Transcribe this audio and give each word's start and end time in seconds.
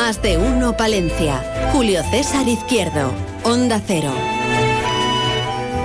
Más 0.00 0.22
de 0.22 0.38
uno 0.38 0.74
Palencia. 0.78 1.70
Julio 1.72 2.02
César 2.10 2.48
Izquierdo, 2.48 3.12
Onda 3.42 3.82
Cero. 3.86 4.10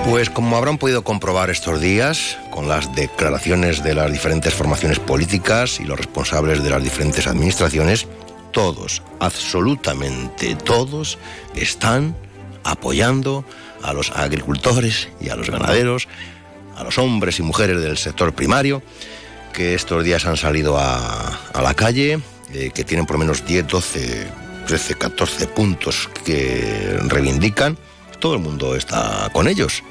Pues 0.10 0.30
como 0.30 0.56
habrán 0.56 0.78
podido 0.78 1.04
comprobar 1.04 1.50
estos 1.50 1.82
días, 1.82 2.38
con 2.50 2.70
las 2.70 2.96
declaraciones 2.96 3.84
de 3.84 3.94
las 3.94 4.10
diferentes 4.14 4.54
formaciones 4.54 5.00
políticas 5.00 5.82
y 5.82 5.84
los 5.84 5.98
responsables 5.98 6.64
de 6.64 6.70
las 6.70 6.82
diferentes 6.82 7.28
administraciones, 7.28 8.08
todos, 8.52 9.04
absolutamente 9.20 10.56
todos, 10.56 11.18
están 11.54 12.16
apoyando 12.64 13.44
a 13.84 13.92
los 13.92 14.12
agricultores 14.12 15.10
y 15.20 15.28
a 15.28 15.36
los 15.36 15.50
ganaderos, 15.50 16.08
a 16.78 16.86
los 16.86 16.98
hombres 17.00 17.40
y 17.40 17.44
mujeres 17.44 17.82
del 17.82 17.98
sector 17.98 18.34
primario, 18.34 18.82
que 19.52 19.74
estos 19.74 20.06
días 20.06 20.26
han 20.26 20.38
salido 20.38 20.78
a, 20.80 21.38
la 21.62 21.74
calle, 21.74 22.22
que 22.74 22.84
tienen 22.84 23.06
por 23.06 23.16
lo 23.16 23.20
menos 23.20 23.46
10, 23.46 23.68
12, 23.68 24.28
13, 24.68 24.96
14 24.96 25.48
puntos 25.48 26.10
que 26.24 27.00
reivindican. 27.08 27.78
Todo 28.20 28.36
el 28.36 28.40
mundo 28.40 28.76
está 28.76 29.30
con 29.34 29.48
ellos. 29.48 29.84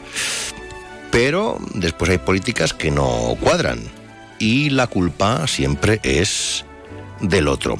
Pero 1.10 1.58
después 1.74 2.10
hay 2.10 2.18
políticas 2.18 2.74
que 2.74 2.90
no 2.90 3.36
cuadran 3.40 3.80
y 4.38 4.70
la 4.70 4.86
culpa 4.86 5.46
siempre 5.46 6.00
es 6.02 6.64
del 7.20 7.48
otro. 7.48 7.78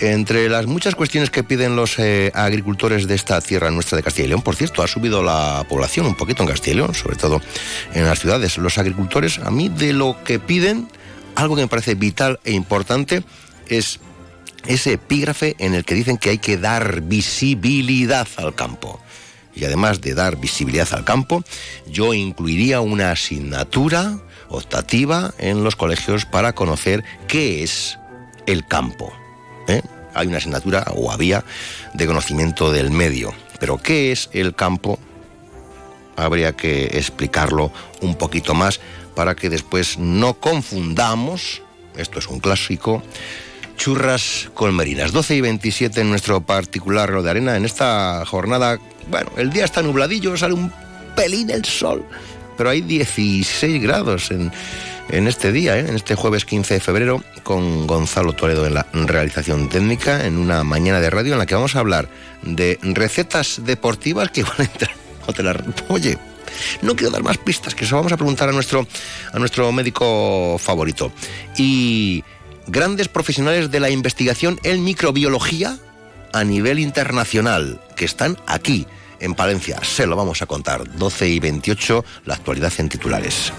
Entre 0.00 0.48
las 0.48 0.66
muchas 0.66 0.94
cuestiones 0.94 1.30
que 1.30 1.44
piden 1.44 1.76
los 1.76 1.98
eh, 1.98 2.32
agricultores 2.34 3.06
de 3.06 3.14
esta 3.14 3.40
tierra 3.40 3.70
nuestra 3.70 3.96
de 3.96 4.02
Castilla 4.02 4.26
y 4.26 4.28
León, 4.28 4.42
por 4.42 4.56
cierto, 4.56 4.82
ha 4.82 4.88
subido 4.88 5.22
la 5.22 5.64
población 5.68 6.06
un 6.06 6.16
poquito 6.16 6.42
en 6.42 6.48
Castilla 6.48 6.72
y 6.72 6.76
León, 6.78 6.94
sobre 6.94 7.16
todo 7.16 7.40
en 7.94 8.04
las 8.04 8.18
ciudades. 8.18 8.58
Los 8.58 8.76
agricultores, 8.76 9.38
a 9.38 9.50
mí 9.50 9.68
de 9.68 9.92
lo 9.92 10.16
que 10.24 10.40
piden, 10.40 10.88
algo 11.36 11.54
que 11.54 11.62
me 11.62 11.68
parece 11.68 11.94
vital 11.94 12.40
e 12.44 12.52
importante 12.52 13.22
es 13.68 14.00
ese 14.66 14.94
epígrafe 14.94 15.56
en 15.58 15.74
el 15.74 15.84
que 15.84 15.94
dicen 15.94 16.18
que 16.18 16.30
hay 16.30 16.38
que 16.38 16.56
dar 16.56 17.02
visibilidad 17.02 18.26
al 18.36 18.54
campo. 18.54 19.00
Y 19.54 19.64
además 19.64 20.00
de 20.00 20.14
dar 20.14 20.36
visibilidad 20.36 20.88
al 20.92 21.04
campo, 21.04 21.44
yo 21.86 22.12
incluiría 22.12 22.80
una 22.80 23.12
asignatura 23.12 24.18
optativa 24.48 25.32
en 25.38 25.62
los 25.64 25.76
colegios 25.76 26.24
para 26.24 26.54
conocer 26.54 27.04
qué 27.28 27.62
es 27.62 27.98
el 28.46 28.66
campo. 28.66 29.12
¿eh? 29.68 29.82
Hay 30.14 30.26
una 30.26 30.38
asignatura, 30.38 30.84
o 30.94 31.10
había, 31.10 31.44
de 31.92 32.06
conocimiento 32.06 32.72
del 32.72 32.90
medio. 32.90 33.32
Pero 33.60 33.78
¿qué 33.78 34.12
es 34.12 34.28
el 34.32 34.54
campo? 34.54 34.98
Habría 36.16 36.52
que 36.52 36.86
explicarlo 36.98 37.72
un 38.00 38.16
poquito 38.16 38.54
más 38.54 38.80
para 39.14 39.34
que 39.34 39.48
después 39.48 39.98
no 39.98 40.34
confundamos, 40.34 41.62
esto 41.96 42.18
es 42.18 42.28
un 42.28 42.40
clásico, 42.40 43.02
churras 43.76 44.50
con 44.54 44.74
merinas. 44.74 45.12
12 45.12 45.36
y 45.36 45.40
27 45.40 46.00
en 46.00 46.10
nuestro 46.10 46.40
particular 46.40 47.22
de 47.22 47.30
arena. 47.30 47.56
En 47.56 47.64
esta 47.64 48.24
jornada, 48.26 48.78
bueno, 49.10 49.30
el 49.36 49.50
día 49.50 49.64
está 49.64 49.82
nubladillo, 49.82 50.36
sale 50.36 50.54
un 50.54 50.72
pelín 51.16 51.50
el 51.50 51.64
sol, 51.64 52.04
pero 52.56 52.70
hay 52.70 52.80
16 52.80 53.82
grados 53.82 54.30
en 54.30 54.52
en 55.08 55.28
este 55.28 55.52
día, 55.52 55.76
¿eh? 55.78 55.86
en 55.88 55.96
este 55.96 56.14
jueves 56.14 56.44
15 56.44 56.74
de 56.74 56.80
febrero, 56.80 57.22
con 57.42 57.86
Gonzalo 57.86 58.32
Toledo 58.32 58.66
en 58.66 58.74
la 58.74 58.86
realización 58.92 59.68
técnica, 59.68 60.24
en 60.24 60.38
una 60.38 60.64
mañana 60.64 61.00
de 61.00 61.10
radio 61.10 61.34
en 61.34 61.38
la 61.38 61.46
que 61.46 61.54
vamos 61.54 61.76
a 61.76 61.80
hablar 61.80 62.08
de 62.42 62.78
recetas 62.82 63.62
deportivas 63.64 64.30
que 64.30 64.42
van 64.42 64.54
a 64.58 64.64
entrar. 64.64 65.64
Oye, 65.88 66.18
no 66.82 66.94
quiero 66.96 67.10
dar 67.10 67.22
más 67.22 67.38
pistas, 67.38 67.74
que 67.74 67.84
eso 67.84 67.96
vamos 67.96 68.12
a 68.12 68.16
preguntar 68.16 68.48
a 68.48 68.52
nuestro, 68.52 68.86
a 69.32 69.38
nuestro 69.38 69.70
médico 69.72 70.56
favorito. 70.58 71.12
Y 71.56 72.24
grandes 72.66 73.08
profesionales 73.08 73.70
de 73.70 73.80
la 73.80 73.90
investigación 73.90 74.58
en 74.62 74.84
microbiología 74.84 75.78
a 76.32 76.44
nivel 76.44 76.78
internacional, 76.78 77.80
que 77.96 78.04
están 78.04 78.36
aquí, 78.46 78.86
en 79.20 79.34
Palencia. 79.34 79.78
Se 79.82 80.06
lo 80.06 80.16
vamos 80.16 80.42
a 80.42 80.46
contar. 80.46 80.96
12 80.96 81.28
y 81.28 81.40
28, 81.40 82.04
la 82.26 82.34
actualidad 82.34 82.72
en 82.78 82.88
titulares. 82.88 83.52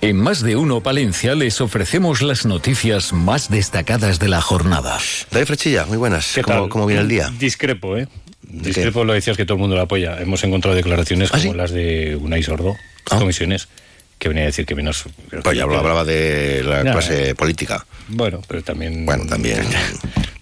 En 0.00 0.16
Más 0.16 0.42
de 0.42 0.56
Uno 0.56 0.80
Palencia 0.80 1.36
les 1.36 1.60
ofrecemos 1.60 2.22
las 2.22 2.44
noticias 2.44 3.12
más 3.12 3.50
destacadas 3.50 4.18
de 4.18 4.28
la 4.28 4.40
jornada. 4.40 4.98
David 5.30 5.46
Frechilla, 5.46 5.86
muy 5.86 5.96
buenas. 5.96 6.40
¿Cómo, 6.68 6.86
viene 6.86 7.02
el 7.02 7.08
día? 7.08 7.32
Discrepo, 7.38 7.96
¿eh? 7.96 8.08
Discrepo 8.42 9.04
lo 9.04 9.12
decías 9.12 9.36
que 9.36 9.44
todo 9.44 9.54
el 9.54 9.60
mundo 9.60 9.76
lo 9.76 9.82
apoya. 9.82 10.20
Hemos 10.20 10.42
encontrado 10.42 10.74
declaraciones 10.74 11.30
¿Ah, 11.32 11.38
como 11.38 11.54
las 11.54 11.70
de 11.70 12.18
Unai 12.20 12.42
Sordo, 12.42 12.76
¿Ah? 13.10 13.18
comisiones, 13.18 13.68
que 14.22 14.28
venía 14.28 14.44
a 14.44 14.46
decir 14.46 14.64
que 14.64 14.76
menos... 14.76 15.02
Pues 15.42 15.56
ya 15.56 15.64
hablaba 15.64 16.04
de 16.04 16.62
la 16.62 16.82
clase 16.82 17.34
política. 17.34 17.84
Bueno, 18.06 18.40
pero 18.46 18.62
también... 18.62 19.04
Bueno, 19.04 19.26
también... 19.26 19.66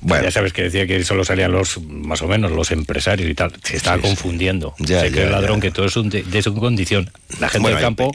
Bueno. 0.03 0.25
Ya 0.25 0.31
sabes 0.31 0.55
que 0.55 0.63
decía 0.63 0.87
que 0.87 1.05
solo 1.05 1.25
salían 1.25 1.53
los, 1.53 1.79
más 1.83 2.23
o 2.23 2.27
menos, 2.27 2.51
los 2.53 2.71
empresarios 2.71 3.29
y 3.29 3.35
tal. 3.35 3.53
Se 3.63 3.77
estaba 3.77 4.01
confundiendo. 4.01 4.75
Ya, 4.79 5.03
sé 5.03 5.13
que 5.13 5.25
el 5.25 5.31
ladrón, 5.31 5.61
que 5.61 5.71
todo 5.71 5.85
es 5.85 5.95
de 5.95 6.43
su 6.43 6.55
condición. 6.55 7.11
La 7.39 7.51
gente 7.51 7.69
del 7.69 7.81
campo... 7.81 8.11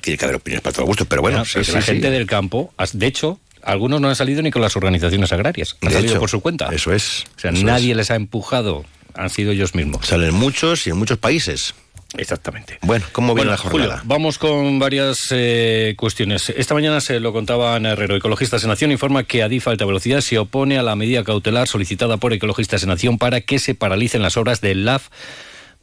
tiene 0.00 0.18
que 0.18 0.24
haber 0.24 0.34
opiniones 0.34 0.62
para 0.62 0.74
todo 0.74 0.84
gusto, 0.84 1.04
pero 1.04 1.22
bueno... 1.22 1.44
la 1.54 1.82
gente 1.82 2.10
del 2.10 2.26
campo, 2.26 2.74
de 2.92 3.06
hecho, 3.06 3.38
algunos 3.62 4.00
no 4.00 4.08
han 4.08 4.16
salido 4.16 4.42
ni 4.42 4.50
con 4.50 4.62
las 4.62 4.74
organizaciones 4.74 5.32
agrarias. 5.32 5.76
Han 5.82 5.92
salido 5.92 6.18
por 6.18 6.28
su 6.28 6.40
cuenta. 6.40 6.70
Eso 6.72 6.92
es. 6.92 7.24
O 7.36 7.40
sea, 7.40 7.52
nadie 7.52 7.94
les 7.94 8.10
ha 8.10 8.16
empujado. 8.16 8.84
Han 9.14 9.30
sido 9.30 9.52
ellos 9.52 9.76
mismos. 9.76 10.04
Salen 10.04 10.34
muchos 10.34 10.88
y 10.88 10.90
en 10.90 10.96
muchos 10.96 11.18
países. 11.18 11.72
Exactamente. 12.16 12.78
Bueno, 12.82 13.04
¿cómo 13.12 13.34
viene 13.34 13.50
la 13.50 13.56
jornada? 13.56 14.02
vamos 14.04 14.38
con 14.38 14.78
varias 14.78 15.28
eh, 15.30 15.94
cuestiones. 15.96 16.50
Esta 16.50 16.74
mañana 16.74 17.00
se 17.00 17.20
lo 17.20 17.32
contaba 17.32 17.74
Ana 17.74 17.92
Herrero. 17.92 18.16
Ecologistas 18.16 18.62
en 18.64 18.68
Nación 18.68 18.92
informa 18.92 19.24
que 19.24 19.42
Adif 19.42 19.68
Alta 19.68 19.86
Velocidad 19.86 20.20
se 20.20 20.38
opone 20.38 20.78
a 20.78 20.82
la 20.82 20.94
medida 20.94 21.24
cautelar 21.24 21.68
solicitada 21.68 22.18
por 22.18 22.32
Ecologistas 22.32 22.82
en 22.82 22.90
Nación 22.90 23.18
para 23.18 23.40
que 23.40 23.58
se 23.58 23.74
paralicen 23.74 24.22
las 24.22 24.36
obras 24.36 24.60
del 24.60 24.84
LAF 24.84 25.08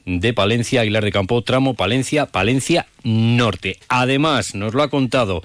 de 0.05 0.33
Palencia, 0.33 0.81
Aguilar 0.81 1.03
de 1.03 1.11
Campo, 1.11 1.41
tramo 1.41 1.73
Palencia, 1.73 2.27
Palencia 2.27 2.87
Norte. 3.03 3.79
Además, 3.87 4.55
nos 4.55 4.73
lo 4.73 4.83
ha 4.83 4.89
contado 4.89 5.41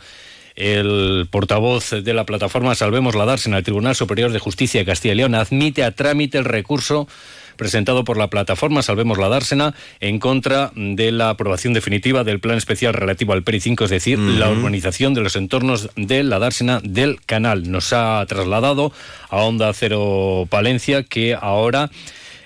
el 0.55 1.27
portavoz 1.31 1.91
de 1.91 2.15
la 2.15 2.25
plataforma 2.25 2.75
Salvemos 2.75 3.15
la 3.15 3.37
en 3.44 3.55
el 3.55 3.65
Tribunal 3.65 3.97
Superior 3.97 4.31
de 4.31 4.39
Justicia 4.39 4.81
de 4.81 4.87
Castilla 4.87 5.15
y 5.15 5.17
León, 5.17 5.34
admite 5.34 5.83
a 5.83 5.91
trámite 5.91 6.39
el 6.39 6.44
recurso 6.44 7.09
presentado 7.56 8.04
por 8.04 8.16
la 8.16 8.28
plataforma 8.28 8.82
Salvemos 8.82 9.19
la 9.19 9.28
Dársena 9.28 9.75
en 10.00 10.19
contra 10.19 10.72
de 10.75 11.12
la 11.12 11.31
aprobación 11.31 11.75
definitiva 11.75 12.25
del 12.25 12.41
plan 12.41 12.56
especial 12.56 12.94
relativo 12.94 13.32
al 13.32 13.42
PERI 13.42 13.60
5, 13.60 13.84
es 13.84 13.91
decir, 13.91 14.19
la 14.19 14.50
urbanización 14.50 15.15
de 15.15 15.20
los 15.20 15.37
entornos 15.37 15.91
de 15.97 16.22
la 16.22 16.38
Dársena 16.38 16.81
del 16.82 17.20
canal. 17.25 17.70
Nos 17.70 17.93
ha 17.93 18.25
trasladado 18.28 18.93
a 19.28 19.37
Onda 19.38 19.72
Cero 19.72 20.47
Palencia 20.48 21.03
que 21.03 21.37
ahora 21.41 21.91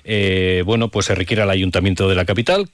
eh, 0.04 0.62
bueno, 0.64 0.88
pues 0.88 1.06
se 1.06 1.14
requiere 1.14 1.42
al 1.42 1.50
ayuntamiento 1.50 2.08
de 2.08 2.14
la 2.14 2.24
capital 2.24 2.70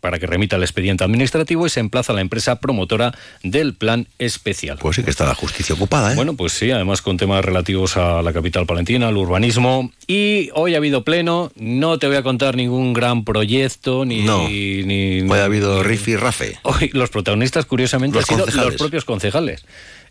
para 0.00 0.18
que 0.18 0.26
remita 0.26 0.56
el 0.56 0.62
expediente 0.62 1.04
administrativo 1.04 1.66
y 1.66 1.70
se 1.70 1.80
emplaza 1.80 2.12
a 2.12 2.14
la 2.14 2.20
empresa 2.20 2.60
promotora 2.60 3.14
del 3.42 3.74
plan 3.74 4.06
especial. 4.18 4.78
Pues 4.80 4.96
sí 4.96 5.02
que 5.02 5.10
está 5.10 5.26
la 5.26 5.34
justicia 5.34 5.74
ocupada, 5.74 6.12
¿eh? 6.12 6.16
Bueno, 6.16 6.34
pues 6.34 6.52
sí, 6.52 6.70
además 6.70 7.02
con 7.02 7.16
temas 7.16 7.44
relativos 7.44 7.96
a 7.96 8.22
la 8.22 8.32
capital 8.32 8.66
palentina, 8.66 9.08
al 9.08 9.16
urbanismo. 9.16 9.92
Y 10.06 10.50
hoy 10.54 10.74
ha 10.74 10.78
habido 10.78 11.04
pleno, 11.04 11.50
no 11.56 11.98
te 11.98 12.06
voy 12.06 12.16
a 12.16 12.22
contar 12.22 12.56
ningún 12.56 12.92
gran 12.92 13.24
proyecto, 13.24 14.04
ni... 14.04 14.22
No, 14.22 14.48
ni, 14.48 15.20
hoy 15.20 15.38
ha 15.38 15.44
habido 15.44 15.82
riff 15.82 16.08
y 16.08 16.16
rafe. 16.16 16.58
Hoy 16.62 16.90
los 16.92 17.10
protagonistas, 17.10 17.66
curiosamente, 17.66 18.18
han 18.18 18.24
sido 18.24 18.46
los 18.46 18.76
propios 18.76 19.04
concejales. 19.04 19.64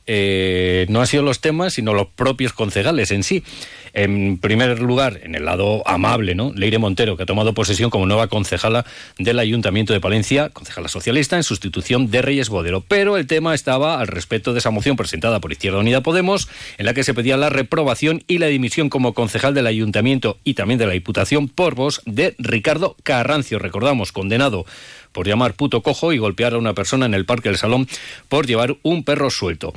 Eh, 0.10 0.86
no 0.88 1.02
han 1.02 1.08
sido 1.08 1.22
los 1.22 1.42
temas, 1.42 1.74
sino 1.74 1.94
los 1.94 2.08
propios 2.08 2.54
concejales 2.54 3.12
en 3.12 3.24
sí. 3.24 3.44
En 3.98 4.38
primer 4.38 4.80
lugar, 4.80 5.22
en 5.24 5.34
el 5.34 5.46
lado 5.46 5.82
amable, 5.88 6.36
¿no? 6.36 6.54
Leire 6.54 6.78
Montero, 6.78 7.18
que 7.18 7.24
ha 7.24 7.26
tomado 7.26 7.56
posesión 7.56 7.90
como 7.90 8.06
nueva 8.06 8.28
concejala 8.28 8.86
del 9.18 9.40
Ayuntamiento 9.40 9.92
de 9.92 10.00
Palencia, 10.00 10.50
concejala 10.50 10.88
socialista, 10.88 11.36
en 11.36 11.42
sustitución 11.42 12.12
de 12.12 12.22
Reyes 12.22 12.50
Bodero. 12.50 12.84
Pero 12.88 13.18
el 13.18 13.26
tema 13.26 13.56
estaba 13.56 14.00
al 14.00 14.06
respecto 14.06 14.54
de 14.54 14.60
esa 14.60 14.70
moción 14.70 14.98
presentada 14.98 15.40
por 15.40 15.52
Izquierda 15.52 15.80
Unida 15.80 16.02
Podemos, 16.02 16.48
en 16.78 16.86
la 16.86 16.94
que 16.94 17.04
se 17.04 17.16
pedía 17.16 17.38
la 17.38 17.50
reprobación 17.50 18.24
y 18.28 18.38
la 18.38 18.46
dimisión 18.46 18.90
como 18.90 19.16
concejal 19.16 19.56
del 19.56 19.66
Ayuntamiento 19.66 20.38
y 20.44 20.54
también 20.54 20.78
de 20.78 20.86
la 20.86 20.94
Diputación 20.94 21.48
por 21.48 21.74
voz 21.74 22.04
de 22.06 22.36
Ricardo 22.38 22.96
Carrancio, 23.02 23.58
recordamos, 23.58 24.12
condenado 24.12 24.68
por 25.12 25.26
llamar 25.28 25.56
puto 25.56 25.82
cojo 25.82 26.14
y 26.14 26.20
golpear 26.20 26.54
a 26.54 26.60
una 26.60 26.76
persona 26.76 27.08
en 27.08 27.16
el 27.16 27.26
Parque 27.26 27.50
del 27.50 27.58
Salón 27.58 27.88
por 28.30 28.46
llevar 28.46 28.78
un 28.84 29.04
perro 29.04 29.32
suelto. 29.32 29.74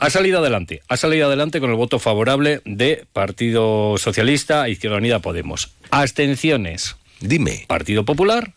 Ha 0.00 0.08
salido 0.08 0.38
adelante, 0.38 0.80
ha 0.88 0.96
salido 0.96 1.26
adelante 1.26 1.60
con 1.60 1.68
el 1.68 1.76
voto 1.76 1.98
favorable 1.98 2.62
de 2.64 3.04
Partido 3.12 3.96
Socialista, 3.98 4.66
Izquierda 4.68 4.96
Unida, 4.96 5.18
Podemos. 5.18 5.72
Abstenciones. 5.90 6.96
Dime. 7.20 7.66
Partido 7.68 8.06
Popular, 8.06 8.54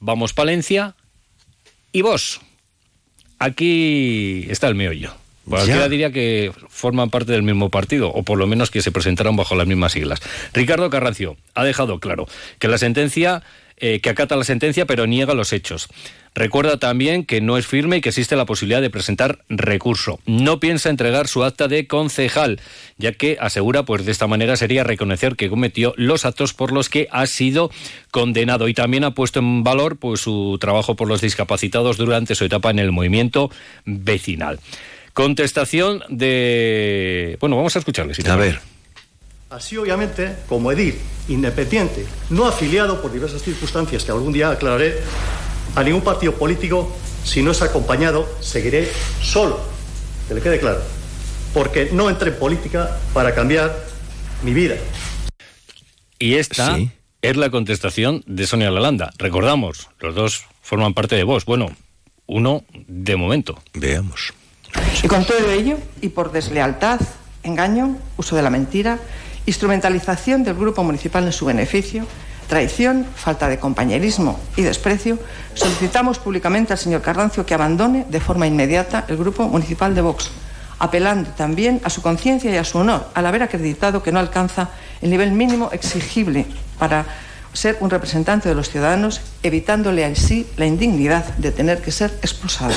Vamos 0.00 0.34
Palencia 0.34 0.96
y 1.92 2.02
vos. 2.02 2.42
Aquí 3.38 4.46
está 4.50 4.68
el 4.68 4.74
meollo. 4.74 5.14
Cualquiera 5.48 5.88
diría 5.88 6.12
que 6.12 6.52
forman 6.68 7.08
parte 7.08 7.32
del 7.32 7.42
mismo 7.42 7.70
partido, 7.70 8.10
o 8.10 8.22
por 8.22 8.38
lo 8.38 8.46
menos 8.46 8.70
que 8.70 8.82
se 8.82 8.92
presentaron 8.92 9.36
bajo 9.36 9.54
las 9.54 9.66
mismas 9.66 9.92
siglas. 9.92 10.20
Ricardo 10.52 10.90
Carrancio 10.90 11.38
ha 11.54 11.64
dejado 11.64 11.98
claro 12.00 12.28
que 12.58 12.68
la 12.68 12.76
sentencia, 12.76 13.42
eh, 13.78 14.00
que 14.00 14.10
acata 14.10 14.36
la 14.36 14.44
sentencia, 14.44 14.84
pero 14.84 15.06
niega 15.06 15.32
los 15.32 15.54
hechos. 15.54 15.88
Recuerda 16.34 16.78
también 16.78 17.24
que 17.24 17.40
no 17.40 17.58
es 17.58 17.66
firme 17.66 17.96
y 17.96 18.00
que 18.00 18.10
existe 18.10 18.36
la 18.36 18.46
posibilidad 18.46 18.80
de 18.80 18.88
presentar 18.90 19.40
recurso. 19.48 20.20
No 20.26 20.60
piensa 20.60 20.88
entregar 20.88 21.26
su 21.26 21.42
acta 21.42 21.66
de 21.66 21.88
concejal, 21.88 22.60
ya 22.98 23.12
que 23.12 23.36
asegura, 23.40 23.84
pues 23.84 24.04
de 24.04 24.12
esta 24.12 24.28
manera 24.28 24.56
sería 24.56 24.84
reconocer 24.84 25.34
que 25.34 25.50
cometió 25.50 25.92
los 25.96 26.24
actos 26.24 26.54
por 26.54 26.72
los 26.72 26.88
que 26.88 27.08
ha 27.10 27.26
sido 27.26 27.70
condenado. 28.12 28.68
Y 28.68 28.74
también 28.74 29.02
ha 29.04 29.12
puesto 29.12 29.40
en 29.40 29.64
valor 29.64 29.96
pues 29.96 30.20
su 30.20 30.56
trabajo 30.60 30.94
por 30.94 31.08
los 31.08 31.20
discapacitados 31.20 31.96
durante 31.96 32.36
su 32.36 32.44
etapa 32.44 32.70
en 32.70 32.78
el 32.78 32.92
movimiento 32.92 33.50
vecinal. 33.84 34.60
Contestación 35.12 36.02
de... 36.08 37.36
Bueno, 37.40 37.56
vamos 37.56 37.74
a 37.74 37.80
escucharle. 37.80 38.14
a 38.24 38.36
ver. 38.36 38.60
Así, 39.50 39.76
obviamente, 39.76 40.36
como 40.48 40.70
edil 40.70 40.94
independiente, 41.26 42.06
no 42.30 42.46
afiliado 42.46 43.02
por 43.02 43.12
diversas 43.12 43.42
circunstancias 43.42 44.04
que 44.04 44.12
algún 44.12 44.32
día 44.32 44.50
aclararé, 44.50 44.94
a 45.74 45.82
ningún 45.82 46.02
partido 46.02 46.34
político, 46.34 46.94
si 47.24 47.42
no 47.42 47.50
es 47.50 47.62
acompañado, 47.62 48.28
seguiré 48.40 48.88
solo. 49.22 49.60
Que 50.28 50.34
le 50.34 50.40
quede 50.40 50.58
claro. 50.58 50.80
Porque 51.52 51.90
no 51.92 52.08
entré 52.08 52.30
en 52.30 52.38
política 52.38 52.98
para 53.12 53.34
cambiar 53.34 53.76
mi 54.42 54.54
vida. 54.54 54.76
Y 56.18 56.34
esta 56.34 56.78
es 57.22 57.36
la 57.36 57.50
contestación 57.50 58.22
de 58.26 58.46
Sonia 58.46 58.70
Lalanda. 58.70 59.10
Recordamos, 59.18 59.88
los 60.00 60.14
dos 60.14 60.44
forman 60.62 60.94
parte 60.94 61.16
de 61.16 61.24
vos. 61.24 61.44
Bueno, 61.44 61.68
uno 62.26 62.64
de 62.86 63.16
momento. 63.16 63.58
Veamos. 63.74 64.32
Y 65.02 65.08
con 65.08 65.24
todo 65.24 65.50
ello, 65.50 65.78
y 66.00 66.10
por 66.10 66.30
deslealtad, 66.30 67.00
engaño, 67.42 67.96
uso 68.16 68.36
de 68.36 68.42
la 68.42 68.50
mentira, 68.50 68.98
instrumentalización 69.46 70.44
del 70.44 70.54
grupo 70.54 70.84
municipal 70.84 71.24
en 71.24 71.32
su 71.32 71.46
beneficio, 71.46 72.06
traición, 72.50 73.06
falta 73.14 73.48
de 73.48 73.60
compañerismo 73.60 74.38
y 74.56 74.62
desprecio, 74.62 75.18
solicitamos 75.54 76.18
públicamente 76.18 76.72
al 76.72 76.78
señor 76.78 77.00
Carrancio 77.00 77.46
que 77.46 77.54
abandone 77.54 78.04
de 78.10 78.20
forma 78.20 78.48
inmediata 78.48 79.06
el 79.06 79.16
grupo 79.16 79.48
municipal 79.48 79.94
de 79.94 80.02
Vox, 80.02 80.30
apelando 80.80 81.30
también 81.30 81.80
a 81.84 81.90
su 81.90 82.02
conciencia 82.02 82.50
y 82.50 82.56
a 82.56 82.64
su 82.64 82.78
honor 82.78 83.08
al 83.14 83.24
haber 83.24 83.44
acreditado 83.44 84.02
que 84.02 84.10
no 84.10 84.18
alcanza 84.18 84.70
el 85.00 85.10
nivel 85.10 85.30
mínimo 85.30 85.70
exigible 85.72 86.44
para 86.76 87.06
ser 87.52 87.78
un 87.80 87.88
representante 87.88 88.48
de 88.48 88.56
los 88.56 88.68
ciudadanos, 88.68 89.20
evitándole 89.44 90.04
a 90.04 90.14
sí 90.16 90.44
la 90.56 90.66
indignidad 90.66 91.24
de 91.36 91.52
tener 91.52 91.80
que 91.80 91.92
ser 91.92 92.10
expulsado. 92.20 92.74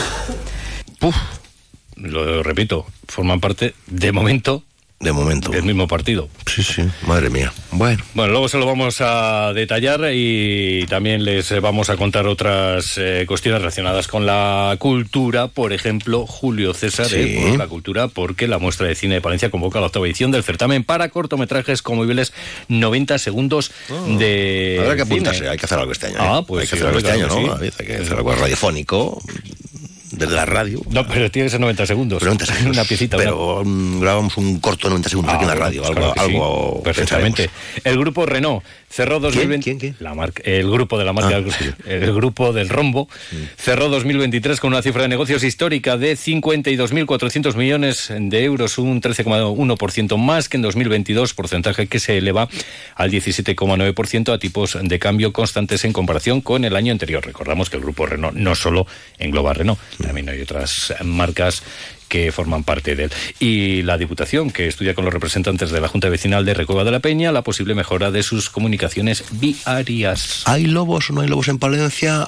Lo 1.96 2.44
repito, 2.44 2.86
forman 3.08 3.40
parte, 3.40 3.74
de 3.88 4.12
momento, 4.12 4.64
de 5.00 5.12
momento. 5.12 5.51
El 5.54 5.63
mismo 5.63 5.88
partido. 5.88 6.30
Sí, 6.45 6.63
sí, 6.63 6.84
madre 7.06 7.30
mía. 7.30 7.51
Bueno. 7.72 8.04
Bueno, 8.13 8.31
luego 8.31 8.48
se 8.48 8.57
lo 8.57 8.66
vamos 8.66 8.98
a 9.01 9.51
detallar 9.54 10.01
y 10.13 10.86
también 10.88 11.25
les 11.25 11.60
vamos 11.62 11.90
a 11.90 11.98
contar 11.98 12.25
otras 12.25 12.98
eh, 12.98 13.25
cuestiones 13.28 13.62
relacionadas 13.62 14.07
con 14.07 14.25
la 14.25 14.75
cultura. 14.80 15.50
Por 15.50 15.74
ejemplo, 15.74 16.25
Julio 16.25 16.74
César 16.74 17.07
de 17.10 17.57
la 17.57 17.68
cultura, 17.68 18.07
porque 18.07 18.48
la 18.48 18.60
muestra 18.60 18.88
de 18.88 18.95
cine 18.95 19.16
de 19.16 19.22
Palencia 19.22 19.51
convoca 19.51 19.80
la 19.80 19.88
octava 19.88 20.06
edición 20.06 20.31
del 20.31 20.44
certamen 20.44 20.84
para 20.84 21.10
cortometrajes 21.10 21.81
conmovibles 21.81 22.34
90 22.69 23.18
segundos 23.19 23.72
oh. 23.89 24.18
de. 24.18 24.78
Habrá 24.81 24.96
que 24.96 25.01
apuntarse, 25.01 25.50
hay 25.50 25.57
que 25.57 25.66
hacer 25.66 25.80
algo 25.80 25.92
este 25.92 26.07
año. 26.07 26.16
¿eh? 26.16 26.22
Ah, 26.22 26.44
pues 26.48 26.63
hay 26.63 26.69
que 26.69 26.75
hacer 26.75 26.88
algo 26.88 27.00
este 27.00 27.12
año, 27.12 27.28
¿no? 27.28 27.56
Hay 27.56 27.72
que 27.72 27.96
hacer 27.96 28.13
algo 28.13 28.34
radiofónico 28.36 29.22
desde 30.18 30.36
la 30.36 30.45
radio. 30.45 30.81
No, 30.89 31.07
pero 31.07 31.30
tiene 31.31 31.48
que 31.48 31.51
ser 31.51 31.60
90 31.60 31.86
segundos. 31.86 32.19
Pero 32.19 32.33
90 32.33 32.45
segundos. 32.45 32.77
Una 32.77 32.86
piecita. 32.86 33.18
Pero 33.18 33.63
grabamos 33.65 34.38
un 34.38 34.60
corto 34.60 34.88
de 34.88 34.92
90 34.92 35.10
segundos 35.10 35.33
aquí 35.36 35.44
en 35.44 35.48
la 35.48 35.54
ah, 35.54 35.57
radio. 35.57 35.81
Pues 35.83 35.98
algo, 35.98 36.13
algo 36.18 36.83
Perfectamente. 36.83 37.50
El 37.83 37.98
grupo 37.98 38.25
Renault 38.25 38.63
cerró 38.89 39.19
2020. 39.19 39.63
¿Quién? 39.63 39.80
¿Quién? 39.80 39.95
La 40.00 40.13
marca, 40.13 40.44
el 40.45 40.69
grupo 40.69 41.00
de 41.00 41.06
la 41.06 41.13
marca. 41.13 41.38
Ah, 41.38 41.74
el 41.88 42.13
grupo 42.13 42.54
del 42.54 42.69
Rombo 42.69 43.10
cerró 43.57 43.89
2023 43.89 44.60
con 44.60 44.71
una 44.74 44.81
cifra 44.81 45.04
de 45.04 45.07
negocios 45.07 45.44
histórica 45.44 45.98
de 45.98 46.13
52.400 46.13 47.56
millones 47.56 48.12
de 48.15 48.44
euros, 48.44 48.77
un 48.77 49.01
13,1% 49.01 50.18
más 50.18 50.48
que 50.48 50.57
en 50.57 50.63
2022, 50.63 51.33
porcentaje 51.33 51.88
que 51.88 52.00
se 52.00 52.18
eleva 52.18 52.48
al 52.95 53.12
17,9% 53.12 54.33
a 54.33 54.38
tipos 54.38 54.77
de 54.80 55.00
cambio 55.00 55.33
constantes 55.33 55.86
en 55.86 55.94
comparación 55.94 56.42
con 56.42 56.63
el 56.63 56.75
año 56.75 56.92
anterior. 56.92 57.25
Recordamos 57.25 57.69
que 57.69 57.77
el 57.77 57.83
grupo 57.83 58.06
Renault 58.06 58.38
no 58.38 58.54
solo 58.56 58.86
engloba 59.18 59.54
Renault, 59.54 59.80
también 60.03 60.29
hay 60.29 60.41
otras 60.41 60.94
marcas 61.03 61.63
que 62.07 62.31
forman 62.31 62.63
parte 62.63 62.95
de 62.95 63.05
él. 63.05 63.11
Y 63.39 63.81
la 63.81 63.97
Diputación, 63.97 64.51
que 64.51 64.67
estudia 64.67 64.94
con 64.94 65.03
los 65.03 65.13
representantes 65.13 65.71
de 65.71 65.81
la 65.81 65.88
Junta 65.88 66.09
Vecinal 66.09 66.45
de 66.45 66.53
Recueva 66.53 66.83
de 66.83 66.91
la 66.91 67.00
Peña 67.00 67.31
la 67.31 67.41
posible 67.41 67.73
mejora 67.73 68.11
de 68.11 68.21
sus 68.21 68.51
comunicaciones 68.51 69.23
viarias. 69.31 70.44
¿Hay 70.45 70.65
lobos 70.65 71.09
o 71.09 71.13
no 71.13 71.21
hay 71.21 71.27
lobos 71.27 71.47
en 71.47 71.57
Palencia? 71.57 72.27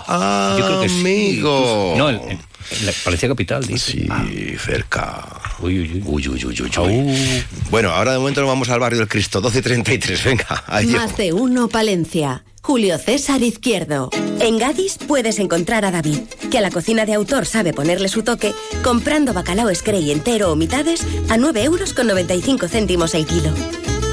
Yo 0.58 0.66
creo 0.66 0.82
que 0.82 0.88
amigo. 0.88 1.94
No, 1.98 2.10
en, 2.10 2.40
la 2.84 2.92
Palencia 3.04 3.28
Capital, 3.28 3.66
dice. 3.66 3.92
Sí, 3.92 4.08
ah. 4.10 4.26
cerca. 4.64 5.42
Uy, 5.60 5.80
uy, 5.80 6.04
uy. 6.06 6.28
Uy, 6.28 6.46
uy, 6.46 6.62
uy, 6.62 7.44
Bueno, 7.70 7.92
ahora 7.92 8.14
de 8.14 8.20
momento 8.20 8.42
nos 8.42 8.50
vamos 8.50 8.70
al 8.70 8.80
barrio 8.80 9.00
del 9.00 9.08
Cristo, 9.08 9.40
1233. 9.40 10.24
Venga, 10.24 10.64
ahí 10.68 10.88
Más 10.88 11.16
de 11.18 11.34
uno, 11.34 11.70
Palencia. 11.70 12.44
Julio 12.62 12.98
César 12.98 13.44
Izquierdo. 13.44 14.10
En 14.40 14.58
Gadis 14.58 14.98
puedes 14.98 15.38
encontrar 15.38 15.86
a 15.86 15.92
David, 15.92 16.22
que 16.50 16.58
a 16.58 16.62
la 16.62 16.72
cocina 16.72 17.06
de 17.06 17.14
autor 17.14 17.46
sabe 17.46 17.74
ponerle 17.74 18.08
su 18.08 18.24
toque, 18.24 18.56
comprando 18.84 19.34
bacalao 19.34 19.74
Screy 19.74 20.10
entero 20.10 20.52
o 20.52 20.56
mitades 20.56 21.06
a 21.30 21.38
9 21.38 21.64
euros 21.64 21.94
con 21.94 22.08
95 22.08 22.68
céntimos 22.68 23.14
el 23.14 23.28
kilo. 23.28 23.52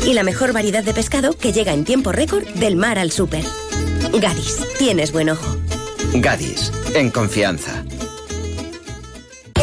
Y 0.07 0.13
la 0.13 0.23
mejor 0.23 0.53
variedad 0.53 0.85
de 0.85 0.93
pescado 0.93 1.33
que 1.33 1.53
llega 1.53 1.73
en 1.73 1.85
tiempo 1.85 2.13
récord 2.13 2.47
del 2.49 2.77
mar 2.77 2.99
al 2.99 3.11
súper. 3.11 3.45
Gadis, 4.21 4.59
tienes 4.79 5.13
buen 5.13 5.31
ojo. 5.31 5.57
Gadis, 6.13 6.71
en 6.95 7.11
confianza. 7.11 7.83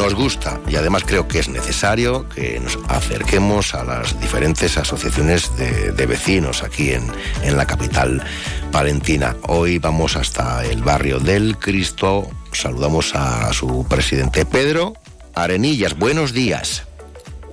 Nos 0.00 0.14
gusta 0.14 0.58
y 0.66 0.76
además 0.76 1.02
creo 1.06 1.28
que 1.28 1.40
es 1.40 1.50
necesario 1.50 2.26
que 2.30 2.58
nos 2.58 2.78
acerquemos 2.88 3.74
a 3.74 3.84
las 3.84 4.18
diferentes 4.18 4.78
asociaciones 4.78 5.54
de, 5.58 6.06
vecinos 6.06 6.62
aquí 6.62 6.92
en, 6.92 7.06
en, 7.42 7.58
la 7.58 7.66
capital 7.66 8.24
palentina. 8.72 9.36
Hoy 9.42 9.76
vamos 9.76 10.16
hasta 10.16 10.64
el 10.64 10.82
barrio 10.82 11.18
del 11.18 11.58
Cristo. 11.58 12.30
Saludamos 12.52 13.14
a 13.14 13.52
su 13.52 13.86
presidente 13.90 14.46
Pedro 14.46 14.94
Arenillas. 15.34 15.98
Buenos 15.98 16.32
días. 16.32 16.86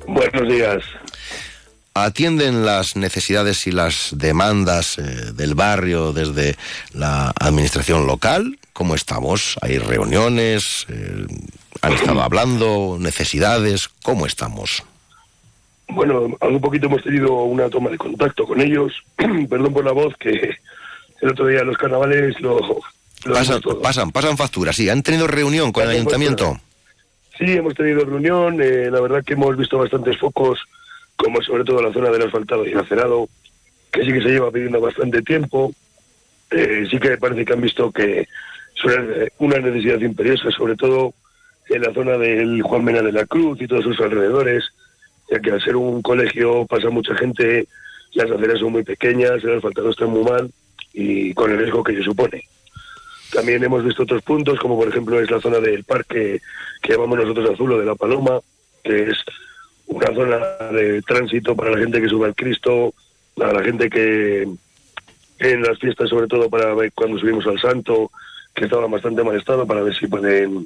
Buenos 0.08 0.48
días. 0.48 0.86
¿Atienden 1.96 2.66
las 2.66 2.96
necesidades 2.96 3.68
y 3.68 3.72
las 3.72 4.12
demandas 4.14 5.00
eh, 5.00 5.02
del 5.34 5.54
barrio 5.54 6.14
desde 6.14 6.56
la 6.94 7.34
administración 7.38 8.08
local? 8.08 8.58
¿Cómo 8.72 8.96
estamos? 8.96 9.58
¿Hay 9.62 9.80
reuniones? 9.80 10.86
Eh, 10.88 11.26
¿Han 11.88 11.94
estado 11.94 12.22
hablando? 12.22 12.98
¿Necesidades? 13.00 13.88
¿Cómo 14.04 14.26
estamos? 14.26 14.84
Bueno, 15.88 16.36
un 16.42 16.60
poquito 16.60 16.88
hemos 16.88 17.02
tenido 17.02 17.44
una 17.44 17.70
toma 17.70 17.90
de 17.90 17.98
contacto 17.98 18.46
con 18.46 18.60
ellos. 18.60 18.92
Perdón 19.50 19.72
por 19.72 19.86
la 19.86 19.94
voz, 19.94 20.14
que 20.18 20.58
el 21.22 21.30
otro 21.30 21.48
día 21.48 21.64
los 21.64 21.78
carnavales 21.78 22.38
lo... 22.42 22.60
pasan, 23.24 23.62
pasan, 23.82 24.12
pasan 24.12 24.36
facturas, 24.36 24.76
sí. 24.76 24.90
¿Han 24.90 25.02
tenido 25.02 25.28
reunión 25.28 25.72
con 25.72 25.86
el 25.86 25.92
ayuntamiento? 25.92 26.60
Sí, 27.38 27.54
hemos 27.54 27.74
tenido 27.74 28.04
reunión. 28.04 28.62
Eh, 28.62 28.90
la 28.92 29.00
verdad 29.00 29.24
que 29.24 29.36
hemos 29.36 29.56
visto 29.56 29.78
bastantes 29.78 30.18
focos, 30.18 30.60
como 31.16 31.42
sobre 31.42 31.64
todo 31.64 31.82
la 31.82 31.94
zona 31.94 32.10
del 32.10 32.24
asfaltado 32.24 32.68
y 32.68 32.72
el 32.74 32.80
acerado, 32.80 33.30
que 33.94 34.02
sí 34.02 34.12
que 34.12 34.24
se 34.24 34.32
lleva 34.32 34.52
pidiendo 34.52 34.82
bastante 34.82 35.22
tiempo. 35.22 35.72
Eh, 36.52 36.86
sí 36.92 37.00
que 37.00 37.16
parece 37.16 37.46
que 37.46 37.54
han 37.54 37.62
visto 37.62 37.90
que 37.94 38.20
es 38.20 39.32
una 39.38 39.60
necesidad 39.60 40.02
imperiosa, 40.02 40.52
sobre 40.52 40.76
todo 40.76 41.14
en 41.70 41.82
la 41.82 41.94
zona 41.94 42.18
del 42.18 42.62
Juan 42.62 42.84
Mena 42.84 43.02
de 43.02 43.12
la 43.12 43.26
Cruz 43.26 43.62
y 43.62 43.68
todos 43.68 43.84
sus 43.84 44.00
alrededores, 44.00 44.64
ya 45.30 45.40
que 45.40 45.52
al 45.52 45.62
ser 45.62 45.76
un 45.76 46.02
colegio 46.02 46.66
pasa 46.66 46.90
mucha 46.90 47.16
gente, 47.16 47.68
las 48.14 48.32
aceras 48.32 48.60
son 48.60 48.72
muy 48.72 48.84
pequeñas, 48.84 49.44
el 49.44 49.58
asfaltado 49.58 49.90
está 49.90 50.06
muy 50.06 50.24
mal 50.24 50.50
y 50.94 51.34
con 51.34 51.52
el 51.52 51.58
riesgo 51.58 51.84
que 51.84 51.96
se 51.96 52.04
supone. 52.04 52.44
También 53.34 53.64
hemos 53.64 53.84
visto 53.84 54.04
otros 54.04 54.24
puntos, 54.24 54.60
como 54.60 54.78
por 54.78 54.88
ejemplo 54.88 55.20
es 55.20 55.30
la 55.30 55.42
zona 55.42 55.60
del 55.60 55.84
parque 55.84 56.40
que 56.82 56.94
llamamos 56.94 57.20
nosotros 57.20 57.50
Azul 57.52 57.78
de 57.78 57.86
la 57.86 57.96
Paloma, 57.96 58.40
que 58.84 59.10
es 59.10 59.18
una 59.88 60.08
zona 60.14 60.38
de 60.72 61.02
tránsito 61.02 61.56
para 61.56 61.72
la 61.72 61.78
gente 61.78 62.02
que 62.02 62.10
sube 62.10 62.28
al 62.28 62.36
Cristo, 62.36 62.94
para 63.36 63.54
la 63.54 63.64
gente 63.64 63.90
que 63.90 64.48
en 65.40 65.62
las 65.62 65.78
fiestas, 65.80 66.10
sobre 66.10 66.28
todo 66.28 66.50
para 66.50 66.74
ver 66.74 66.92
cuando 66.94 67.20
subimos 67.20 67.46
al 67.48 67.60
Santo, 67.60 68.12
que 68.56 68.66
estaba 68.66 68.88
bastante 68.88 69.24
mal 69.24 69.38
estado, 69.38 69.68
para 69.68 69.84
ver 69.84 69.96
si 69.96 70.08
pueden 70.08 70.66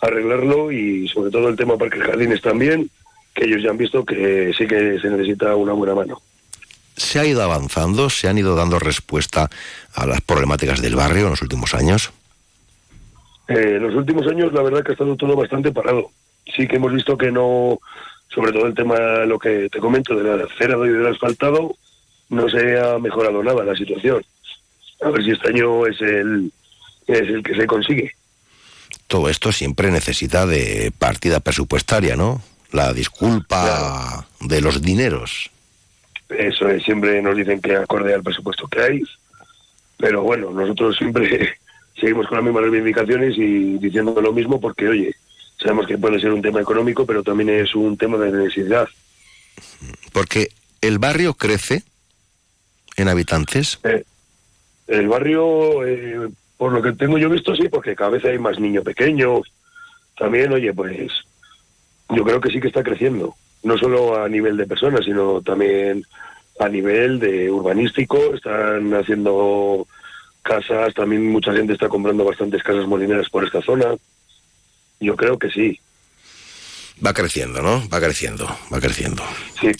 arreglarlo 0.00 0.72
y 0.72 1.08
sobre 1.08 1.30
todo 1.30 1.48
el 1.48 1.56
tema 1.56 1.76
parques 1.76 2.02
jardines 2.02 2.40
también, 2.40 2.90
que 3.34 3.44
ellos 3.44 3.62
ya 3.62 3.70
han 3.70 3.78
visto 3.78 4.04
que 4.04 4.52
sí 4.56 4.66
que 4.66 4.98
se 5.00 5.10
necesita 5.10 5.54
una 5.56 5.72
buena 5.72 5.94
mano. 5.94 6.20
¿Se 6.96 7.18
ha 7.18 7.24
ido 7.24 7.42
avanzando? 7.42 8.10
¿Se 8.10 8.28
han 8.28 8.38
ido 8.38 8.54
dando 8.54 8.78
respuesta 8.78 9.48
a 9.94 10.06
las 10.06 10.20
problemáticas 10.20 10.82
del 10.82 10.96
barrio 10.96 11.24
en 11.24 11.30
los 11.30 11.42
últimos 11.42 11.74
años? 11.74 12.12
Eh, 13.48 13.76
en 13.76 13.82
los 13.82 13.94
últimos 13.94 14.26
años 14.26 14.52
la 14.52 14.62
verdad 14.62 14.82
que 14.82 14.90
ha 14.90 14.92
estado 14.92 15.16
todo 15.16 15.34
bastante 15.34 15.72
parado. 15.72 16.10
Sí 16.56 16.66
que 16.66 16.76
hemos 16.76 16.92
visto 16.92 17.16
que 17.16 17.30
no, 17.30 17.78
sobre 18.28 18.52
todo 18.52 18.66
el 18.66 18.74
tema, 18.74 19.24
lo 19.24 19.38
que 19.38 19.68
te 19.70 19.78
comento, 19.78 20.14
de 20.14 20.36
la 20.36 20.44
acera 20.44 20.76
y 20.84 20.88
del 20.88 21.06
asfaltado, 21.06 21.74
no 22.28 22.48
se 22.48 22.78
ha 22.78 22.98
mejorado 22.98 23.42
nada 23.42 23.64
la 23.64 23.74
situación. 23.74 24.22
A 25.02 25.10
ver 25.10 25.24
si 25.24 25.30
este 25.30 25.48
año 25.48 25.86
es 25.86 26.00
el, 26.00 26.52
es 27.06 27.22
el 27.22 27.42
que 27.42 27.54
se 27.54 27.66
consigue. 27.66 28.12
Todo 29.10 29.28
esto 29.28 29.50
siempre 29.50 29.90
necesita 29.90 30.46
de 30.46 30.92
partida 30.96 31.40
presupuestaria, 31.40 32.14
¿no? 32.14 32.40
La 32.70 32.92
disculpa 32.92 34.24
de 34.38 34.60
los 34.60 34.80
dineros. 34.80 35.50
Eso 36.28 36.68
es, 36.68 36.84
siempre 36.84 37.20
nos 37.20 37.36
dicen 37.36 37.60
que 37.60 37.74
acorde 37.74 38.14
al 38.14 38.22
presupuesto 38.22 38.68
que 38.68 38.80
hay, 38.80 39.02
pero 39.96 40.22
bueno, 40.22 40.52
nosotros 40.52 40.96
siempre 40.96 41.56
seguimos 42.00 42.28
con 42.28 42.36
las 42.36 42.44
mismas 42.44 42.62
reivindicaciones 42.62 43.36
y 43.36 43.78
diciendo 43.78 44.20
lo 44.20 44.32
mismo 44.32 44.60
porque, 44.60 44.86
oye, 44.86 45.16
sabemos 45.60 45.88
que 45.88 45.98
puede 45.98 46.20
ser 46.20 46.32
un 46.32 46.40
tema 46.40 46.60
económico, 46.60 47.04
pero 47.04 47.24
también 47.24 47.50
es 47.50 47.74
un 47.74 47.96
tema 47.96 48.16
de 48.16 48.30
necesidad. 48.30 48.88
Porque 50.12 50.50
el 50.82 51.00
barrio 51.00 51.34
crece 51.34 51.82
en 52.94 53.08
habitantes. 53.08 53.80
Eh, 53.82 54.04
el 54.86 55.08
barrio, 55.08 55.84
eh, 55.84 56.28
por 56.60 56.72
lo 56.72 56.82
que 56.82 56.92
tengo 56.92 57.16
yo 57.16 57.30
visto, 57.30 57.56
sí, 57.56 57.70
porque 57.70 57.96
cada 57.96 58.10
vez 58.10 58.24
hay 58.26 58.38
más 58.38 58.60
niños 58.60 58.84
pequeños. 58.84 59.50
También, 60.18 60.52
oye, 60.52 60.74
pues 60.74 61.10
yo 62.10 62.22
creo 62.22 62.38
que 62.38 62.50
sí 62.50 62.60
que 62.60 62.68
está 62.68 62.82
creciendo. 62.82 63.34
No 63.62 63.78
solo 63.78 64.22
a 64.22 64.28
nivel 64.28 64.58
de 64.58 64.66
personas, 64.66 65.06
sino 65.06 65.40
también 65.40 66.04
a 66.58 66.68
nivel 66.68 67.18
de 67.18 67.50
urbanístico. 67.50 68.34
Están 68.34 68.92
haciendo 68.92 69.88
casas, 70.42 70.92
también 70.92 71.32
mucha 71.32 71.54
gente 71.54 71.72
está 71.72 71.88
comprando 71.88 72.26
bastantes 72.26 72.62
casas 72.62 72.86
molineras 72.86 73.30
por 73.30 73.42
esta 73.42 73.62
zona. 73.62 73.94
Yo 75.00 75.16
creo 75.16 75.38
que 75.38 75.48
sí. 75.48 75.80
Va 77.02 77.14
creciendo, 77.14 77.62
¿no? 77.62 77.88
Va 77.88 78.00
creciendo, 78.00 78.46
va 78.70 78.80
creciendo. 78.82 79.22
Sí. 79.58 79.72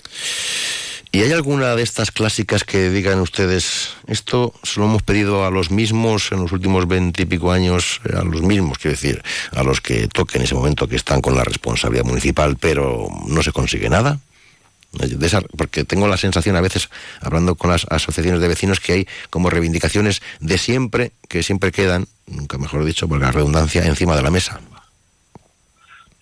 ¿Y 1.12 1.22
hay 1.22 1.32
alguna 1.32 1.74
de 1.74 1.82
estas 1.82 2.12
clásicas 2.12 2.62
que 2.62 2.88
digan 2.88 3.18
ustedes, 3.18 3.96
esto 4.06 4.54
se 4.62 4.78
lo 4.78 4.86
hemos 4.86 5.02
pedido 5.02 5.44
a 5.44 5.50
los 5.50 5.72
mismos 5.72 6.30
en 6.30 6.40
los 6.40 6.52
últimos 6.52 6.86
veintipico 6.86 7.50
años, 7.50 8.00
a 8.14 8.22
los 8.22 8.42
mismos, 8.42 8.78
quiero 8.78 8.92
decir, 8.92 9.20
a 9.52 9.64
los 9.64 9.80
que 9.80 10.06
toquen 10.06 10.42
en 10.42 10.44
ese 10.44 10.54
momento 10.54 10.86
que 10.86 10.94
están 10.94 11.20
con 11.20 11.34
la 11.34 11.42
responsabilidad 11.42 12.04
municipal, 12.04 12.56
pero 12.60 13.08
no 13.26 13.42
se 13.42 13.50
consigue 13.50 13.88
nada? 13.88 14.20
porque 15.56 15.84
tengo 15.84 16.08
la 16.08 16.16
sensación 16.16 16.56
a 16.56 16.60
veces, 16.60 16.90
hablando 17.20 17.54
con 17.54 17.70
las 17.70 17.86
asociaciones 17.90 18.40
de 18.40 18.48
vecinos, 18.48 18.80
que 18.80 18.92
hay 18.92 19.08
como 19.30 19.48
reivindicaciones 19.48 20.20
de 20.40 20.58
siempre, 20.58 21.12
que 21.28 21.44
siempre 21.44 21.70
quedan, 21.70 22.06
nunca 22.26 22.58
mejor 22.58 22.84
dicho, 22.84 23.08
por 23.08 23.20
la 23.20 23.30
redundancia, 23.30 23.84
encima 23.84 24.16
de 24.16 24.22
la 24.22 24.30
mesa. 24.30 24.60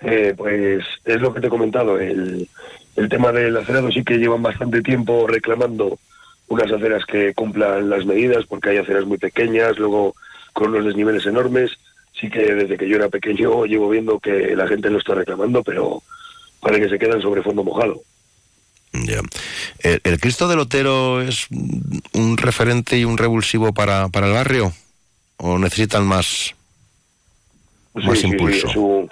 Eh, 0.01 0.35
pues 0.37 0.85
es 1.05 1.21
lo 1.21 1.33
que 1.33 1.41
te 1.41 1.47
he 1.47 1.51
comentado, 1.51 1.99
el, 1.99 2.47
el 2.99 3.09
tema 3.09 3.31
del 3.31 3.57
acerado 3.57 3.93
sí 3.93 4.03
que 4.03 4.19
llevan 4.19 4.43
bastante 4.43 4.83
tiempo 4.83 5.27
reclamando 5.29 5.99
unas 6.49 6.71
aceras 6.73 7.05
que 7.07 7.33
cumplan 7.33 7.89
las 7.89 8.05
medidas, 8.05 8.45
porque 8.47 8.71
hay 8.71 8.79
aceras 8.79 9.07
muy 9.07 9.19
pequeñas, 9.19 9.79
luego 9.79 10.17
con 10.53 10.71
unos 10.71 10.85
desniveles 10.85 11.25
enormes. 11.27 11.71
Sí 12.21 12.29
que 12.29 12.41
desde 12.55 12.77
que 12.77 12.89
yo 12.89 12.97
era 12.97 13.09
pequeño 13.09 13.65
llevo 13.67 13.89
viendo 13.89 14.19
que 14.19 14.57
la 14.57 14.67
gente 14.67 14.91
lo 14.91 14.99
está 14.99 15.15
reclamando, 15.15 15.63
pero 15.63 16.03
para 16.61 16.81
que 16.81 16.89
se 16.89 16.99
quedan 16.99 17.23
sobre 17.23 17.43
fondo 17.43 17.63
mojado. 17.63 18.01
Ya. 18.93 19.21
¿El, 19.79 20.19
Cristo 20.19 20.49
del 20.49 20.59
Otero 20.59 21.21
es 21.23 21.47
un 22.15 22.37
referente 22.37 22.99
y 22.99 23.05
un 23.05 23.17
revulsivo 23.17 23.73
para, 23.73 24.09
para 24.09 24.27
el 24.27 24.33
barrio? 24.33 24.73
¿O 25.37 25.57
necesitan 25.57 26.05
más, 26.05 26.57
más 27.95 28.25
impulso? 28.25 29.09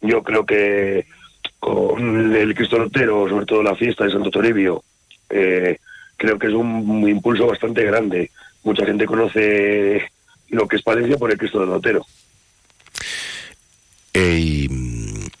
yo 0.00 0.22
creo 0.22 0.46
que 0.46 1.06
con 1.58 2.34
el 2.34 2.54
Cristo 2.54 2.78
Lotero, 2.78 3.28
sobre 3.28 3.46
todo 3.46 3.62
la 3.62 3.74
fiesta 3.74 4.04
de 4.04 4.12
Santo 4.12 4.30
Toribio, 4.30 4.82
eh, 5.30 5.78
creo 6.16 6.38
que 6.38 6.48
es 6.48 6.52
un, 6.52 7.08
impulso 7.08 7.46
bastante 7.46 7.84
grande. 7.84 8.30
Mucha 8.64 8.84
gente 8.84 9.06
conoce 9.06 10.10
lo 10.50 10.66
que 10.66 10.76
es 10.76 10.82
Palencia 10.82 11.16
por 11.16 11.30
el 11.30 11.38
Cristo 11.38 11.60
del 11.60 11.70
Lotero. 11.70 12.04
y 14.14 14.68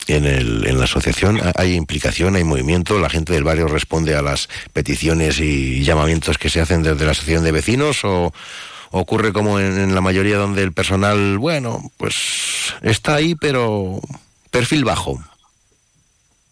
en, 0.06 0.24
el, 0.24 0.66
en 0.66 0.78
la 0.78 0.84
asociación 0.84 1.40
hay 1.54 1.74
implicación, 1.74 2.36
hay 2.36 2.44
movimiento, 2.44 2.98
la 2.98 3.10
gente 3.10 3.32
del 3.32 3.44
barrio 3.44 3.68
responde 3.68 4.14
a 4.14 4.22
las 4.22 4.48
peticiones 4.72 5.40
y 5.40 5.82
llamamientos 5.84 6.38
que 6.38 6.48
se 6.48 6.60
hacen 6.60 6.82
desde 6.82 7.04
la 7.04 7.10
asociación 7.10 7.44
de 7.44 7.52
vecinos 7.52 8.04
o 8.04 8.32
ocurre 8.90 9.32
como 9.32 9.60
en 9.60 9.94
la 9.94 10.00
mayoría 10.00 10.38
donde 10.38 10.62
el 10.62 10.72
personal, 10.72 11.38
bueno, 11.38 11.90
pues 11.96 12.72
está 12.82 13.16
ahí, 13.16 13.34
pero 13.34 14.00
perfil 14.50 14.84
bajo. 14.84 15.22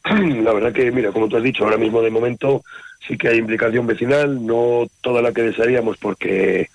La 0.42 0.52
verdad 0.52 0.72
que, 0.72 0.90
mira, 0.92 1.10
como 1.10 1.28
tú 1.28 1.36
has 1.36 1.42
dicho, 1.42 1.64
ahora 1.64 1.76
mismo 1.76 2.00
de 2.00 2.10
momento 2.10 2.62
sí 3.06 3.16
que 3.16 3.28
hay 3.28 3.38
implicación 3.38 3.86
vecinal, 3.86 4.44
no 4.44 4.86
toda 5.00 5.22
la 5.22 5.32
que 5.32 5.42
desearíamos 5.42 5.96
porque 5.96 6.68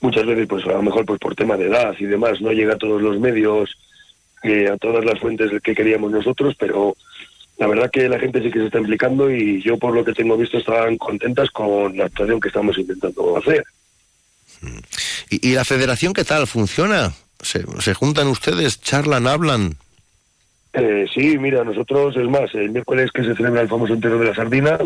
muchas 0.00 0.26
veces, 0.26 0.46
pues 0.46 0.64
a 0.66 0.72
lo 0.72 0.82
mejor 0.82 1.04
pues 1.04 1.20
por 1.20 1.34
tema 1.34 1.56
de 1.56 1.66
edad 1.66 1.94
y 1.98 2.04
demás, 2.04 2.40
no 2.40 2.52
llega 2.52 2.74
a 2.74 2.78
todos 2.78 3.02
los 3.02 3.18
medios, 3.18 3.76
eh, 4.42 4.68
a 4.68 4.76
todas 4.76 5.04
las 5.04 5.18
fuentes 5.20 5.50
que 5.62 5.74
queríamos 5.74 6.10
nosotros, 6.10 6.54
pero 6.58 6.96
la 7.58 7.66
verdad 7.66 7.90
que 7.90 8.08
la 8.08 8.18
gente 8.18 8.42
sí 8.42 8.50
que 8.50 8.60
se 8.60 8.66
está 8.66 8.78
implicando 8.78 9.30
y 9.30 9.60
yo 9.62 9.76
por 9.76 9.94
lo 9.94 10.04
que 10.04 10.12
tengo 10.12 10.36
visto 10.36 10.58
estaban 10.58 10.96
contentas 10.96 11.50
con 11.50 11.96
la 11.96 12.06
actuación 12.06 12.40
que 12.40 12.48
estamos 12.48 12.78
intentando 12.78 13.36
hacer. 13.36 13.64
¿Y, 15.30 15.52
la 15.52 15.64
federación 15.64 16.14
qué 16.14 16.24
tal? 16.24 16.46
¿Funciona? 16.46 17.12
¿Se, 17.42 17.64
¿Se 17.80 17.94
juntan 17.94 18.28
ustedes? 18.28 18.80
¿Charlan? 18.80 19.26
¿Hablan? 19.26 19.76
Eh, 20.72 21.06
sí, 21.12 21.38
mira, 21.38 21.64
nosotros, 21.64 22.16
es 22.16 22.28
más, 22.28 22.54
el 22.54 22.70
miércoles 22.70 23.10
que 23.12 23.24
se 23.24 23.34
celebra 23.34 23.62
el 23.62 23.68
famoso 23.68 23.94
entero 23.94 24.18
de 24.18 24.26
la 24.26 24.34
sardina, 24.34 24.78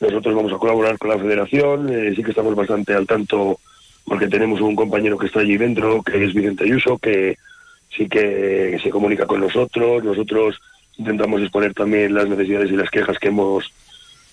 nosotros 0.00 0.34
vamos 0.34 0.52
a 0.52 0.58
colaborar 0.58 0.98
con 0.98 1.10
la 1.10 1.18
federación, 1.18 1.88
eh, 1.92 2.12
sí 2.14 2.22
que 2.22 2.30
estamos 2.30 2.54
bastante 2.54 2.94
al 2.94 3.06
tanto 3.06 3.58
porque 4.04 4.28
tenemos 4.28 4.60
un 4.60 4.74
compañero 4.74 5.18
que 5.18 5.26
está 5.26 5.40
allí 5.40 5.56
dentro, 5.56 6.02
que 6.02 6.24
es 6.24 6.32
Vicente 6.32 6.64
Ayuso, 6.64 6.98
que 6.98 7.36
sí 7.94 8.08
que 8.08 8.78
se 8.82 8.90
comunica 8.90 9.26
con 9.26 9.40
nosotros, 9.40 10.02
nosotros 10.02 10.58
intentamos 10.96 11.42
exponer 11.42 11.74
también 11.74 12.14
las 12.14 12.28
necesidades 12.28 12.70
y 12.70 12.76
las 12.76 12.90
quejas 12.90 13.18
que 13.18 13.28
hemos 13.28 13.70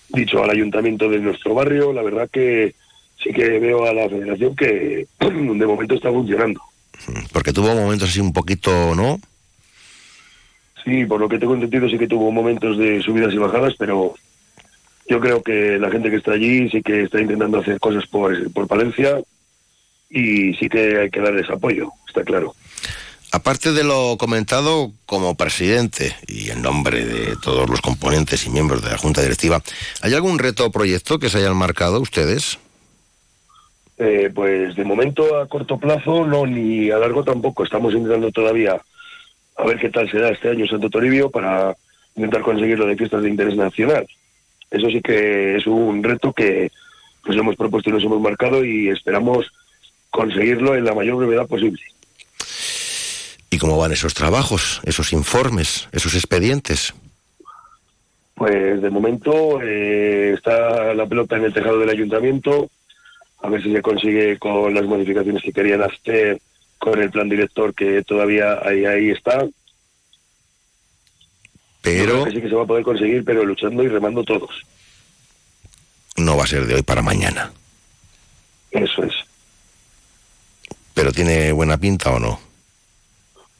dicho 0.09 0.43
al 0.43 0.49
ayuntamiento 0.49 1.09
de 1.09 1.19
nuestro 1.19 1.53
barrio, 1.53 1.93
la 1.93 2.03
verdad 2.03 2.29
que 2.31 2.73
sí 3.21 3.31
que 3.31 3.59
veo 3.59 3.85
a 3.85 3.93
la 3.93 4.09
federación 4.09 4.55
que 4.55 5.07
de 5.19 5.67
momento 5.67 5.95
está 5.95 6.09
funcionando. 6.09 6.61
Porque 7.33 7.53
tuvo 7.53 7.75
momentos 7.75 8.09
así 8.09 8.19
un 8.19 8.33
poquito, 8.33 8.95
¿no? 8.95 9.19
Sí, 10.85 11.03
por 11.05 11.19
lo 11.19 11.27
que 11.27 11.39
tengo 11.39 11.55
entendido 11.55 11.89
sí 11.89 11.97
que 11.97 12.07
tuvo 12.07 12.31
momentos 12.31 12.77
de 12.77 13.01
subidas 13.01 13.33
y 13.33 13.37
bajadas, 13.37 13.73
pero 13.77 14.13
yo 15.07 15.19
creo 15.19 15.41
que 15.41 15.79
la 15.79 15.89
gente 15.89 16.11
que 16.11 16.17
está 16.17 16.33
allí 16.33 16.69
sí 16.69 16.81
que 16.83 17.03
está 17.03 17.19
intentando 17.19 17.59
hacer 17.59 17.79
cosas 17.79 18.05
por, 18.07 18.51
por 18.53 18.67
Palencia 18.67 19.19
y 20.11 20.53
sí 20.53 20.69
que 20.69 20.99
hay 20.99 21.09
que 21.09 21.21
darles 21.21 21.49
apoyo, 21.49 21.89
está 22.07 22.23
claro. 22.23 22.53
Aparte 23.31 23.73
de 23.73 23.83
lo 23.83 24.15
comentado 24.17 24.91
como 25.07 25.35
presidente 25.35 26.15
y 26.27 26.51
en 26.51 26.61
nombre 26.61 27.03
de 27.03 27.35
todos 27.43 27.67
los 27.67 27.81
componentes 27.81 28.45
y 28.45 28.49
miembros 28.51 28.83
de 28.83 28.91
la 28.91 28.97
Junta 28.97 29.21
Directiva, 29.21 29.61
¿hay 30.01 30.13
algún 30.13 30.37
reto 30.37 30.67
o 30.67 30.71
proyecto 30.71 31.17
que 31.17 31.29
se 31.29 31.39
hayan 31.39 31.57
marcado 31.57 31.99
ustedes? 31.99 32.59
Eh, 33.97 34.29
pues 34.33 34.75
de 34.75 34.83
momento 34.83 35.37
a 35.37 35.47
corto 35.47 35.77
plazo 35.77 36.25
no, 36.25 36.45
ni 36.45 36.91
a 36.91 36.97
largo 36.97 37.23
tampoco. 37.23 37.63
Estamos 37.63 37.93
intentando 37.93 38.31
todavía 38.31 38.79
a 39.55 39.65
ver 39.65 39.77
qué 39.79 39.89
tal 39.89 40.09
se 40.09 40.19
da 40.19 40.29
este 40.29 40.49
año 40.49 40.67
Santo 40.67 40.89
Toribio 40.89 41.29
para 41.29 41.75
intentar 42.15 42.41
conseguirlo 42.41 42.85
de 42.85 42.95
fiestas 42.95 43.23
de 43.23 43.29
interés 43.29 43.55
nacional. 43.55 44.05
Eso 44.71 44.87
sí 44.87 45.01
que 45.01 45.55
es 45.55 45.67
un 45.67 46.03
reto 46.03 46.33
que 46.33 46.71
nos 47.25 47.35
hemos 47.35 47.55
propuesto 47.55 47.89
y 47.89 47.93
nos 47.93 48.03
hemos 48.03 48.21
marcado 48.21 48.63
y 48.63 48.89
esperamos 48.89 49.51
conseguirlo 50.09 50.75
en 50.75 50.85
la 50.85 50.93
mayor 50.93 51.17
brevedad 51.17 51.47
posible. 51.47 51.81
¿Y 53.49 53.57
cómo 53.57 53.77
van 53.77 53.93
esos 53.93 54.13
trabajos, 54.13 54.81
esos 54.83 55.13
informes, 55.13 55.87
esos 55.91 56.13
expedientes? 56.15 56.93
Pues 58.33 58.81
de 58.81 58.89
momento 58.89 59.61
eh, 59.61 60.33
está 60.33 60.93
la 60.93 61.05
pelota 61.05 61.37
en 61.37 61.45
el 61.45 61.53
tejado 61.53 61.79
del 61.79 61.89
ayuntamiento, 61.89 62.69
a 63.41 63.49
ver 63.49 63.63
si 63.63 63.71
se 63.71 63.81
consigue 63.81 64.37
con 64.37 64.73
las 64.73 64.83
modificaciones 64.83 65.41
que 65.41 65.53
querían 65.53 65.83
hacer 65.83 66.39
con 66.77 67.01
el 67.01 67.11
plan 67.11 67.29
director 67.29 67.73
que 67.73 68.03
todavía 68.03 68.59
ahí, 68.63 68.85
ahí 68.85 69.09
está. 69.11 69.45
Pero... 71.81 72.25
sí 72.25 72.41
que 72.41 72.49
se 72.49 72.55
va 72.55 72.63
a 72.63 72.67
poder 72.67 72.83
conseguir, 72.83 73.23
pero 73.23 73.45
luchando 73.45 73.83
y 73.83 73.87
remando 73.87 74.23
todos. 74.23 74.63
No 76.17 76.37
va 76.37 76.43
a 76.43 76.47
ser 76.47 76.65
de 76.65 76.75
hoy 76.75 76.81
para 76.81 77.01
mañana. 77.01 77.51
Eso 78.71 79.03
es. 79.03 79.13
¿Pero 80.93 81.11
tiene 81.11 81.51
buena 81.51 81.77
pinta 81.77 82.11
o 82.11 82.19
no? 82.19 82.39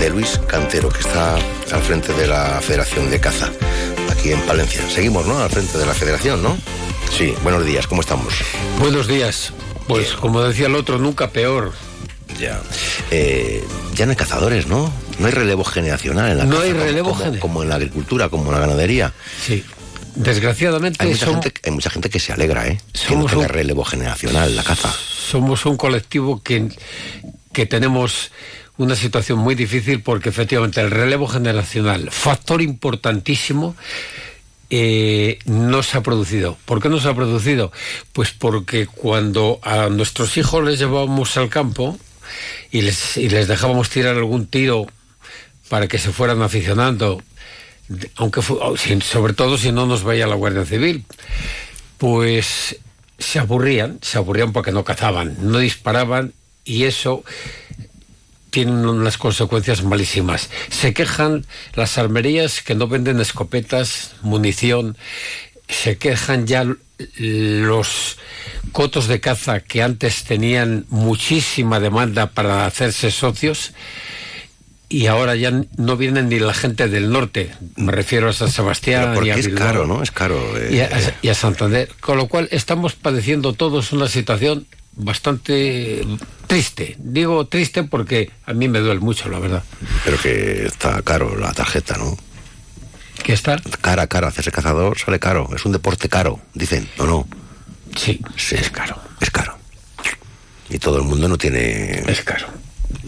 de 0.00 0.10
Luis 0.10 0.40
Cantero, 0.48 0.88
que 0.88 0.98
está 1.02 1.36
al 1.36 1.82
frente 1.82 2.12
de 2.14 2.26
la 2.26 2.60
Federación 2.60 3.08
de 3.12 3.20
Caza, 3.20 3.48
aquí 4.10 4.32
en 4.32 4.40
Palencia. 4.40 4.82
Seguimos, 4.90 5.24
¿no? 5.24 5.38
Al 5.38 5.48
frente 5.50 5.78
de 5.78 5.86
la 5.86 5.94
Federación, 5.94 6.42
¿no? 6.42 6.58
Sí, 7.16 7.32
buenos 7.44 7.64
días, 7.64 7.86
¿cómo 7.86 8.00
estamos? 8.00 8.34
Buenos 8.80 9.06
días. 9.06 9.52
Pues 9.86 10.14
como 10.14 10.42
decía 10.42 10.66
el 10.66 10.74
otro, 10.74 10.98
nunca 10.98 11.30
peor. 11.30 11.70
Ya. 12.40 12.60
Eh, 13.12 13.62
ya 13.94 14.04
no 14.06 14.10
hay 14.10 14.16
cazadores, 14.16 14.66
¿no? 14.66 14.92
No 15.20 15.26
hay 15.28 15.32
relevo 15.32 15.62
generacional 15.62 16.32
en 16.32 16.38
la 16.38 16.44
No 16.44 16.56
caza, 16.56 16.64
hay 16.64 16.72
relevo 16.72 17.10
como, 17.16 17.38
como 17.38 17.62
en 17.62 17.68
la 17.68 17.76
agricultura, 17.76 18.28
como 18.30 18.46
en 18.46 18.54
la 18.54 18.58
ganadería. 18.66 19.12
Sí. 19.46 19.64
Desgraciadamente 20.16 20.98
Hay 21.04 21.10
mucha, 21.10 21.26
gente, 21.26 21.52
hay 21.64 21.70
mucha 21.70 21.88
gente 21.88 22.10
que 22.10 22.18
se 22.18 22.32
alegra, 22.32 22.66
¿eh? 22.66 22.80
Que 22.92 23.14
no 23.14 23.28
Somos 23.28 23.32
un- 23.34 23.44
relevo 23.48 23.84
generacional 23.84 24.48
en 24.50 24.56
la 24.56 24.64
caza. 24.64 24.92
somos 25.30 25.66
un 25.66 25.76
colectivo 25.76 26.42
que, 26.42 26.68
que 27.52 27.64
tenemos 27.66 28.32
una 28.82 28.96
situación 28.96 29.38
muy 29.38 29.54
difícil 29.54 30.02
porque 30.02 30.28
efectivamente 30.30 30.80
el 30.80 30.90
relevo 30.90 31.26
generacional, 31.28 32.10
factor 32.10 32.60
importantísimo, 32.62 33.76
eh, 34.70 35.38
no 35.44 35.82
se 35.82 35.98
ha 35.98 36.02
producido. 36.02 36.56
¿Por 36.64 36.80
qué 36.80 36.88
no 36.88 36.98
se 37.00 37.08
ha 37.08 37.14
producido? 37.14 37.72
Pues 38.12 38.30
porque 38.32 38.86
cuando 38.86 39.58
a 39.62 39.88
nuestros 39.88 40.36
hijos 40.38 40.64
les 40.64 40.78
llevábamos 40.78 41.36
al 41.36 41.48
campo 41.50 41.98
y 42.70 42.80
les, 42.82 43.14
dejábamos 43.16 43.90
tirar 43.90 44.16
algún 44.16 44.46
tiro 44.46 44.86
para 45.68 45.88
que 45.88 45.98
se 45.98 46.10
fueran 46.12 46.40
aficionando, 46.42 47.22
aunque 48.16 48.40
fu- 48.40 48.58
o 48.60 48.76
si- 48.78 49.00
sobre 49.02 49.34
todo 49.34 49.58
si 49.58 49.72
no 49.72 49.84
nos 49.86 50.02
vaya 50.04 50.26
la 50.26 50.36
Guardia 50.36 50.64
Civil, 50.64 51.04
pues 51.98 52.78
se 53.18 53.38
aburrían, 53.38 53.98
se 54.02 54.18
aburrían 54.18 54.52
porque 54.52 54.72
no 54.72 54.84
cazaban, 54.84 55.36
no 55.40 55.58
disparaban 55.58 56.32
y 56.64 56.84
eso 56.84 57.24
tiene 58.52 58.72
unas 58.72 59.16
consecuencias 59.16 59.82
malísimas. 59.82 60.50
Se 60.68 60.92
quejan 60.92 61.46
las 61.74 61.96
armerías 61.96 62.62
que 62.62 62.74
no 62.74 62.86
venden 62.86 63.18
escopetas, 63.18 64.12
munición, 64.20 64.96
se 65.68 65.96
quejan 65.96 66.46
ya 66.46 66.66
los 67.16 68.18
cotos 68.72 69.08
de 69.08 69.20
caza 69.20 69.60
que 69.60 69.82
antes 69.82 70.24
tenían 70.24 70.84
muchísima 70.90 71.80
demanda 71.80 72.28
para 72.28 72.66
hacerse 72.66 73.10
socios 73.10 73.72
y 74.90 75.06
ahora 75.06 75.34
ya 75.34 75.50
no 75.78 75.96
vienen 75.96 76.28
ni 76.28 76.38
la 76.38 76.52
gente 76.52 76.88
del 76.88 77.10
norte, 77.10 77.50
me 77.76 77.90
refiero 77.90 78.28
a 78.28 78.34
San 78.34 78.50
Sebastián 78.50 79.12
porque 79.14 79.30
y 79.30 79.32
a 79.32 79.36
es 79.36 79.48
caro, 79.48 79.86
¿no? 79.86 80.02
Es 80.02 80.10
caro. 80.10 80.36
eh, 80.58 80.68
y 80.70 80.80
a, 80.80 81.16
y 81.22 81.28
a 81.30 81.34
Santander. 81.34 81.88
Con 82.00 82.18
lo 82.18 82.28
cual 82.28 82.48
estamos 82.50 82.92
padeciendo 82.92 83.54
todos 83.54 83.92
una 83.92 84.08
situación 84.08 84.66
bastante 84.94 86.04
triste. 86.52 86.96
Digo 86.98 87.46
triste 87.46 87.82
porque 87.84 88.30
a 88.44 88.52
mí 88.52 88.68
me 88.68 88.80
duele 88.80 89.00
mucho, 89.00 89.28
la 89.30 89.38
verdad. 89.38 89.62
Pero 90.04 90.18
que 90.18 90.66
está 90.66 91.00
caro 91.02 91.34
la 91.38 91.52
tarjeta, 91.54 91.96
¿no? 91.96 92.16
¿Qué 93.24 93.32
está? 93.32 93.58
Cara, 93.80 94.06
cara, 94.06 94.28
hacerse 94.28 94.52
cazador 94.52 94.98
sale 94.98 95.18
caro. 95.18 95.48
Es 95.56 95.64
un 95.64 95.72
deporte 95.72 96.10
caro, 96.10 96.40
dicen, 96.52 96.86
¿o 96.98 97.06
no? 97.06 97.26
Sí, 97.96 98.20
sí. 98.36 98.56
Es 98.56 98.70
caro. 98.70 99.00
Es 99.20 99.30
caro. 99.30 99.56
Y 100.68 100.78
todo 100.78 100.98
el 100.98 101.04
mundo 101.04 101.26
no 101.28 101.38
tiene... 101.38 102.02
Es 102.06 102.20
caro. 102.22 102.48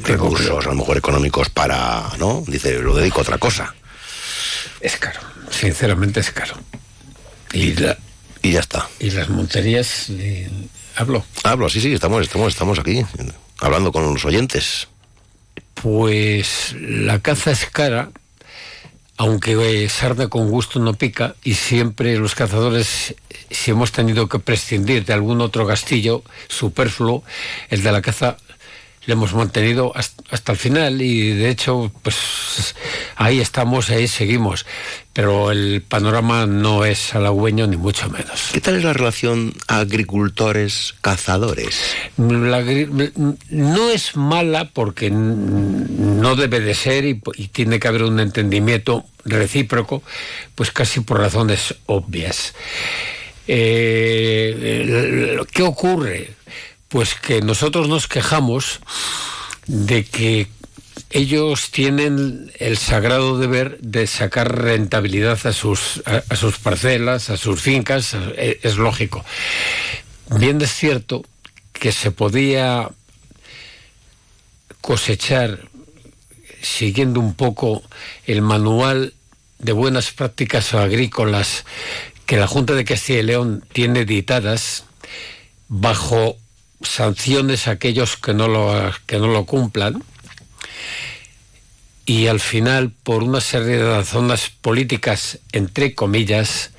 Recursos, 0.02 0.64
a 0.64 0.68
lo 0.70 0.74
mejor 0.76 0.96
económicos 0.96 1.50
para, 1.50 2.11
¿no? 2.18 2.42
Dice, 2.46 2.78
lo 2.78 2.94
dedico 2.96 3.18
a 3.18 3.22
otra 3.22 3.37
cosa. 3.38 3.74
Es 4.80 4.96
caro. 4.96 5.20
Sinceramente 5.50 6.20
es 6.20 6.30
caro. 6.30 6.54
Y, 7.52 7.74
la- 7.74 7.98
Y 8.42 8.52
ya 8.52 8.61
está. 8.61 8.88
y 9.00 9.11
las 9.11 9.28
monterías, 9.28 10.07
eh, 10.11 10.48
hablo. 10.96 11.24
Hablo, 11.42 11.68
sí, 11.68 11.80
sí, 11.80 11.92
estamos, 11.92 12.22
estamos, 12.22 12.52
estamos 12.52 12.78
aquí, 12.78 13.04
hablando 13.61 13.92
con 13.92 14.12
los 14.12 14.24
oyentes. 14.24 14.88
Pues 15.74 16.74
la 16.78 17.20
caza 17.20 17.50
es 17.50 17.66
cara, 17.66 18.11
aunque 19.16 19.85
eh, 19.85 19.88
sarna 19.88 20.28
con 20.28 20.50
gusto 20.50 20.78
no 20.80 20.94
pica, 20.94 21.35
y 21.44 21.54
siempre 21.54 22.16
los 22.16 22.35
cazadores, 22.35 23.14
si 23.50 23.70
hemos 23.70 23.92
tenido 23.92 24.28
que 24.28 24.38
prescindir 24.38 25.04
de 25.04 25.12
algún 25.12 25.40
otro 25.40 25.66
castillo 25.66 26.22
superfluo, 26.48 27.22
el 27.70 27.83
de 27.83 27.92
la 27.92 28.02
caza 28.02 28.37
le 29.06 29.12
hemos 29.12 29.32
mantenido 29.34 29.92
hasta, 29.94 30.24
hasta 30.30 30.50
el 30.52 30.58
final 30.58 31.02
y 31.02 31.30
de 31.30 31.50
hecho 31.50 31.92
pues 32.02 32.74
ahí 33.16 33.40
estamos, 33.40 33.90
ahí 33.90 34.06
seguimos, 34.08 34.64
pero 35.12 35.50
el 35.50 35.82
panorama 35.82 36.46
no 36.46 36.84
es 36.84 37.12
halagüeño 37.14 37.66
ni 37.66 37.76
mucho 37.76 38.08
menos. 38.10 38.50
¿Qué 38.52 38.60
tal 38.60 38.76
es 38.76 38.84
la 38.84 38.92
relación 38.92 39.52
agricultores-cazadores? 39.68 41.96
No 42.16 43.90
es 43.90 44.16
mala 44.16 44.70
porque 44.70 45.10
no 45.10 46.36
debe 46.36 46.60
de 46.60 46.74
ser 46.74 47.04
y, 47.04 47.20
y 47.36 47.48
tiene 47.48 47.80
que 47.80 47.88
haber 47.88 48.04
un 48.04 48.20
entendimiento 48.20 49.04
recíproco, 49.24 50.02
pues 50.54 50.70
casi 50.70 51.00
por 51.00 51.18
razones 51.18 51.74
obvias. 51.86 52.54
Eh, 53.46 55.38
¿Qué 55.52 55.62
ocurre? 55.62 56.30
Pues 56.94 57.16
que 57.16 57.42
nosotros 57.42 57.88
nos 57.88 58.07
quejamos 58.07 58.78
de 59.66 60.04
que 60.04 60.46
ellos 61.11 61.72
tienen 61.72 62.52
el 62.61 62.78
sagrado 62.78 63.37
deber 63.37 63.80
de 63.80 64.07
sacar 64.07 64.62
rentabilidad 64.62 65.44
a 65.44 65.52
sus, 65.52 66.04
a, 66.07 66.37
sus 66.37 66.59
parcelas, 66.59 67.30
a 67.30 67.37
sus 67.37 67.61
fincas, 67.61 68.14
eh, 68.37 68.61
es 68.62 68.76
lógico. 68.76 69.24
Bien 70.38 70.62
es 70.62 70.72
cierto 70.72 71.24
que 71.72 71.90
se 71.90 72.12
podía 72.12 72.88
cosechar 74.80 75.68
siguiendo 76.62 77.18
un 77.18 77.35
poco 77.35 77.83
el 78.24 78.40
manual 78.40 79.14
de 79.59 79.72
buenas 79.72 80.12
prácticas 80.12 80.74
agrícolas 80.74 81.64
que 82.24 82.37
la 82.37 82.46
Junta 82.46 82.74
de 82.74 82.85
Castilla 82.85 83.18
y 83.18 83.24
León 83.24 83.64
tiene 83.72 84.02
editadas 84.02 84.85
bajo 85.66 86.38
sanciones 86.84 87.68
a 87.68 87.72
aquellos 87.72 88.16
que 88.16 88.34
no 88.34 88.48
lo, 88.48 88.92
que 89.06 89.18
no 89.18 89.28
lo 89.28 89.44
cumplan 89.44 90.02
y 92.06 92.26
al 92.26 92.40
final 92.40 92.92
por 93.02 93.22
una 93.22 93.40
serie 93.40 93.78
de 93.78 93.96
razones 93.96 94.50
políticas 94.60 95.38
entre 95.52 95.94
comillas 95.94 96.70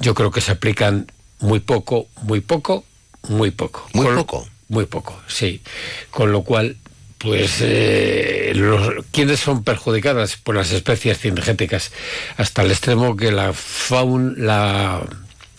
yo 0.00 0.14
creo 0.14 0.30
que 0.30 0.40
se 0.40 0.52
aplican 0.52 1.10
muy 1.40 1.60
poco, 1.60 2.08
muy 2.22 2.40
poco, 2.40 2.84
muy 3.28 3.50
poco. 3.50 3.88
Muy 3.92 4.06
poco. 4.14 4.48
Muy 4.68 4.86
poco, 4.86 5.20
sí. 5.28 5.62
Con 6.10 6.32
lo 6.32 6.42
cual 6.42 6.76
pues 7.18 7.56
eh, 7.60 8.52
los, 8.54 9.04
¿quiénes 9.10 9.40
son 9.40 9.64
perjudicadas? 9.64 10.36
por 10.36 10.54
las 10.54 10.70
especies 10.70 11.18
cinegéticas, 11.18 11.90
hasta 12.36 12.62
el 12.62 12.70
extremo 12.70 13.16
que 13.16 13.32
la, 13.32 13.52
faun, 13.52 14.34
la 14.38 15.02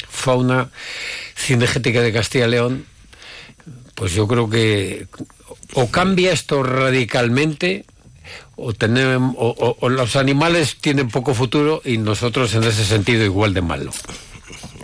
fauna 0.09 0.69
cinegética 1.35 2.01
de 2.01 2.13
Castilla 2.13 2.47
y 2.47 2.51
León, 2.51 2.85
pues 3.99 4.13
yo 4.13 4.27
creo 4.27 4.49
que 4.49 5.07
o 5.73 5.91
cambia 5.91 6.31
esto 6.31 6.63
radicalmente 6.63 7.85
o, 8.55 8.73
tenemos, 8.73 9.35
o, 9.37 9.77
o, 9.79 9.89
los 9.89 10.15
animales 10.15 10.77
tienen 10.79 11.09
poco 11.09 11.33
futuro 11.33 11.81
y 11.83 11.97
nosotros 11.97 12.53
en 12.55 12.63
ese 12.63 12.85
sentido 12.85 13.25
igual 13.25 13.53
de 13.53 13.61
malo. 13.61 13.91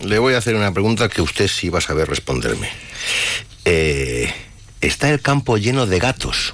Le 0.04 0.20
voy 0.20 0.34
a 0.34 0.40
hacer 0.40 0.56
una 0.56 0.74
pregunta 0.74 1.08
que 1.08 1.22
usted 1.22 1.48
sí 1.48 1.70
va 1.70 1.80
a 1.80 1.82
saber 1.82 2.10
responderme. 2.10 2.70
Eh, 3.64 4.34
¿Está 4.82 5.10
el 5.10 5.22
campo 5.22 5.58
lleno 5.58 5.88
de 5.88 6.00
gatos? 6.00 6.54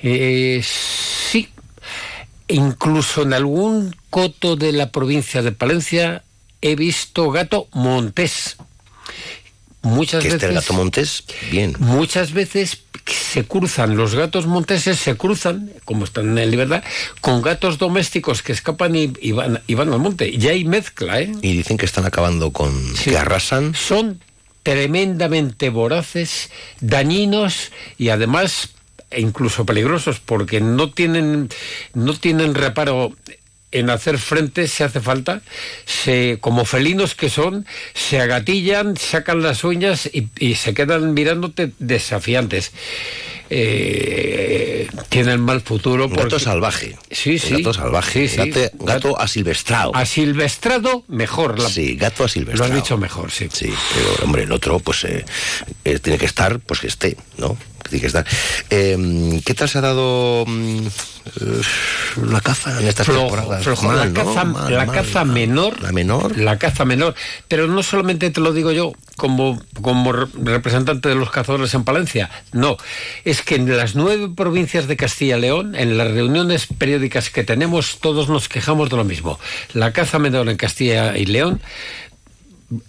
Eh, 0.00 0.64
sí, 0.64 1.50
incluso 2.48 3.22
en 3.22 3.34
algún 3.34 3.94
coto 4.08 4.56
de 4.56 4.72
la 4.72 4.90
provincia 4.90 5.42
de 5.42 5.52
Palencia 5.52 6.24
he 6.62 6.76
visto 6.76 7.30
gato 7.30 7.68
montés. 7.72 8.56
Muchas 9.82 10.24
veces. 10.24 10.42
el 10.42 10.54
gato 10.54 10.74
montés? 10.74 11.24
Bien. 11.50 11.74
Muchas 11.78 12.32
veces 12.32 12.82
se 13.06 13.44
cruzan, 13.44 13.96
los 13.96 14.14
gatos 14.14 14.46
monteses 14.46 14.98
se 14.98 15.16
cruzan, 15.16 15.70
como 15.84 16.04
están 16.04 16.36
en 16.36 16.50
libertad, 16.50 16.82
con 17.20 17.40
gatos 17.40 17.78
domésticos 17.78 18.42
que 18.42 18.52
escapan 18.52 18.94
y, 18.94 19.32
van, 19.32 19.62
y 19.66 19.74
van 19.74 19.92
al 19.92 19.98
monte. 19.98 20.28
Y 20.28 20.48
hay 20.48 20.64
mezcla, 20.64 21.20
¿eh? 21.20 21.32
Y 21.40 21.56
dicen 21.56 21.78
que 21.78 21.86
están 21.86 22.04
acabando 22.04 22.50
con. 22.50 22.72
que 23.02 23.16
arrasan. 23.16 23.74
Son 23.74 24.20
tremendamente 24.62 25.70
voraces, 25.70 26.50
dañinos 26.80 27.72
y 27.96 28.10
además 28.10 28.70
e 29.10 29.20
incluso 29.20 29.66
peligrosos 29.66 30.20
porque 30.20 30.60
no 30.60 30.90
tienen 30.90 31.48
no 31.94 32.14
tienen 32.14 32.54
reparo 32.54 33.12
en 33.72 33.90
hacer 33.90 34.18
frente 34.18 34.68
si 34.68 34.82
hace 34.82 35.00
falta, 35.00 35.42
se, 35.84 36.38
como 36.40 36.64
felinos 36.64 37.14
que 37.14 37.30
son, 37.30 37.66
se 37.94 38.20
agatillan, 38.20 38.96
sacan 38.96 39.42
las 39.42 39.64
uñas 39.64 40.10
y, 40.12 40.28
y 40.38 40.54
se 40.56 40.74
quedan 40.74 41.14
mirándote 41.14 41.72
desafiantes. 41.78 42.72
Eh, 43.52 44.88
tienen 45.08 45.40
mal 45.40 45.60
futuro. 45.60 46.08
Porque... 46.08 46.22
Gato 46.22 46.38
salvaje. 46.38 46.96
Sí, 47.10 47.38
sí. 47.40 47.56
Gato 47.56 47.74
salvaje. 47.74 48.28
Sí, 48.28 48.36
sí. 48.36 48.50
Gato, 48.50 48.84
gato, 48.84 49.20
asilvestrado. 49.20 49.94
Asilvestrado, 49.94 51.04
mejor. 51.08 51.58
La... 51.58 51.68
Sí, 51.68 51.96
gato 51.96 52.24
asilvestrado. 52.24 52.72
Lo 52.72 52.76
has 52.76 52.82
dicho 52.82 52.96
mejor, 52.96 53.32
sí. 53.32 53.48
Sí, 53.52 53.72
pero 53.94 54.24
hombre, 54.24 54.44
el 54.44 54.52
otro, 54.52 54.78
pues, 54.78 55.02
eh, 55.04 55.24
eh, 55.84 55.98
tiene 55.98 56.16
que 56.16 56.26
estar, 56.26 56.60
pues 56.60 56.78
que 56.78 56.86
esté, 56.86 57.16
¿no? 57.38 57.56
Eh, 58.70 59.40
¿Qué 59.44 59.54
tal 59.54 59.68
se 59.68 59.78
ha 59.78 59.80
dado 59.80 60.44
mm, 60.46 60.86
la 62.30 62.40
caza 62.40 62.80
en 62.80 62.86
estas 62.88 63.06
Flojo, 63.06 63.20
temporadas? 63.22 63.64
flojo. 63.64 63.86
Mal, 63.86 63.96
la 63.98 64.06
¿no? 64.06 64.14
caza, 64.14 64.44
Mal, 64.44 64.72
la 64.74 64.86
mal, 64.86 64.94
caza 64.96 65.24
mal. 65.24 65.34
menor. 65.34 65.82
La 65.82 65.92
menor. 65.92 66.38
La 66.38 66.58
caza 66.58 66.84
menor. 66.84 67.14
Pero 67.48 67.66
no 67.66 67.82
solamente 67.82 68.30
te 68.30 68.40
lo 68.40 68.52
digo 68.52 68.72
yo 68.72 68.92
como, 69.16 69.60
como 69.82 70.12
re- 70.12 70.26
representante 70.42 71.08
de 71.08 71.14
los 71.14 71.30
cazadores 71.30 71.74
en 71.74 71.84
Palencia. 71.84 72.30
No. 72.52 72.76
Es 73.24 73.42
que 73.42 73.56
en 73.56 73.76
las 73.76 73.94
nueve 73.94 74.28
provincias 74.34 74.86
de 74.88 74.96
Castilla 74.96 75.36
y 75.38 75.40
León, 75.42 75.74
en 75.74 75.98
las 75.98 76.10
reuniones 76.10 76.66
periódicas 76.66 77.30
que 77.30 77.44
tenemos, 77.44 77.98
todos 78.00 78.28
nos 78.28 78.48
quejamos 78.48 78.88
de 78.90 78.96
lo 78.96 79.04
mismo. 79.04 79.38
La 79.74 79.92
caza 79.92 80.18
menor 80.18 80.48
en 80.48 80.56
Castilla 80.56 81.16
y 81.18 81.26
León 81.26 81.60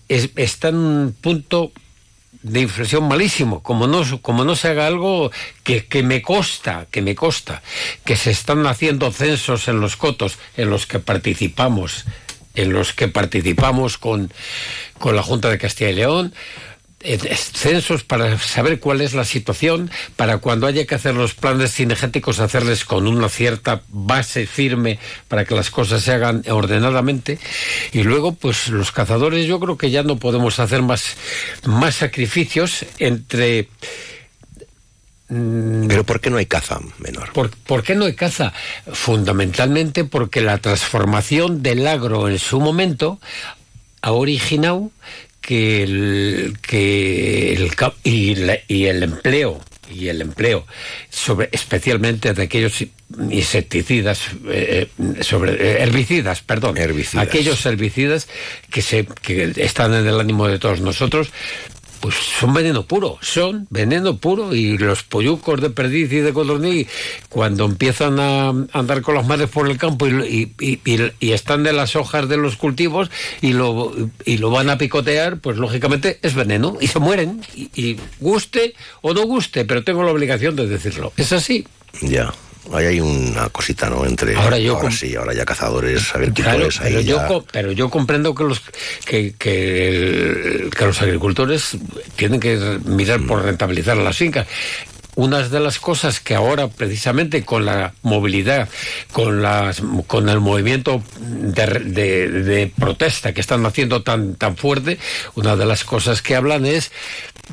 es- 0.08 0.30
está 0.36 0.70
en 0.70 0.76
un 0.76 1.16
punto 1.20 1.72
de 2.44 2.62
inflexión 2.62 3.08
malísimo, 3.08 3.62
como 3.62 3.88
no, 3.88 4.04
como 4.22 4.44
no 4.44 4.56
se 4.56 4.70
haga 4.70 4.88
algo 4.88 5.32
que, 5.64 5.86
que 5.86 6.04
me 6.04 6.22
consta, 6.22 6.88
que 6.92 7.02
me 7.02 7.16
consta, 7.16 7.62
que 8.04 8.16
se 8.16 8.32
están 8.32 8.66
haciendo 8.66 9.12
censos 9.12 9.68
en 9.68 9.80
los 9.80 9.96
cotos 9.96 10.40
en 10.58 10.70
los 10.70 10.88
que 10.88 11.00
participamos, 11.00 12.06
en 12.56 12.74
los 12.74 12.94
que 12.94 13.08
participamos 13.08 13.98
con, 13.98 14.34
con 14.98 15.16
la 15.16 15.24
Junta 15.24 15.50
de 15.50 15.58
Castilla 15.58 15.92
y 15.92 15.96
León, 15.96 16.34
censos 17.04 18.04
para 18.04 18.38
saber 18.40 18.80
cuál 18.80 19.02
es 19.02 19.14
la 19.14 19.26
situación, 19.26 19.90
para 20.16 20.38
cuando 20.38 20.68
haya 20.68 20.86
que 20.86 20.96
hacer 20.96 21.16
los 21.16 21.34
planes 21.34 21.74
cinegéticos, 21.74 22.40
hacerles 22.40 22.86
con 22.86 23.08
una 23.08 23.30
cierta 23.30 23.82
base 23.90 24.46
firme 24.46 25.00
para 25.28 25.46
que 25.46 25.56
las 25.56 25.72
cosas 25.72 26.04
se 26.04 26.14
hagan 26.14 26.44
ordenadamente. 26.50 27.40
Y 27.92 28.04
luego, 28.04 28.34
pues 28.34 28.70
los 28.70 28.92
cazadores, 28.92 29.48
yo 29.48 29.60
creo 29.60 29.78
que 29.78 29.92
ya 29.92 30.04
no 30.04 30.18
podemos 30.18 30.60
hacer 30.60 30.82
más, 30.82 31.16
más 31.66 31.96
sacrificios 31.96 32.86
entre. 33.00 33.68
mm, 35.30 35.88
Pero 35.88 36.04
¿por 36.04 36.20
qué 36.20 36.30
no 36.30 36.38
hay 36.38 36.46
caza 36.46 36.80
menor? 37.00 37.34
¿Por, 37.34 37.50
por 37.50 37.84
qué 37.84 37.96
no 37.96 38.06
hay 38.06 38.16
caza? 38.16 38.54
Fundamentalmente 38.92 40.04
porque 40.04 40.42
la 40.42 40.60
transformación 40.60 41.64
del 41.64 41.88
agro 41.88 42.30
en 42.30 42.40
su 42.40 42.60
momento 42.60 43.20
ha 44.02 44.12
originado 44.12 44.92
que 45.42 45.84
el, 45.84 46.54
que 46.62 47.54
el 47.54 47.72
y, 48.04 48.36
la- 48.36 48.60
y 48.68 48.86
el 48.86 49.04
empleo 49.04 49.60
y 49.94 50.08
el 50.08 50.22
empleo 50.22 50.66
sobre 51.10 51.50
especialmente 51.52 52.34
de 52.34 52.44
aquellos 52.44 52.86
insecticidas 53.30 54.22
eh, 54.50 54.88
sobre 55.22 55.54
eh, 55.54 55.82
herbicidas 55.84 56.42
perdón 56.42 56.78
Herbicidas. 56.78 57.28
aquellos 57.28 57.66
herbicidas 57.66 58.28
que 58.70 58.82
se 58.82 59.06
que 59.22 59.52
están 59.58 59.94
en 59.94 60.08
el 60.08 60.20
ánimo 60.20 60.48
de 60.48 60.60
todos 60.60 60.80
nosotros 60.80 61.30
pues 62.02 62.16
son 62.16 62.54
veneno 62.54 62.84
puro, 62.84 63.18
son 63.22 63.68
veneno 63.70 64.18
puro 64.18 64.54
y 64.56 64.78
los 64.78 65.04
pollucos 65.04 65.62
de 65.62 65.70
perdiz 65.70 66.12
y 66.12 66.18
de 66.18 66.34
codorniz 66.34 66.88
cuando 67.30 67.66
empiezan 67.66 68.20
a 68.20 68.50
andar 68.74 69.02
con 69.02 69.16
las 69.16 69.28
madres 69.28 69.50
por 69.50 69.70
el 69.70 69.78
campo 69.78 70.08
y, 70.08 70.52
y- 70.60 70.80
y- 70.86 71.12
y- 71.20 71.32
están 71.32 71.64
de 71.64 71.74
las 71.74 71.96
hojas 71.96 72.28
de 72.28 72.38
los 72.38 72.58
cultivos 72.58 73.10
y 73.42 73.54
lo, 73.54 73.94
y 74.26 74.38
lo 74.40 74.50
van 74.50 74.70
a 74.70 74.78
picotear, 74.78 75.38
pues 75.40 75.58
lógicamente 75.58 76.20
es 76.22 76.34
veneno 76.36 76.78
y 76.82 76.88
se 76.88 77.00
mueren 77.00 77.42
y, 77.56 77.70
y 77.76 77.98
guste 78.20 78.74
o 79.02 79.14
no 79.14 79.24
guste, 79.26 79.64
pero 79.66 79.84
tengo 79.84 80.04
la 80.04 80.12
obligación 80.12 80.56
de 80.56 80.68
decirlo. 80.68 81.14
Es 81.18 81.32
así. 81.32 81.68
Ya. 82.02 82.34
Ahí 82.74 82.86
hay 82.86 83.00
una 83.00 83.50
cosita, 83.50 83.90
¿no? 83.90 84.06
Entre. 84.06 84.36
Ahora 84.36 84.58
yo 84.60 84.78
com- 84.80 84.92
sí, 84.92 85.16
ahora 85.16 85.34
ya 85.34 85.46
cazadores, 85.46 86.04
Claro, 86.04 86.20
agricultores. 86.20 86.80
ahí 86.82 86.94
pero, 86.94 87.02
yo, 87.02 87.18
ya- 87.18 87.46
pero 87.52 87.72
yo 87.72 87.90
comprendo 87.90 88.36
que 88.36 88.44
los 88.44 88.62
que, 89.06 89.34
que, 89.38 90.70
los 90.80 91.02
agricultores 91.02 91.78
tienen 92.16 92.40
que 92.40 92.58
mirar 92.86 93.22
por 93.26 93.44
rentabilizar 93.44 93.98
las 93.98 94.18
fincas. 94.18 94.48
Unas 95.16 95.52
de 95.52 95.60
las 95.60 95.78
cosas 95.80 96.22
que 96.22 96.36
ahora, 96.36 96.70
precisamente 96.70 97.44
con 97.44 97.66
la 97.66 97.94
movilidad, 98.02 98.70
con 99.12 99.42
las 99.42 99.82
con 100.08 100.30
el 100.30 100.40
movimiento 100.40 101.04
de, 101.20 101.66
de- 101.66 102.30
de 102.30 102.68
protesta 102.80 103.34
que 103.34 103.42
están 103.42 103.66
haciendo 103.66 104.04
tan, 104.04 104.36
tan 104.36 104.56
fuerte, 104.56 105.00
una 105.36 105.58
de 105.58 105.66
las 105.66 105.84
cosas 105.84 106.22
que 106.22 106.36
hablan 106.36 106.66
es 106.66 106.94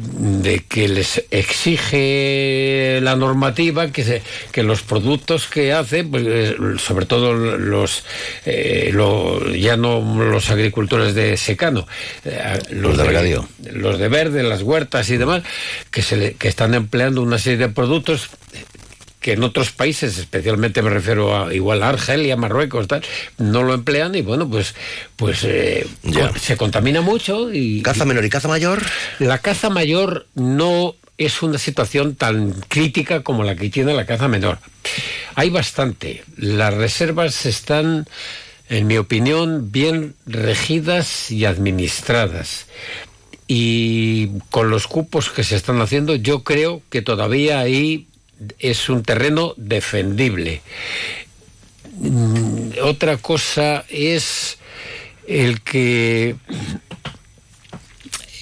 de 0.01 0.61
que 0.61 0.87
les 0.89 1.25
exige 1.31 3.01
la 3.03 3.17
normativa 3.17 3.91
que 3.91 4.05
se, 4.05 4.23
que 4.53 4.63
los 4.63 4.83
productos 4.83 5.47
que 5.49 5.73
hace 5.73 6.05
pues, 6.05 6.25
eh, 6.27 6.57
sobre 6.79 7.05
todo 7.07 7.35
los 7.35 8.05
eh, 8.47 8.91
lo- 8.93 9.51
ya 9.55 9.77
no 9.77 10.01
los 10.25 10.51
agricultores 10.51 11.15
de 11.15 11.37
secano 11.37 11.87
eh, 12.25 12.59
Los 12.71 12.97
de 12.97 13.05
regadío. 13.05 13.49
los 13.73 13.99
de 13.99 14.09
verde 14.09 14.43
las 14.45 14.63
huertas 14.63 15.11
y 15.11 15.17
demás 15.17 15.43
que 15.91 16.03
se 16.03 16.17
le- 16.17 16.35
que 16.35 16.49
están 16.49 16.75
empleando 16.75 17.21
una 17.23 17.39
serie 17.39 17.59
de 17.59 17.69
productos 17.69 18.29
que 19.29 19.35
en 19.35 19.45
otros 19.45 19.73
países, 19.73 20.17
especialmente 20.17 20.81
me 20.81 20.89
refiero 20.89 21.37
a 21.37 21.53
igual 21.53 21.83
a 21.83 21.91
Argelia, 21.91 22.35
Marruecos, 22.35 22.89
tal, 22.89 23.03
no 23.37 23.63
lo 23.63 23.75
emplean 23.75 24.15
y 24.15 24.23
bueno, 24.23 24.49
pues 24.49 24.75
pues 25.17 25.41
eh, 25.45 25.87
se 26.41 26.57
contamina 26.57 27.03
mucho 27.03 27.53
y 27.53 27.83
¿Caza 27.83 28.07
menor 28.07 28.25
y 28.25 28.31
caza 28.31 28.49
mayor? 28.49 28.81
la 29.19 29.37
caza 29.37 29.69
mayor 29.69 30.27
no 30.35 30.95
es 31.19 31.43
una 31.43 31.59
situación 31.59 32.15
tan 32.15 32.53
crítica 32.69 33.23
como 33.23 33.45
la 33.45 33.55
que 33.55 33.69
tiene 33.69 33.93
la 33.93 34.07
caza 34.07 34.29
menor. 34.29 34.61
Hay 35.35 35.51
bastante. 35.51 36.25
Las 36.39 36.73
reservas 36.73 37.45
están, 37.45 38.07
en 38.71 38.87
mi 38.87 38.97
opinión, 38.97 39.71
bien 39.71 40.15
regidas 40.25 41.31
y 41.31 41.45
administradas. 41.45 42.65
Y 43.47 44.29
con 44.49 44.71
los 44.71 44.87
cupos 44.87 45.29
que 45.29 45.45
se 45.45 45.57
están 45.57 45.83
haciendo, 45.83 46.15
yo 46.15 46.45
creo 46.45 46.81
que 46.89 47.03
todavía 47.03 47.61
ahí 47.61 48.08
es 48.59 48.89
un 48.89 49.03
terreno 49.03 49.55
defendible. 49.57 50.63
Mm, 51.99 52.71
otra 52.83 53.17
cosa 53.17 53.85
es 53.89 54.59
el 55.27 55.61
que 55.61 56.37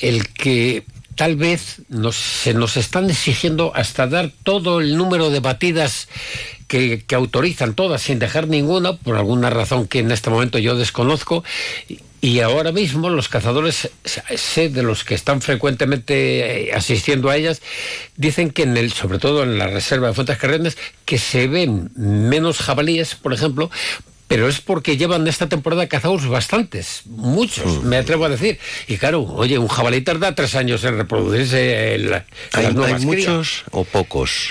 el 0.03 0.29
que 0.29 0.85
tal 1.17 1.37
vez 1.37 1.81
se 2.13 2.53
nos 2.53 2.77
están 2.77 3.09
exigiendo 3.11 3.73
hasta 3.75 4.07
dar 4.07 4.31
todo 4.43 4.81
el 4.81 4.97
número 4.97 5.31
de 5.31 5.41
batidas 5.41 6.09
que, 6.69 7.05
autorizan 7.15 7.75
todas 7.75 8.03
sin 8.03 8.19
dejar 8.19 8.49
ninguna, 8.49 8.97
por 8.97 9.17
alguna 9.17 9.51
razón 9.51 9.89
que 9.89 10.01
en 10.01 10.11
este 10.11 10.31
momento 10.31 10.59
yo 10.59 10.77
desconozco, 10.77 11.43
y 12.21 12.41
ahora 12.41 12.73
mismo 12.73 13.11
los 13.11 13.29
cazadores, 13.29 13.91
sé 14.05 14.69
de 14.69 14.83
los 14.83 15.05
que 15.05 15.15
están 15.15 15.41
frecuentemente 15.41 16.69
eh, 16.69 16.73
asistiendo 16.73 17.31
a 17.31 17.37
ellas, 17.37 17.63
dicen 18.17 18.51
que 18.51 18.63
en 18.63 18.77
el, 18.77 18.93
sobre 18.93 19.19
todo 19.19 19.43
en 19.43 19.59
la 19.59 19.67
reserva 19.67 20.09
de 20.09 20.15
Fuentes 20.15 20.39
Carrenes, 20.39 20.79
que 21.05 21.19
se 21.19 21.47
ven 21.47 21.91
menos 21.95 22.59
jabalíes, 22.59 23.15
por 23.15 23.33
ejemplo, 23.33 23.71
pero 24.29 24.49
es 24.49 24.61
porque 24.61 24.97
llevan 24.97 25.27
esta 25.29 25.49
temporada 25.49 25.87
cazados 25.87 26.27
bastantes, 26.27 27.03
muchos, 27.07 27.83
mm. 27.83 27.87
me 27.87 27.97
atrevo 27.99 28.25
a 28.25 28.29
decir. 28.29 28.59
Y 28.89 28.97
claro, 28.97 29.23
oye, 29.23 29.59
un 29.59 29.69
jabalí 29.69 30.01
tarda 30.01 30.35
tres 30.35 30.55
años 30.55 30.83
en 30.85 30.97
reproducirse. 30.99 31.95
En 31.95 32.25
¿Hay, 32.53 32.73
muchos 33.05 33.65
o 33.71 33.85
pocos? 33.85 34.51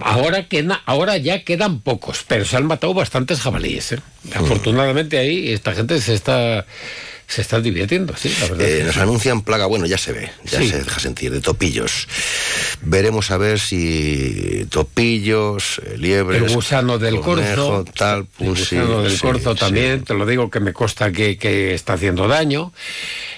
Ahora, 0.00 0.46
ahora 0.86 1.16
ya 1.16 1.42
quedan 1.42 1.80
pocos, 1.80 2.24
pero 2.26 2.44
se 2.44 2.56
han 2.56 2.66
matado 2.66 2.94
bastantes 2.94 3.40
jabalíes. 3.40 3.92
¿eh? 3.92 4.00
Mm. 4.24 4.38
Afortunadamente 4.38 5.18
ahí 5.18 5.52
esta 5.52 5.74
gente 5.74 6.00
se 6.00 6.14
está 6.14 6.64
se 7.28 7.42
están 7.42 7.62
divirtiendo, 7.62 8.16
sí, 8.16 8.34
la 8.40 8.48
verdad. 8.48 8.66
Eh, 8.66 8.82
nos 8.84 8.96
anuncian 8.96 9.42
plaga, 9.42 9.66
bueno, 9.66 9.84
ya 9.84 9.98
se 9.98 10.12
ve, 10.12 10.30
ya 10.44 10.62
se 10.62 10.78
deja 10.78 10.98
sentir, 10.98 11.30
de 11.30 11.42
topillos. 11.42 12.08
Veremos 12.80 13.30
a 13.30 13.36
ver 13.36 13.60
si 13.60 14.66
topillos, 14.70 15.78
eh, 15.84 15.98
liebres... 15.98 16.42
El 16.42 16.54
gusano 16.54 16.98
del 16.98 17.20
corzo, 17.20 17.84
tal, 17.94 18.26
el 18.38 18.48
gusano 18.48 19.02
del 19.02 19.20
corzo 19.20 19.54
también, 19.54 20.04
te 20.04 20.14
lo 20.14 20.24
digo 20.24 20.48
que 20.48 20.60
me 20.60 20.72
consta 20.72 21.12
que, 21.12 21.36
que, 21.36 21.74
está 21.74 21.92
haciendo 21.92 22.28
daño. 22.28 22.72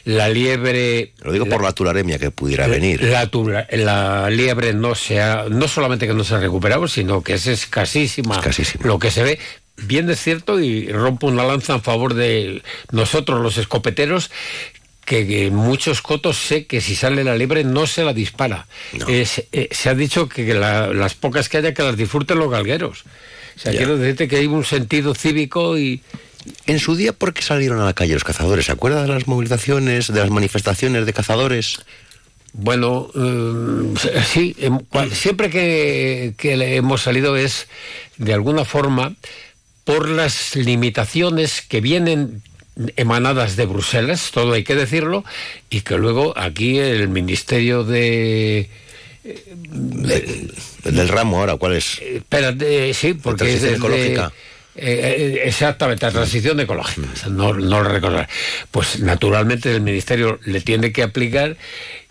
La 0.04 0.28
liebre... 0.28 1.12
Lo 1.22 1.32
digo 1.32 1.46
por 1.46 1.60
la 1.60 1.72
tularemia 1.72 2.20
que 2.20 2.30
pudiera 2.30 2.68
venir. 2.68 3.02
La, 3.02 3.28
la 3.72 4.30
liebre 4.30 4.72
no 4.72 4.94
se 4.94 5.20
ha, 5.20 5.46
no 5.50 5.66
solamente 5.66 6.06
que 6.06 6.14
no 6.14 6.22
se 6.22 6.36
ha 6.36 6.38
recuperado, 6.38 6.86
sino 6.86 7.22
que 7.22 7.34
es 7.34 7.48
escasísima. 7.48 8.36
escasísima. 8.36 8.86
Lo 8.86 9.00
que 9.00 9.10
se 9.10 9.24
ve, 9.24 9.40
bien 9.82 10.08
es 10.10 10.20
cierto, 10.20 10.60
y 10.60 10.88
rompo 10.88 11.26
una 11.26 11.44
lanza 11.44 11.74
en 11.74 11.82
favor 11.82 12.14
de 12.14 12.62
nosotros 12.90 13.40
los 13.40 13.58
escopeteros, 13.58 14.30
que 15.04 15.46
en 15.46 15.54
muchos 15.56 16.02
cotos 16.02 16.36
sé 16.36 16.66
que 16.66 16.80
si 16.80 16.94
sale 16.94 17.24
la 17.24 17.36
liebre 17.36 17.64
no 17.64 17.86
se 17.88 18.04
la 18.04 18.12
dispara. 18.12 18.68
Eh, 19.08 19.26
se 19.70 19.88
ha 19.88 19.94
dicho 19.94 20.28
que 20.28 20.54
las 20.54 21.14
pocas 21.14 21.48
que 21.48 21.56
haya 21.56 21.74
que 21.74 21.82
las 21.82 21.96
disfruten 21.96 22.38
los 22.38 22.50
galgueros. 22.50 23.04
O 23.56 23.58
sea, 23.58 23.72
quiero 23.72 23.98
decirte 23.98 24.28
que 24.28 24.36
hay 24.36 24.46
un 24.46 24.64
sentido 24.64 25.14
cívico 25.14 25.76
y... 25.76 26.00
En 26.66 26.78
su 26.78 26.96
día, 26.96 27.12
¿por 27.12 27.34
qué 27.34 27.42
salieron 27.42 27.80
a 27.80 27.84
la 27.84 27.92
calle 27.92 28.14
los 28.14 28.24
cazadores? 28.24 28.66
¿Se 28.66 28.72
acuerda 28.72 29.02
de 29.02 29.08
las 29.08 29.26
movilizaciones, 29.26 30.12
de 30.12 30.20
las 30.20 30.30
manifestaciones 30.30 31.04
de 31.04 31.12
cazadores? 31.12 31.80
Bueno, 32.52 33.10
eh, 33.14 34.22
sí, 34.24 34.56
em, 34.58 34.78
siempre 35.12 35.50
que, 35.50 36.34
que 36.38 36.76
hemos 36.76 37.02
salido 37.02 37.36
es, 37.36 37.68
de 38.16 38.32
alguna 38.32 38.64
forma, 38.64 39.16
por 39.90 40.08
las 40.08 40.54
limitaciones 40.54 41.62
que 41.62 41.80
vienen 41.80 42.42
emanadas 42.94 43.56
de 43.56 43.66
Bruselas, 43.66 44.30
todo 44.32 44.52
hay 44.52 44.62
que 44.62 44.76
decirlo, 44.76 45.24
y 45.68 45.80
que 45.80 45.98
luego 45.98 46.32
aquí 46.38 46.78
el 46.78 47.08
Ministerio 47.08 47.82
de... 47.82 48.70
del 50.84 51.08
ramo 51.08 51.40
ahora, 51.40 51.56
¿cuál 51.56 51.74
es? 51.74 52.00
Espérate, 52.00 52.94
sí, 52.94 53.14
porque 53.14 53.52
es 53.52 53.64
ecológica. 53.64 54.32
Eh, 54.76 55.42
exactamente, 55.44 56.06
la 56.06 56.12
transición 56.12 56.60
ecológica, 56.60 57.08
no, 57.28 57.52
no 57.54 57.80
lo 57.80 57.82
recordar. 57.82 58.28
Pues 58.70 59.00
naturalmente 59.00 59.74
el 59.74 59.80
Ministerio 59.80 60.38
le 60.44 60.60
tiene 60.60 60.92
que 60.92 61.02
aplicar 61.02 61.56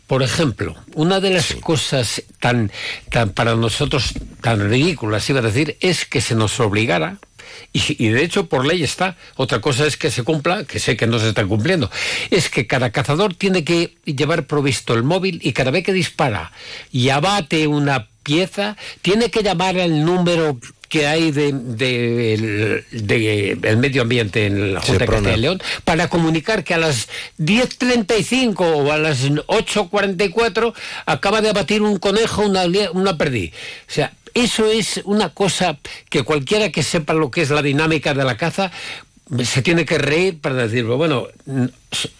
por 0.05 0.23
ejemplo, 0.23 0.75
una 0.95 1.19
de 1.19 1.29
las 1.29 1.53
cosas 1.53 2.23
tan, 2.39 2.71
tan 3.11 3.29
para 3.29 3.53
nosotros 3.55 4.13
tan 4.41 4.67
ridículas, 4.67 5.29
iba 5.29 5.39
a 5.39 5.43
decir, 5.43 5.77
es 5.81 6.03
que 6.03 6.19
se 6.19 6.33
nos 6.33 6.59
obligara 6.59 7.19
y, 7.71 8.10
de 8.10 8.23
hecho 8.23 8.47
por 8.47 8.65
ley 8.65 8.84
está. 8.84 9.15
Otra 9.36 9.62
cosa 9.62 9.86
es 9.86 9.97
que 9.97 10.12
se 10.12 10.23
cumpla, 10.23 10.63
que 10.63 10.79
sé 10.79 10.97
que 10.97 11.08
no 11.08 11.19
se 11.19 11.29
está 11.29 11.45
cumpliendo. 11.45 11.91
Es 12.32 12.49
que 12.49 12.67
cada 12.67 12.91
cazador 12.91 13.36
tiene 13.36 13.63
que 13.63 13.95
llevar 14.05 14.47
provisto 14.47 14.93
el 14.93 15.03
móvil 15.03 15.39
y 15.43 15.53
cada 15.53 15.71
vez 15.71 15.84
que 15.84 15.93
dispara 15.93 16.51
y 16.91 17.10
abate 17.10 17.67
una 17.67 18.08
pieza, 18.23 18.75
tiene 19.01 19.32
que 19.32 19.43
llamar 19.43 19.79
al 19.79 20.03
número 20.05 20.60
que 20.89 21.05
hay 21.05 21.32
de, 21.32 21.49
el 23.62 23.77
medio 23.77 24.01
ambiente 24.01 24.47
en 24.47 24.73
la 24.73 24.82
Junta 24.82 25.05
de 25.05 25.12
Castilla 25.12 25.38
y 25.38 25.39
León 25.39 25.62
para 25.84 26.10
comunicar 26.10 26.63
que 26.63 26.73
a 26.73 26.79
las 26.79 27.08
10.35 27.38 28.60
o 28.60 28.91
a 28.91 28.97
las 28.97 29.23
8.44 29.23 30.73
acaba 31.05 31.41
de 31.41 31.49
abatir 31.49 31.84
un 31.84 31.99
conejo, 31.99 32.41
una, 32.41 32.63
una 32.93 33.17
perdiz. 33.17 33.53
O 33.88 33.91
sea, 33.91 34.13
eso 34.33 34.65
es 34.65 35.01
una 35.05 35.29
cosa 35.29 35.77
que 36.09 36.23
cualquiera 36.23 36.71
que 36.71 36.83
sepa 36.83 37.13
lo 37.13 37.31
que 37.31 37.41
es 37.41 37.49
la 37.49 37.61
dinámica 37.61 38.13
de 38.13 38.23
la 38.23 38.37
caza 38.37 38.71
se 39.43 39.61
tiene 39.61 39.85
que 39.85 39.97
reír 39.97 40.39
para 40.39 40.55
decirlo, 40.55 40.97
bueno, 40.97 41.27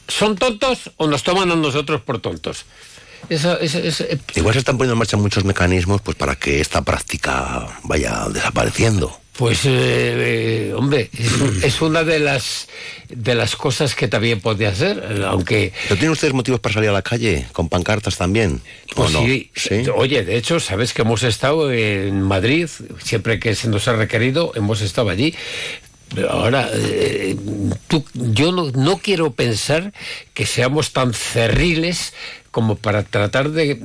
¿son 0.08 0.36
tontos 0.36 0.92
o 0.98 1.08
nos 1.08 1.24
toman 1.24 1.52
a 1.52 1.56
nosotros 1.56 2.02
por 2.02 2.20
tontos? 2.20 2.66
Eh, 3.30 4.18
Igual 4.36 4.54
se 4.54 4.60
están 4.60 4.78
poniendo 4.78 4.94
en 4.94 5.00
marcha 5.00 5.18
muchos 5.18 5.44
mecanismos 5.44 6.02
pues 6.02 6.18
para 6.18 6.36
que 6.36 6.62
esta 6.62 6.82
práctica 6.82 7.68
vaya 7.84 8.28
desapareciendo. 8.32 9.20
Pues, 9.40 9.64
eh, 9.64 9.70
eh, 9.72 10.74
hombre, 10.76 11.10
es, 11.64 11.82
una 11.82 12.04
de 12.04 12.20
las 12.20 12.68
de 13.08 13.36
las 13.36 13.56
cosas 13.56 13.96
que 13.96 14.10
también 14.10 14.42
puede 14.42 14.68
hacer, 14.68 15.24
aunque... 15.26 15.72
¿Pero 15.84 15.96
tienen 15.96 16.12
ustedes 16.12 16.34
motivos 16.34 16.60
para 16.60 16.74
salir 16.74 16.90
a 16.90 16.94
la 16.94 17.02
calle 17.02 17.48
con 17.54 17.70
pancartas 17.70 18.18
también? 18.18 18.62
Pues 18.94 19.14
sí, 19.14 19.50
Oye, 19.96 20.26
de 20.26 20.36
hecho, 20.36 20.60
sabes 20.60 20.94
que 20.94 21.04
hemos 21.04 21.24
estado 21.24 21.72
en 21.72 22.22
Madrid, 22.22 22.68
siempre 23.02 23.40
que 23.40 23.56
se 23.56 23.70
nos 23.70 23.88
ha 23.88 23.94
requerido, 23.94 24.52
hemos 24.56 24.82
estado 24.82 25.10
allí. 25.10 25.34
Ahora, 26.30 26.70
eh, 26.74 27.38
yo 28.14 28.52
no, 28.52 28.98
quiero 28.98 29.32
pensar 29.32 29.94
que 30.34 30.46
seamos 30.46 30.92
tan 30.92 31.14
cerriles 31.14 32.14
como 32.52 32.76
para 32.76 33.04
tratar 33.04 33.52
de, 33.52 33.76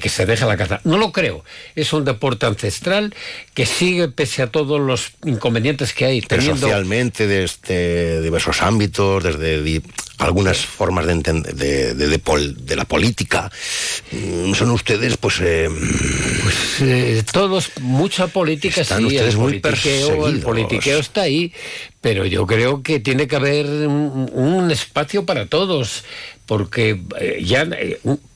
que 0.00 0.08
se 0.08 0.26
deje 0.26 0.44
la 0.44 0.56
caza. 0.56 0.80
No 0.84 0.98
lo 0.98 1.12
creo. 1.12 1.44
Es 1.74 1.92
un 1.92 2.04
deporte 2.04 2.46
ancestral 2.46 3.14
que 3.54 3.66
sigue 3.66 4.08
pese 4.08 4.42
a 4.42 4.48
todos 4.48 4.80
los 4.80 5.12
inconvenientes 5.24 5.92
que 5.92 6.04
hay. 6.04 6.20
Pero 6.20 6.42
socialmente, 6.42 7.26
desde 7.26 8.22
diversos 8.22 8.62
ámbitos, 8.62 9.22
desde 9.24 9.82
algunas 10.18 10.64
formas 10.64 11.06
de, 11.06 11.14
de, 11.14 11.94
de, 11.94 12.76
la 12.76 12.84
política. 12.84 13.50
Mm, 14.12 14.54
son 14.54 14.70
ustedes, 14.70 15.16
pues... 15.16 15.40
Eh, 15.40 15.68
pues 16.42 16.80
eh, 16.82 17.22
todos, 17.30 17.72
mucha 17.80 18.28
política, 18.28 18.82
están 18.82 19.04
ustedes 19.04 19.36
muy 19.36 19.58
perseguidos. 19.60 20.28
El 20.28 20.40
politiqueo 20.40 21.00
está 21.00 21.22
ahí, 21.22 21.52
pero 22.00 22.26
yo 22.26 22.46
creo 22.46 22.82
que 22.82 23.00
tiene 23.00 23.26
que 23.26 23.36
haber 23.36 23.66
un, 23.66 24.70
espacio 24.70 25.24
para 25.24 25.46
todos, 25.46 26.04
porque 26.46 27.00
eh, 27.20 27.42
ya 27.44 27.66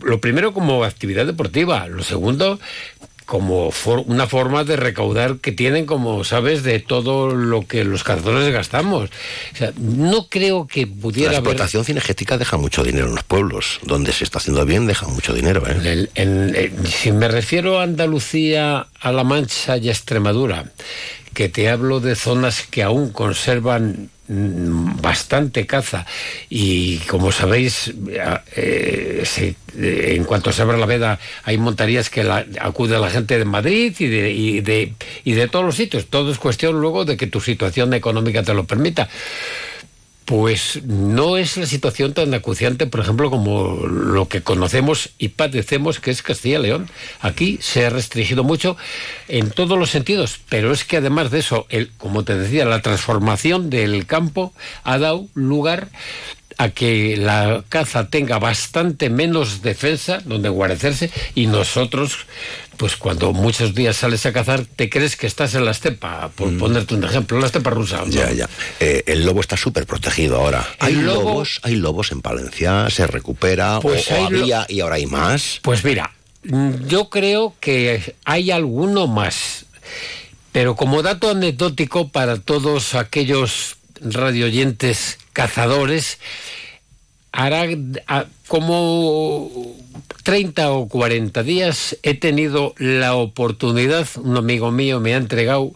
lo 0.01 0.21
primero 0.21 0.53
como 0.53 0.85
actividad 0.85 1.27
deportiva, 1.27 1.87
lo 1.88 2.03
segundo 2.03 2.59
como 3.29 3.71
una 4.07 4.27
forma 4.27 4.64
de 4.64 4.77
recaudar 4.77 5.37
que 5.37 5.53
tienen, 5.53 5.85
como 5.85 6.25
sabes, 6.25 6.62
de 6.62 6.81
todo 6.81 7.35
lo 7.35 7.66
que 7.66 7.85
los 7.85 8.03
cazadores 8.03 8.51
gastamos. 8.51 9.11
O 9.53 9.57
sea, 9.57 9.71
no 9.77 10.29
creo 10.31 10.66
que 10.66 10.87
pudiera. 10.87 11.33
La 11.33 11.38
explotación 11.40 11.85
cinegética 11.85 12.38
deja 12.38 12.57
mucho 12.57 12.83
dinero 12.83 13.09
en 13.09 13.16
los 13.16 13.25
pueblos. 13.25 13.81
Donde 13.83 14.12
se 14.12 14.25
está 14.25 14.38
haciendo 14.38 14.64
bien, 14.64 14.87
deja 14.87 15.07
mucho 15.09 15.35
dinero. 15.35 15.62
¿eh? 15.66 16.73
si 16.87 17.12
me 17.12 17.29
refiero 17.29 17.81
a 17.81 17.83
Andalucía, 17.83 18.87
a 18.99 19.12
La 19.12 19.25
Mancha 19.25 19.77
y 19.77 19.90
a 19.90 19.92
Extremadura, 19.92 20.73
que 21.35 21.51
te 21.51 21.68
hablo 21.68 22.01
de 22.01 22.16
zonas 22.16 22.62
que 22.62 22.83
aún 22.83 23.12
conservan 23.12 24.09
bastante 24.29 25.67
caza. 25.67 26.07
Y 26.49 26.99
como 26.99 27.33
sabéis 27.33 27.95
eh, 28.11 29.25
eh, 29.37 30.14
en 30.17 30.25
cuanto 30.25 30.53
se 30.53 30.62
abre 30.62 30.79
la 30.79 30.87
veda 30.87 31.19
hay 31.45 31.59
montarías 31.59 32.11
que 32.11 32.23
acude 32.61 32.99
la 32.99 33.11
gente 33.11 33.38
de 33.38 33.45
Madrid 33.45 33.95
y 33.99 34.61
de, 34.61 34.93
y 35.25 35.33
de 35.33 35.49
todos 35.49 35.64
los 35.64 35.77
sitios. 35.77 36.07
Todo 36.07 36.31
es 36.31 36.38
cuestión 36.38 36.81
luego 36.81 37.05
de 37.05 37.17
que 37.17 37.27
tu 37.27 37.41
situación 37.41 37.95
económica 37.95 38.43
te 38.43 38.55
lo 38.55 38.64
permita 38.64 39.09
pues 40.29 40.83
no 40.85 41.38
es 41.38 41.57
la 41.57 41.64
situación 41.64 42.12
tan 42.12 42.35
acuciante, 42.35 42.87
por 42.87 43.01
ejemplo, 43.01 43.31
como 43.31 43.87
lo 43.87 44.29
que 44.29 44.43
conocemos 44.43 45.09
y 45.17 45.29
padecemos, 45.29 46.01
que 46.01 46.11
es 46.11 46.21
Castilla 46.21 46.59
y 46.59 46.62
León. 46.64 46.91
Aquí 47.23 47.59
se 47.62 47.87
ha 47.87 47.91
restringido 47.91 48.45
mucho 48.45 48.77
en 49.29 49.51
todos 49.51 49.79
los 49.79 49.88
sentidos, 49.88 50.38
pero 50.51 50.71
es 50.71 50.85
que 50.85 50.99
además 50.99 51.31
de 51.31 51.38
eso, 51.38 51.64
el, 51.71 51.91
como 51.97 52.25
te 52.25 52.37
decía, 52.37 52.67
la 52.67 52.83
transformación 52.83 53.71
del 53.71 54.05
campo 54.05 54.53
ha 54.85 54.99
dado 54.99 55.27
lugar 55.33 55.88
a 56.59 56.69
que 56.69 57.17
la 57.17 57.64
caza 57.71 58.11
tenga 58.11 58.38
bastante 58.38 59.09
menos 59.09 59.62
defensa 59.62 60.21
donde 60.27 60.51
guarecerse 60.51 61.11
y 61.35 61.47
nosotros 61.47 62.27
pues 62.79 62.97
cuando 62.97 63.33
muchos 63.33 63.75
días 63.75 63.97
sales 63.97 64.25
a 64.25 64.33
cazar, 64.33 64.64
te 64.64 64.88
crees 64.88 65.17
que 65.17 65.27
estás 65.27 65.55
en 65.55 65.64
la 65.64 65.73
estepa, 65.73 66.31
por 66.35 66.49
mm. 66.49 66.59
ponerte 66.59 66.95
un 66.95 67.05
ejemplo, 67.05 67.38
la 67.38 67.47
estepa 67.47 67.71
rusa. 67.71 68.05
Ya, 68.07 68.33
ya. 68.33 68.49
Eh, 68.79 69.03
el 69.07 69.27
lobo 69.27 69.41
está 69.41 69.57
súper 69.57 69.85
protegido 69.85 70.37
ahora. 70.37 70.67
¿Hay 70.79 70.95
lobos? 70.95 71.61
¿Hay 71.64 71.75
lobos 71.75 72.12
en 72.12 72.23
Palencia? 72.23 72.88
¿Se 72.88 73.07
recupera? 73.07 73.81
Pues 73.81 74.11
¿O, 74.12 74.27
había 74.27 74.64
y 74.69 74.81
ahora 74.81 74.95
hay 74.95 75.07
más? 75.07 75.59
Pues 75.62 75.85
mira, 75.85 76.12
mm, 76.45 76.87
yo 76.87 77.11
creo 77.11 77.55
que 77.61 78.14
hay 78.25 78.53
alguno 78.53 79.09
más. 79.09 79.67
Pero 80.53 80.77
como 80.77 81.03
dato 81.03 81.31
anecdótico 81.31 82.09
para 82.09 82.38
todos 82.38 82.95
aquellos 82.95 83.77
radioyentes 84.01 85.19
cazadores, 85.33 86.19
hará 87.33 87.67
como 88.47 89.51
30 90.23 90.73
o 90.73 90.88
40 90.88 91.43
días 91.43 91.97
he 92.03 92.14
tenido 92.14 92.75
la 92.79 93.14
oportunidad, 93.14 94.07
un 94.17 94.37
amigo 94.37 94.71
mío 94.71 95.01
me 95.01 95.14
ha 95.14 95.17
entregado 95.17 95.73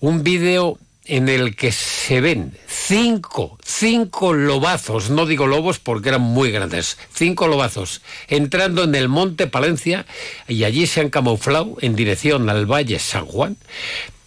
un 0.00 0.22
vídeo 0.22 0.78
en 1.04 1.28
el 1.28 1.56
que 1.56 1.72
se 1.72 2.20
ven 2.20 2.56
cinco, 2.68 3.58
cinco 3.64 4.32
lobazos, 4.32 5.10
no 5.10 5.26
digo 5.26 5.46
lobos 5.46 5.78
porque 5.78 6.10
eran 6.10 6.22
muy 6.22 6.50
grandes, 6.50 6.98
cinco 7.12 7.48
lobazos 7.48 8.00
entrando 8.28 8.84
en 8.84 8.94
el 8.94 9.08
monte 9.08 9.46
Palencia 9.46 10.06
y 10.46 10.64
allí 10.64 10.86
se 10.86 11.00
han 11.00 11.10
camuflado 11.10 11.76
en 11.80 11.96
dirección 11.96 12.48
al 12.48 12.66
Valle 12.66 12.98
San 12.98 13.26
Juan 13.26 13.56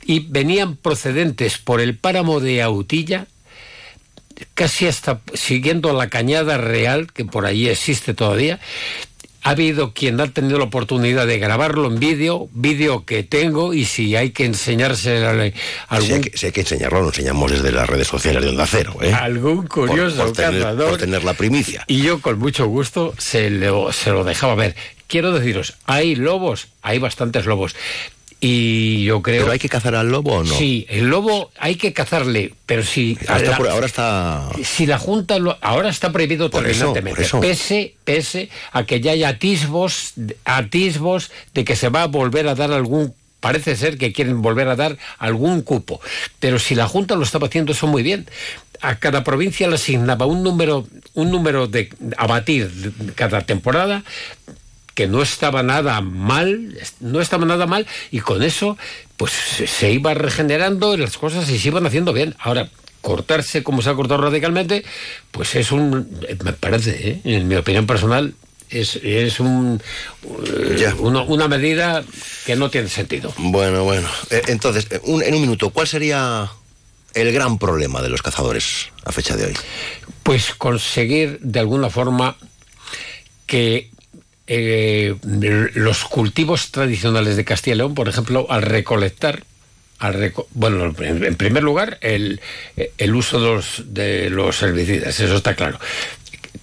y 0.05 0.19
venían 0.19 0.75
procedentes 0.75 1.57
por 1.57 1.79
el 1.79 1.97
páramo 1.97 2.39
de 2.39 2.61
Autilla 2.61 3.27
casi 4.53 4.87
hasta 4.87 5.21
siguiendo 5.33 5.93
la 5.93 6.09
cañada 6.09 6.57
real, 6.57 7.11
que 7.11 7.25
por 7.25 7.45
allí 7.45 7.69
existe 7.69 8.13
todavía, 8.13 8.59
ha 9.43 9.49
habido 9.51 9.93
quien 9.93 10.19
ha 10.21 10.31
tenido 10.31 10.57
la 10.57 10.65
oportunidad 10.65 11.27
de 11.27 11.37
grabarlo 11.37 11.87
en 11.87 11.99
vídeo, 11.99 12.47
vídeo 12.53 13.05
que 13.05 13.23
tengo, 13.23 13.73
y 13.73 13.85
si 13.85 14.15
hay 14.15 14.31
que 14.31 14.45
enseñarse 14.45 15.17
a 15.25 15.31
algún... 15.89 16.23
Si 16.33 16.45
hay, 16.45 16.51
que, 16.53 16.61
enseñarlo, 16.61 17.01
lo 17.01 17.07
enseñamos 17.07 17.51
desde 17.51 17.71
las 17.71 17.89
redes 17.89 18.07
sociales 18.07 18.41
de 18.41 18.49
Onda 18.49 18.65
Cero. 18.65 18.95
¿eh? 19.01 19.13
Algún 19.13 19.67
curioso 19.67 20.23
por, 20.23 20.33
tener, 20.33 20.75
por 20.75 20.97
tener 20.97 21.23
la 21.25 21.33
primicia. 21.33 21.83
Y 21.87 22.01
yo 22.01 22.21
con 22.21 22.39
mucho 22.39 22.67
gusto 22.67 23.13
se 23.17 23.49
lo, 23.49 23.91
se 23.91 24.11
lo 24.11 24.23
dejaba 24.23 24.55
ver. 24.55 24.75
Quiero 25.07 25.33
deciros, 25.33 25.75
hay 25.85 26.15
lobos, 26.15 26.69
hay 26.81 26.99
bastantes 26.99 27.45
lobos. 27.45 27.75
Y 28.45 29.05
yo 29.05 29.21
creo. 29.21 29.43
¿Pero 29.43 29.53
hay 29.53 29.59
que 29.59 29.69
cazar 29.69 29.95
al 29.95 30.11
lobo 30.11 30.33
o 30.33 30.43
no? 30.43 30.53
Sí, 30.53 30.85
el 30.89 31.07
lobo 31.07 31.49
hay 31.57 31.75
que 31.75 31.93
cazarle, 31.93 32.53
pero 32.65 32.83
si. 32.83 33.17
ahora 33.69 33.85
está. 33.85 34.49
Si 34.65 34.85
la 34.85 34.99
Junta. 34.99 35.37
ahora 35.61 35.87
está 35.87 36.11
prohibido 36.11 36.49
terminantemente. 36.49 37.25
Pese, 37.39 37.95
pese 38.03 38.49
a 38.73 38.83
que 38.83 38.99
ya 38.99 39.11
hay 39.11 39.23
atisbos, 39.23 40.15
atisbos 40.43 41.31
de 41.53 41.63
que 41.63 41.77
se 41.77 41.87
va 41.87 42.03
a 42.03 42.07
volver 42.07 42.49
a 42.49 42.55
dar 42.55 42.73
algún 42.73 43.13
parece 43.39 43.77
ser 43.77 43.97
que 43.97 44.11
quieren 44.11 44.41
volver 44.41 44.67
a 44.67 44.75
dar 44.75 44.97
algún 45.19 45.61
cupo. 45.61 46.01
Pero 46.41 46.59
si 46.59 46.75
la 46.75 46.87
Junta 46.89 47.15
lo 47.15 47.23
estaba 47.23 47.47
haciendo 47.47 47.71
eso 47.71 47.87
muy 47.87 48.03
bien, 48.03 48.27
a 48.81 48.99
cada 48.99 49.23
provincia 49.23 49.69
le 49.69 49.75
asignaba 49.75 50.25
un 50.25 50.43
número, 50.43 50.85
un 51.13 51.31
número 51.31 51.67
de 51.67 51.89
abatir 52.17 52.91
cada 53.15 53.39
temporada 53.41 54.03
que 54.93 55.07
no 55.07 55.21
estaba 55.21 55.63
nada 55.63 56.01
mal, 56.01 56.77
no 56.99 57.21
estaba 57.21 57.45
nada 57.45 57.65
mal, 57.65 57.87
y 58.11 58.19
con 58.19 58.43
eso, 58.43 58.77
pues 59.17 59.31
se 59.31 59.91
iba 59.91 60.13
regenerando 60.13 60.93
y 60.93 60.97
las 60.97 61.17
cosas 61.17 61.45
se 61.45 61.67
iban 61.67 61.85
haciendo 61.85 62.13
bien. 62.13 62.35
Ahora, 62.39 62.69
cortarse 63.01 63.63
como 63.63 63.81
se 63.81 63.89
ha 63.89 63.95
cortado 63.95 64.21
radicalmente, 64.21 64.83
pues 65.31 65.55
es 65.55 65.71
un, 65.71 66.09
me 66.43 66.53
parece, 66.53 67.09
¿eh? 67.09 67.21
en 67.23 67.47
mi 67.47 67.55
opinión 67.55 67.85
personal, 67.85 68.33
es, 68.69 68.95
es 69.03 69.39
un, 69.39 69.81
eh, 70.47 70.93
una, 70.99 71.47
medida 71.47 72.03
que 72.45 72.55
no 72.55 72.69
tiene 72.69 72.89
sentido. 72.89 73.33
Bueno, 73.37 73.83
bueno. 73.83 74.07
Eh, 74.29 74.41
entonces, 74.47 74.87
en 74.91 75.35
un 75.35 75.41
minuto, 75.41 75.69
¿cuál 75.69 75.87
sería 75.87 76.49
el 77.13 77.31
gran 77.31 77.59
problema 77.59 78.01
de 78.01 78.09
los 78.09 78.21
cazadores 78.21 78.89
a 79.05 79.11
fecha 79.11 79.35
de 79.35 79.47
hoy? 79.47 79.53
Pues 80.23 80.55
conseguir 80.55 81.39
de 81.41 81.59
alguna 81.59 81.89
forma 81.89 82.37
que 83.45 83.91
eh, 84.47 85.15
los 85.73 86.03
cultivos 86.03 86.71
tradicionales 86.71 87.35
de 87.35 87.45
Castilla 87.45 87.75
y 87.75 87.77
León, 87.77 87.95
por 87.95 88.09
ejemplo, 88.09 88.47
al 88.49 88.61
recolectar, 88.61 89.43
bueno, 90.51 90.93
en 90.99 91.35
primer 91.35 91.63
lugar, 91.63 91.97
el, 92.01 92.41
el 92.97 93.15
uso 93.15 93.39
de 93.39 93.47
los, 93.47 93.83
de 93.87 94.29
los 94.29 94.61
herbicidas, 94.61 95.19
eso 95.19 95.37
está 95.37 95.55
claro 95.55 95.79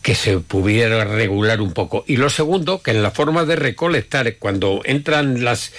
que 0.03 0.15
se 0.15 0.39
pudiera 0.39 1.05
regular 1.05 1.61
un 1.61 1.73
poco. 1.73 2.05
Y 2.07 2.17
lo 2.17 2.31
segundo, 2.31 2.83
que 2.83 2.91
en 2.93 3.03
la 3.03 3.11
forma 3.11 3.45
de 3.45 3.57
recolectar, 3.57 4.37
cuando 4.37 4.81
entran 4.85 5.45
las 5.45 5.73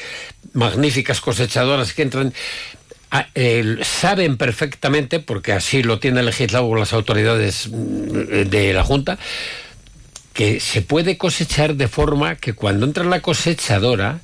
magníficas 0.54 1.22
cosechadoras 1.22 1.94
que 1.94 2.04
entran, 2.04 2.34
saben 3.84 4.38
perfectamente, 4.38 5.20
porque 5.20 5.54
así 5.54 5.84
lo 5.84 6.00
tienen 6.00 6.26
legislado 6.26 6.74
las 6.76 6.94
autoridades 6.94 7.68
mm, 7.70 8.50
de 8.50 8.74
la 8.74 8.84
Junta, 8.84 9.18
que 10.34 10.60
se 10.60 10.82
puede 10.82 11.18
cosechar 11.18 11.76
de 11.76 11.88
forma 11.88 12.36
que 12.36 12.54
cuando 12.54 12.86
entra 12.86 13.04
la 13.04 13.22
cosechadora 13.22 14.20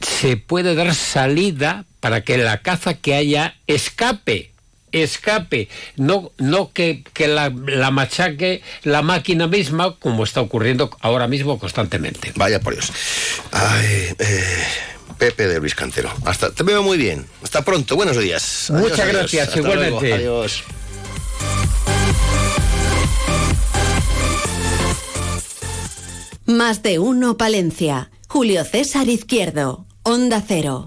se 0.00 0.36
puede 0.36 0.74
dar 0.74 0.94
salida 0.94 1.84
para 2.00 2.22
que 2.22 2.38
la 2.38 2.62
caza 2.62 2.94
que 2.94 3.14
haya 3.14 3.56
escape 3.66 4.52
escape, 4.92 5.68
no, 5.96 6.32
no 6.38 6.72
que, 6.72 7.04
la, 7.18 7.50
machaque 7.90 8.62
la 8.82 9.02
máquina 9.02 9.46
misma, 9.46 9.96
como 9.96 10.24
está 10.24 10.40
ocurriendo 10.40 10.90
ahora 11.00 11.28
mismo 11.28 11.58
constantemente. 11.58 12.32
Vaya 12.36 12.60
por 12.60 12.74
Dios. 12.74 12.92
Ay, 13.52 14.14
eh, 14.18 14.64
Pepe 15.18 15.48
de 15.48 15.60
Luis 15.60 15.74
Cantero. 15.74 16.12
Hasta, 16.24 16.50
te 16.50 16.62
veo 16.62 16.82
muy 16.82 16.98
bien. 16.98 17.26
Hasta 17.42 17.62
pronto. 17.62 17.96
Buenos 17.96 18.18
días. 18.18 18.70
Muchas 18.70 19.06
gracias. 19.08 19.56
igualmente. 19.56 20.12
Adiós. 20.12 20.62
Más 26.46 26.80
de 26.84 27.00
uno 27.00 27.36
Palencia. 27.36 28.12
Julio 28.28 28.64
César 28.64 29.08
Izquierdo. 29.08 29.84
Onda 30.04 30.40
Cero. 30.46 30.86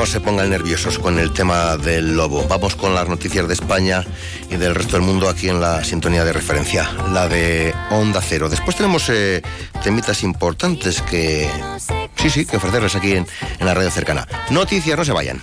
No 0.00 0.06
se 0.06 0.18
pongan 0.18 0.48
nerviosos 0.48 0.98
con 0.98 1.18
el 1.18 1.30
tema 1.30 1.76
del 1.76 2.16
lobo. 2.16 2.46
Vamos 2.48 2.74
con 2.74 2.94
las 2.94 3.06
noticias 3.06 3.46
de 3.46 3.52
España 3.52 4.02
y 4.48 4.56
del 4.56 4.74
resto 4.74 4.92
del 4.96 5.02
mundo 5.02 5.28
aquí 5.28 5.50
en 5.50 5.60
la 5.60 5.84
sintonía 5.84 6.24
de 6.24 6.32
referencia, 6.32 6.90
la 7.12 7.28
de 7.28 7.74
Onda 7.90 8.22
Cero. 8.26 8.48
Después 8.48 8.78
tenemos 8.78 9.10
eh, 9.10 9.42
temitas 9.82 10.22
importantes 10.22 11.02
que, 11.02 11.50
sí, 12.16 12.30
sí, 12.30 12.46
que 12.46 12.56
ofrecerles 12.56 12.96
aquí 12.96 13.12
en, 13.12 13.26
en 13.58 13.66
la 13.66 13.74
radio 13.74 13.90
cercana. 13.90 14.26
Noticias, 14.48 14.96
no 14.96 15.04
se 15.04 15.12
vayan. 15.12 15.42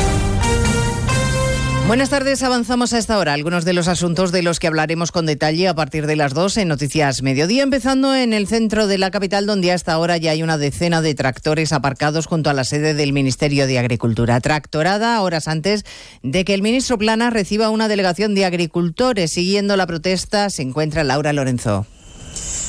Buenas 1.91 2.09
tardes, 2.09 2.41
avanzamos 2.41 2.93
a 2.93 2.99
esta 2.99 3.17
hora. 3.17 3.33
Algunos 3.33 3.65
de 3.65 3.73
los 3.73 3.89
asuntos 3.89 4.31
de 4.31 4.43
los 4.43 4.61
que 4.61 4.67
hablaremos 4.67 5.11
con 5.11 5.25
detalle 5.25 5.67
a 5.67 5.75
partir 5.75 6.07
de 6.07 6.15
las 6.15 6.33
2 6.33 6.55
en 6.55 6.69
Noticias 6.69 7.21
Mediodía, 7.21 7.63
empezando 7.63 8.15
en 8.15 8.31
el 8.31 8.47
centro 8.47 8.87
de 8.87 8.97
la 8.97 9.11
capital, 9.11 9.45
donde 9.45 9.73
hasta 9.73 9.91
ahora 9.91 10.15
ya 10.15 10.31
hay 10.31 10.41
una 10.41 10.57
decena 10.57 11.01
de 11.01 11.15
tractores 11.15 11.73
aparcados 11.73 12.27
junto 12.27 12.49
a 12.49 12.53
la 12.53 12.63
sede 12.63 12.93
del 12.93 13.11
Ministerio 13.11 13.67
de 13.67 13.77
Agricultura. 13.77 14.39
Tractorada 14.39 15.21
horas 15.21 15.49
antes 15.49 15.83
de 16.23 16.45
que 16.45 16.53
el 16.53 16.61
ministro 16.61 16.97
Plana 16.97 17.29
reciba 17.29 17.69
una 17.69 17.89
delegación 17.89 18.35
de 18.35 18.45
agricultores. 18.45 19.33
Siguiendo 19.33 19.75
la 19.75 19.85
protesta 19.85 20.49
se 20.49 20.61
encuentra 20.61 21.03
Laura 21.03 21.33
Lorenzo. 21.33 21.85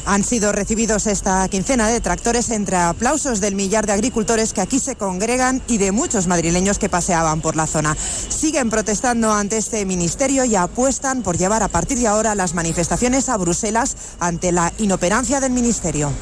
Han 0.06 0.24
sido 0.24 0.52
recibidos 0.52 1.06
esta 1.06 1.48
quincena 1.48 1.88
de 1.88 2.00
tractores 2.00 2.50
entre 2.50 2.76
aplausos 2.76 3.40
del 3.40 3.54
millar 3.54 3.86
de 3.86 3.92
agricultores 3.92 4.52
que 4.52 4.60
aquí 4.60 4.78
se 4.78 4.96
congregan 4.96 5.62
y 5.68 5.78
de 5.78 5.92
muchos 5.92 6.26
madrileños 6.26 6.78
que 6.78 6.88
paseaban 6.88 7.40
por 7.40 7.56
la 7.56 7.66
zona. 7.66 7.96
Siguen 7.96 8.70
protestando 8.70 9.32
ante 9.32 9.56
este 9.56 9.84
ministerio 9.86 10.44
y 10.44 10.56
apuestan 10.56 11.22
por 11.22 11.36
llevar 11.36 11.62
a 11.62 11.68
partir 11.68 11.98
de 11.98 12.06
ahora 12.06 12.34
las 12.34 12.54
manifestaciones 12.54 13.28
a 13.28 13.36
Bruselas 13.36 13.96
ante 14.18 14.52
la 14.52 14.72
inoperancia 14.78 15.40
del 15.40 15.52
ministerio. 15.52 16.12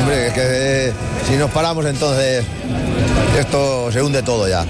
Hombre, 0.00 0.28
es 0.28 0.32
que 0.32 0.42
eh, 0.44 0.92
si 1.28 1.36
nos 1.36 1.50
paramos 1.50 1.84
entonces 1.86 2.44
esto 3.38 3.90
se 3.90 4.02
hunde 4.02 4.22
todo 4.22 4.48
ya. 4.48 4.64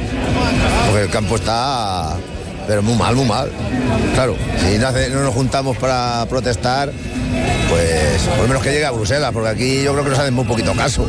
Porque 0.86 1.02
el 1.04 1.10
campo 1.10 1.36
está 1.36 2.16
pero 2.72 2.82
muy 2.82 2.94
mal, 2.96 3.14
muy 3.14 3.26
mal. 3.26 3.50
Claro, 4.14 4.34
si 4.66 4.78
no, 4.78 4.88
hace- 4.88 5.10
no 5.10 5.22
nos 5.22 5.34
juntamos 5.34 5.76
para 5.76 6.24
protestar, 6.24 6.90
pues 7.68 8.22
por 8.30 8.38
lo 8.38 8.48
menos 8.48 8.62
que 8.62 8.70
llegue 8.72 8.86
a 8.86 8.90
Bruselas, 8.90 9.30
porque 9.30 9.50
aquí 9.50 9.82
yo 9.82 9.92
creo 9.92 10.04
que 10.04 10.08
nos 10.10 10.18
hacen 10.18 10.32
muy 10.32 10.46
poquito 10.46 10.72
caso. 10.72 11.06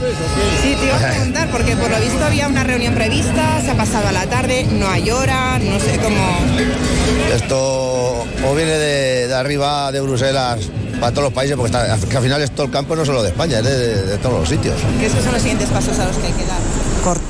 Sí, 0.62 0.76
te 0.78 0.86
iba 0.88 0.98
a 0.98 1.00
preguntar, 1.12 1.50
porque 1.52 1.78
por 1.78 1.90
lo 1.90 1.98
visto 2.02 2.22
había 2.26 2.50
una 2.50 2.66
reunión 2.66 2.94
prevista, 2.96 3.62
se 3.64 3.72
ha 3.72 3.78
pasado 3.78 4.10
a 4.10 4.12
la 4.12 4.26
tarde, 4.26 4.66
no 4.74 4.90
hay 4.90 5.10
hora, 5.10 5.58
no 5.60 5.80
sé 5.80 5.98
cómo... 6.04 7.34
Esto 7.34 8.26
o 8.46 8.56
viene 8.56 8.72
de, 8.72 9.28
de 9.30 9.34
arriba 9.34 9.90
de 9.94 10.02
Bruselas 10.02 10.60
para 11.00 11.12
todos 11.14 11.24
los 11.26 11.34
países, 11.34 11.56
porque 11.56 11.72
está- 11.78 11.98
que 12.10 12.18
al 12.18 12.24
final 12.24 12.42
esto 12.42 12.64
el 12.64 12.72
campo 12.72 12.94
no 12.94 13.06
solo 13.06 13.24
de 13.24 13.30
España, 13.30 13.60
es 13.60 13.64
de, 13.64 13.78
de- 13.78 14.04
de 14.04 14.18
todos 14.18 14.42
los 14.42 14.50
sitios. 14.50 14.76
¿Qué 15.00 15.10
son 15.10 15.32
los 15.32 15.42
siguientes 15.42 15.70
pasos 15.70 15.98
a 15.98 16.08
los 16.08 16.18
que 16.18 16.28
hay 16.28 16.34
que 16.34 16.46
dar? 16.46 16.60
Cor- 17.06 17.22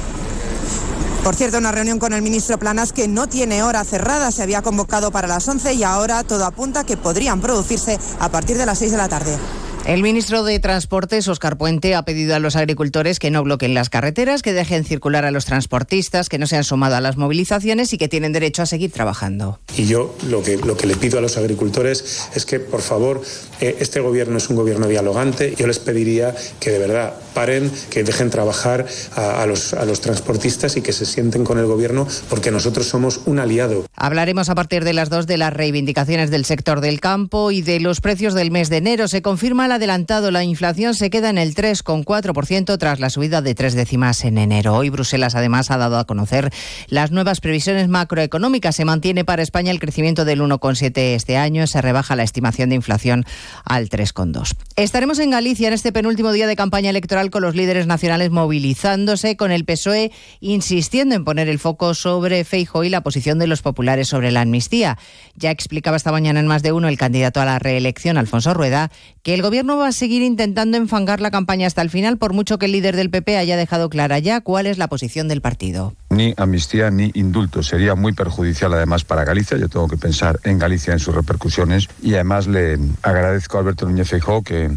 Por 1.23 1.35
cierto, 1.35 1.57
una 1.57 1.71
reunión 1.71 1.99
con 1.99 2.11
el 2.11 2.21
ministro 2.21 2.59
Planas 2.59 2.91
que 2.91 3.07
no 3.07 3.27
tiene 3.27 3.63
hora 3.63 3.85
cerrada, 3.85 4.29
se 4.33 4.43
había 4.43 4.61
convocado 4.61 5.09
para 5.09 5.25
las 5.25 5.47
11 5.47 5.73
y 5.73 5.83
ahora 5.83 6.25
todo 6.25 6.43
apunta 6.43 6.85
que 6.85 6.97
podrían 6.97 7.39
producirse 7.39 7.97
a 8.19 8.27
partir 8.29 8.57
de 8.57 8.65
las 8.65 8.79
6 8.79 8.91
de 8.91 8.97
la 8.97 9.07
tarde. 9.07 9.37
El 9.85 10.01
ministro 10.01 10.45
de 10.45 10.59
Transportes, 10.59 11.27
Oscar 11.27 11.57
Puente, 11.57 11.93
ha 11.93 12.05
pedido 12.05 12.35
a 12.35 12.39
los 12.39 12.55
agricultores 12.55 13.19
que 13.19 13.31
no 13.31 13.43
bloqueen 13.43 13.73
las 13.73 13.89
carreteras, 13.89 14.41
que 14.41 14.53
dejen 14.53 14.85
circular 14.85 15.25
a 15.25 15.31
los 15.31 15.43
transportistas, 15.43 16.29
que 16.29 16.37
no 16.37 16.47
se 16.47 16.55
han 16.55 16.63
sumado 16.63 16.95
a 16.95 17.01
las 17.01 17.17
movilizaciones 17.17 17.91
y 17.91 17.97
que 17.97 18.07
tienen 18.07 18.31
derecho 18.31 18.61
a 18.61 18.65
seguir 18.65 18.91
trabajando. 18.91 19.59
Y 19.75 19.85
yo 19.85 20.15
lo 20.29 20.41
que, 20.41 20.55
lo 20.55 20.77
que 20.77 20.87
le 20.87 20.95
pido 20.95 21.19
a 21.19 21.21
los 21.21 21.35
agricultores 21.35 22.29
es 22.33 22.45
que, 22.45 22.61
por 22.61 22.81
favor, 22.81 23.23
este 23.69 23.99
gobierno 23.99 24.37
es 24.37 24.49
un 24.49 24.55
gobierno 24.55 24.87
dialogante. 24.87 25.53
Yo 25.57 25.67
les 25.67 25.79
pediría 25.79 26.35
que 26.59 26.71
de 26.71 26.79
verdad 26.79 27.13
paren, 27.33 27.71
que 27.89 28.03
dejen 28.03 28.29
trabajar 28.29 28.85
a, 29.15 29.45
los 29.45 30.01
transportistas 30.01 30.77
y 30.77 30.81
que 30.81 30.93
se 30.93 31.05
sienten 31.05 31.43
con 31.43 31.57
el 31.59 31.65
gobierno 31.65 32.07
porque 32.29 32.51
nosotros 32.51 32.87
somos 32.87 33.21
un 33.25 33.39
aliado. 33.39 33.85
Hablaremos 33.95 34.49
a 34.49 34.55
partir 34.55 34.83
de 34.83 34.93
las 34.93 35.09
dos 35.09 35.27
de 35.27 35.37
las 35.37 35.53
reivindicaciones 35.53 36.29
del 36.29 36.45
sector 36.45 36.81
del 36.81 36.99
campo 36.99 37.51
y 37.51 37.61
de 37.61 37.79
los 37.79 38.01
precios 38.01 38.33
del 38.33 38.51
mes 38.51 38.69
de 38.69 38.77
enero. 38.77 39.07
Se 39.07 39.21
confirma 39.21 39.65
el 39.65 39.71
adelantado. 39.71 40.31
La 40.31 40.43
inflación 40.43 40.93
se 40.93 41.09
queda 41.09 41.29
en 41.29 41.37
el 41.37 41.55
3,4% 41.55 42.77
tras 42.77 42.99
la 42.99 43.09
subida 43.09 43.41
de 43.41 43.55
tres 43.55 43.73
décimas 43.73 44.23
en 44.25 44.37
enero. 44.37 44.75
Hoy 44.75 44.89
Bruselas 44.89 45.35
además 45.35 45.71
ha 45.71 45.77
dado 45.77 45.97
a 45.97 46.05
conocer 46.05 46.51
las 46.87 47.11
nuevas 47.11 47.39
previsiones 47.39 47.87
macroeconómicas. 47.87 48.75
Se 48.75 48.85
mantiene 48.85 49.25
para 49.25 49.41
España 49.41 49.71
el 49.71 49.79
crecimiento 49.79 50.25
del 50.25 50.41
1,7 50.41 51.15
este 51.15 51.37
año. 51.37 51.67
Se 51.67 51.81
rebaja 51.81 52.15
la 52.15 52.23
estimación 52.23 52.69
de 52.69 52.75
inflación 52.75 53.25
al 53.65 53.89
3,2. 53.89 54.55
Estaremos 54.75 55.19
en 55.19 55.31
Galicia 55.31 55.67
en 55.67 55.73
este 55.73 55.91
penúltimo 55.91 56.31
día 56.31 56.47
de 56.47 56.55
campaña 56.55 56.89
electoral 56.89 57.29
con 57.29 57.41
los 57.41 57.55
líderes 57.55 57.87
nacionales 57.87 58.31
movilizándose, 58.31 59.37
con 59.37 59.51
el 59.51 59.65
PSOE 59.65 60.11
insistiendo 60.39 61.15
en 61.15 61.23
poner 61.23 61.49
el 61.49 61.59
foco 61.59 61.93
sobre 61.93 62.43
Feijóo 62.43 62.83
y 62.83 62.89
la 62.89 63.01
posición 63.01 63.39
de 63.39 63.47
los 63.47 63.61
populares 63.61 64.07
sobre 64.07 64.31
la 64.31 64.41
amnistía. 64.41 64.97
Ya 65.35 65.51
explicaba 65.51 65.97
esta 65.97 66.11
mañana 66.11 66.39
en 66.39 66.47
más 66.47 66.63
de 66.63 66.71
uno 66.71 66.87
el 66.87 66.97
candidato 66.97 67.41
a 67.41 67.45
la 67.45 67.59
reelección, 67.59 68.17
Alfonso 68.17 68.53
Rueda, 68.53 68.91
que 69.21 69.33
el 69.33 69.41
gobierno 69.41 69.77
va 69.77 69.87
a 69.87 69.91
seguir 69.91 70.21
intentando 70.21 70.77
enfangar 70.77 71.21
la 71.21 71.31
campaña 71.31 71.67
hasta 71.67 71.81
el 71.81 71.89
final, 71.89 72.17
por 72.17 72.33
mucho 72.33 72.57
que 72.57 72.65
el 72.65 72.73
líder 72.73 72.95
del 72.95 73.09
PP 73.09 73.37
haya 73.37 73.57
dejado 73.57 73.89
clara 73.89 74.19
ya 74.19 74.41
cuál 74.41 74.67
es 74.67 74.77
la 74.77 74.87
posición 74.87 75.27
del 75.27 75.41
partido. 75.41 75.95
Ni 76.13 76.33
amnistía 76.37 76.91
ni 76.91 77.11
indulto. 77.15 77.63
Sería 77.63 77.95
muy 77.95 78.13
perjudicial 78.13 78.73
además 78.73 79.03
para 79.03 79.23
Galicia. 79.23 79.57
Yo 79.57 79.67
tengo 79.67 79.87
que 79.87 79.97
pensar 79.97 80.39
en 80.43 80.59
Galicia, 80.59 80.93
en 80.93 80.99
sus 80.99 81.15
repercusiones. 81.15 81.87
Y 82.01 82.13
además 82.13 82.47
le 82.47 82.77
agradezco 83.01 83.57
a 83.57 83.61
Alberto 83.61 83.87
Núñez 83.87 84.09
Feijóo 84.09 84.43
que 84.43 84.69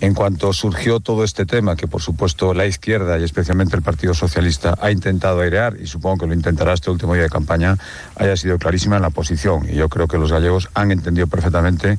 en 0.00 0.14
cuanto 0.14 0.52
surgió 0.52 0.98
todo 1.00 1.24
este 1.24 1.44
tema, 1.44 1.76
que 1.76 1.86
por 1.86 2.00
supuesto 2.00 2.54
la 2.54 2.66
izquierda 2.66 3.18
y 3.18 3.24
especialmente 3.24 3.76
el 3.76 3.82
Partido 3.82 4.14
Socialista 4.14 4.74
ha 4.80 4.90
intentado 4.90 5.40
airear, 5.40 5.76
y 5.78 5.86
supongo 5.86 6.18
que 6.18 6.26
lo 6.26 6.34
intentará 6.34 6.72
este 6.72 6.90
último 6.90 7.14
día 7.14 7.24
de 7.24 7.28
campaña, 7.28 7.76
haya 8.16 8.36
sido 8.36 8.58
clarísima 8.58 8.96
en 8.96 9.02
la 9.02 9.10
posición. 9.10 9.68
Y 9.68 9.74
yo 9.74 9.88
creo 9.88 10.08
que 10.08 10.16
los 10.16 10.32
gallegos 10.32 10.70
han 10.74 10.90
entendido 10.90 11.26
perfectamente 11.26 11.98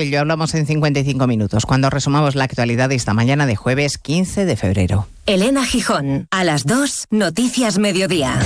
ello 0.00 0.20
hablamos 0.20 0.54
en 0.54 0.66
55 0.66 1.26
minutos, 1.26 1.66
cuando 1.66 1.90
resumamos 1.90 2.34
la 2.34 2.44
actualidad 2.44 2.88
de 2.88 2.94
esta 2.94 3.14
mañana 3.14 3.46
de 3.46 3.56
jueves 3.56 3.98
15 3.98 4.44
de 4.44 4.56
febrero. 4.56 5.06
Elena 5.26 5.64
Gijón, 5.64 6.26
a 6.30 6.44
las 6.44 6.64
2, 6.64 7.06
Noticias 7.10 7.78
Mediodía. 7.78 8.38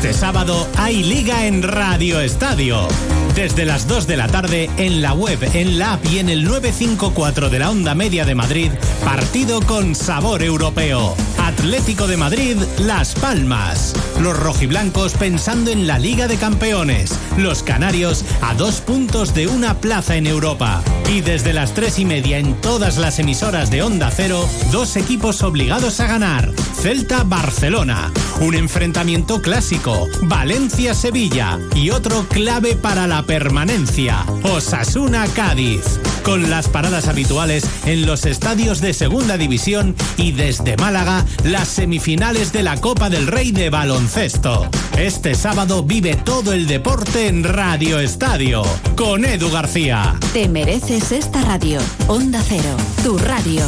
Este 0.00 0.14
sábado 0.14 0.66
hay 0.78 1.02
liga 1.04 1.44
en 1.44 1.62
Radio 1.62 2.20
Estadio. 2.20 2.88
Desde 3.34 3.66
las 3.66 3.86
2 3.86 4.06
de 4.06 4.16
la 4.16 4.28
tarde 4.28 4.70
en 4.78 5.02
la 5.02 5.12
web, 5.12 5.38
en 5.52 5.78
la 5.78 5.92
app 5.92 6.06
y 6.06 6.20
en 6.20 6.30
el 6.30 6.42
954 6.44 7.50
de 7.50 7.58
la 7.58 7.70
Onda 7.70 7.94
Media 7.94 8.24
de 8.24 8.34
Madrid, 8.34 8.70
partido 9.04 9.60
con 9.60 9.94
sabor 9.94 10.42
europeo. 10.42 11.14
Atlético 11.38 12.06
de 12.06 12.16
Madrid, 12.16 12.56
Las 12.78 13.14
Palmas. 13.14 13.94
Los 14.20 14.38
rojiblancos 14.38 15.14
pensando 15.14 15.70
en 15.70 15.86
la 15.86 15.98
Liga 15.98 16.28
de 16.28 16.36
Campeones. 16.36 17.18
Los 17.36 17.62
canarios 17.62 18.24
a 18.40 18.54
dos 18.54 18.80
puntos 18.80 19.34
de 19.34 19.48
una 19.48 19.80
plaza 19.80 20.16
en 20.16 20.26
Europa. 20.26 20.82
Y 21.08 21.20
desde 21.20 21.52
las 21.52 21.74
tres 21.74 21.98
y 21.98 22.04
media 22.04 22.38
en 22.38 22.54
todas 22.60 22.98
las 22.98 23.18
emisoras 23.18 23.70
de 23.70 23.82
Onda 23.82 24.10
Cero, 24.10 24.48
dos 24.70 24.96
equipos 24.96 25.42
obligados 25.42 26.00
a 26.00 26.06
ganar. 26.06 26.52
Celta 26.80 27.24
Barcelona. 27.24 28.12
Un 28.40 28.54
enfrentamiento 28.54 29.42
clásico. 29.42 29.89
Valencia-Sevilla. 30.22 31.58
Y 31.74 31.90
otro 31.90 32.26
clave 32.28 32.76
para 32.76 33.06
la 33.06 33.22
permanencia. 33.22 34.24
Osasuna 34.42 35.26
Cádiz. 35.34 36.00
Con 36.22 36.50
las 36.50 36.68
paradas 36.68 37.08
habituales 37.08 37.64
en 37.86 38.06
los 38.06 38.26
estadios 38.26 38.80
de 38.80 38.92
Segunda 38.92 39.36
División 39.36 39.96
y 40.16 40.32
desde 40.32 40.76
Málaga, 40.76 41.24
las 41.44 41.68
semifinales 41.68 42.52
de 42.52 42.62
la 42.62 42.76
Copa 42.80 43.08
del 43.08 43.26
Rey 43.26 43.52
de 43.52 43.70
Baloncesto. 43.70 44.68
Este 44.98 45.34
sábado 45.34 45.82
vive 45.82 46.16
todo 46.16 46.52
el 46.52 46.66
deporte 46.66 47.28
en 47.28 47.44
Radio 47.44 47.98
Estadio. 48.00 48.62
Con 48.96 49.24
Edu 49.24 49.50
García. 49.50 50.14
Te 50.32 50.48
mereces 50.48 51.12
esta 51.12 51.42
radio. 51.42 51.80
Onda 52.06 52.42
Cero, 52.46 52.76
tu 53.02 53.16
radio. 53.18 53.64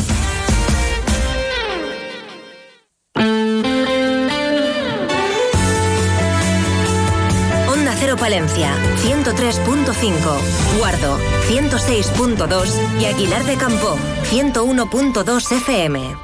Palencia, 8.22 8.72
103.5. 9.02 10.78
Guardo, 10.78 11.18
106.2. 11.48 13.00
Y 13.00 13.06
Aguilar 13.06 13.44
de 13.44 13.56
Campo, 13.56 13.98
101.2 14.30 15.56
FM. 15.56 16.14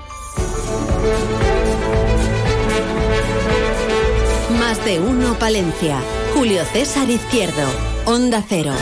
Más 4.61 4.85
de 4.85 5.01
uno 5.01 5.37
Palencia. 5.41 6.01
Julio 6.35 6.65
César 6.73 7.11
Izquierdo. 7.11 7.69
Onda 8.05 8.45
Cero. 8.49 8.75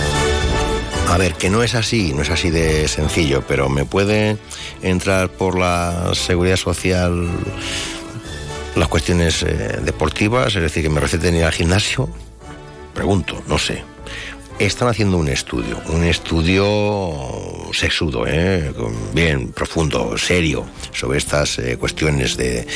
A 1.09 1.17
ver, 1.17 1.33
que 1.37 1.49
no 1.49 1.63
es 1.63 1.75
así, 1.75 2.13
no 2.13 2.21
es 2.21 2.29
así 2.29 2.51
de 2.51 2.87
sencillo, 2.87 3.43
pero 3.49 3.71
me 3.71 3.87
puede 3.87 4.37
entrar 4.83 5.31
por 5.31 5.59
la 5.59 6.11
seguridad 6.13 6.57
social 6.57 7.31
las 8.75 8.89
cuestiones 8.89 9.43
eh, 9.43 9.81
deportivas, 9.83 10.55
es 10.55 10.61
decir, 10.61 10.83
que 10.83 10.91
me 10.91 11.01
receten 11.01 11.35
ir 11.35 11.45
al 11.45 11.53
gimnasio. 11.53 12.11
Pregunto, 12.97 13.43
no 13.47 13.59
sé. 13.59 13.85
Están 14.59 14.89
haciendo 14.89 15.19
un 15.19 15.29
estudio, 15.29 15.79
un 15.91 16.03
estudio 16.03 16.65
sexudo, 17.75 18.27
¿eh? 18.27 18.73
bien 19.13 19.53
profundo, 19.53 20.17
serio, 20.17 20.65
sobre 20.93 21.19
estas 21.19 21.59
eh, 21.59 21.77
cuestiones 21.77 22.39
de, 22.39 22.67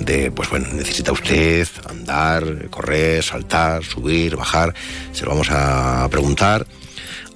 de, 0.00 0.32
pues 0.32 0.50
bueno, 0.50 0.66
necesita 0.72 1.12
usted 1.12 1.68
andar, 1.88 2.68
correr, 2.70 3.22
saltar, 3.22 3.84
subir, 3.84 4.34
bajar. 4.34 4.74
Se 5.12 5.24
lo 5.24 5.30
vamos 5.30 5.48
a 5.52 6.08
preguntar 6.10 6.66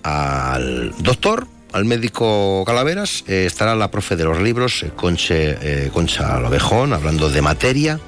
al 0.02 0.92
doctor, 0.98 1.46
al 1.72 1.84
médico 1.84 2.64
Calaveras, 2.66 3.22
eh, 3.28 3.44
estará 3.46 3.76
la 3.76 3.92
profe 3.92 4.16
de 4.16 4.24
los 4.24 4.40
libros, 4.40 4.82
eh, 4.82 4.90
Conche, 4.96 5.56
eh, 5.60 5.90
Concha 5.92 6.40
Lovejón, 6.40 6.92
hablando 6.92 7.30
de 7.30 7.40
materia. 7.40 8.00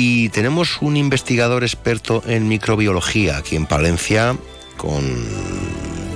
Y 0.00 0.28
tenemos 0.28 0.80
un 0.80 0.96
investigador 0.96 1.64
experto 1.64 2.22
en 2.24 2.46
microbiología 2.46 3.36
aquí 3.36 3.56
en 3.56 3.66
Palencia, 3.66 4.36
con 4.76 5.02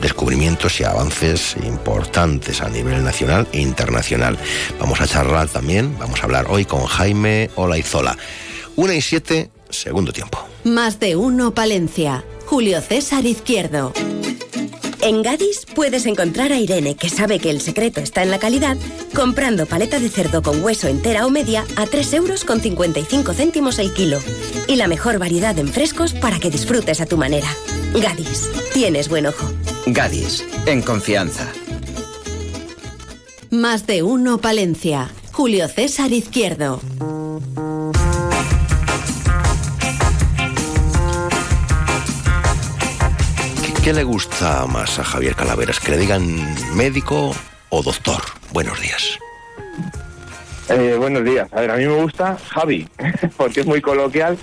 descubrimientos 0.00 0.78
y 0.78 0.84
avances 0.84 1.56
importantes 1.66 2.60
a 2.60 2.68
nivel 2.68 3.02
nacional 3.02 3.48
e 3.50 3.60
internacional. 3.60 4.38
Vamos 4.78 5.00
a 5.00 5.08
charlar 5.08 5.48
también, 5.48 5.98
vamos 5.98 6.20
a 6.20 6.26
hablar 6.26 6.46
hoy 6.48 6.64
con 6.64 6.84
Jaime 6.84 7.50
Olaizola. 7.56 8.16
Una 8.76 8.94
y 8.94 9.02
siete, 9.02 9.50
segundo 9.68 10.12
tiempo. 10.12 10.38
Más 10.62 11.00
de 11.00 11.16
uno 11.16 11.52
Palencia. 11.52 12.24
Julio 12.46 12.80
César 12.82 13.26
Izquierdo. 13.26 13.92
En 15.02 15.20
Gadis 15.22 15.66
puedes 15.74 16.06
encontrar 16.06 16.52
a 16.52 16.60
Irene, 16.60 16.94
que 16.94 17.08
sabe 17.08 17.40
que 17.40 17.50
el 17.50 17.60
secreto 17.60 18.00
está 18.00 18.22
en 18.22 18.30
la 18.30 18.38
calidad, 18.38 18.76
comprando 19.16 19.66
paleta 19.66 19.98
de 19.98 20.08
cerdo 20.08 20.42
con 20.42 20.62
hueso 20.62 20.86
entera 20.86 21.26
o 21.26 21.30
media 21.30 21.64
a 21.74 21.86
3 21.86 22.14
euros 22.14 22.44
con 22.44 22.60
55 22.60 23.34
céntimos 23.34 23.80
el 23.80 23.92
kilo. 23.92 24.20
Y 24.68 24.76
la 24.76 24.86
mejor 24.86 25.18
variedad 25.18 25.58
en 25.58 25.66
frescos 25.66 26.12
para 26.12 26.38
que 26.38 26.50
disfrutes 26.50 27.00
a 27.00 27.06
tu 27.06 27.16
manera. 27.16 27.48
Gadis, 27.94 28.48
tienes 28.72 29.08
buen 29.08 29.26
ojo. 29.26 29.50
Gadis, 29.86 30.44
en 30.66 30.82
confianza. 30.82 31.48
Más 33.50 33.88
de 33.88 34.04
uno 34.04 34.38
Palencia. 34.38 35.10
Julio 35.32 35.66
César 35.66 36.12
Izquierdo. 36.12 36.80
¿Qué 43.82 43.92
le 43.92 44.04
gusta 44.04 44.66
más 44.66 44.98
a 44.98 45.04
Javier 45.04 45.34
Calaveras? 45.34 45.80
¿Que 45.80 45.90
le 45.92 45.98
digan 45.98 46.24
médico 46.76 47.34
o 47.70 47.82
doctor? 47.82 48.22
Buenos 48.52 48.80
días. 48.80 49.18
Eh, 50.68 50.94
buenos 50.96 51.24
días. 51.24 51.48
A 51.52 51.60
ver, 51.62 51.70
a 51.72 51.76
mí 51.76 51.84
me 51.86 52.00
gusta 52.00 52.38
Javi, 52.50 52.86
porque 53.36 53.60
es 53.60 53.66
muy 53.66 53.80
coloquial 53.80 54.38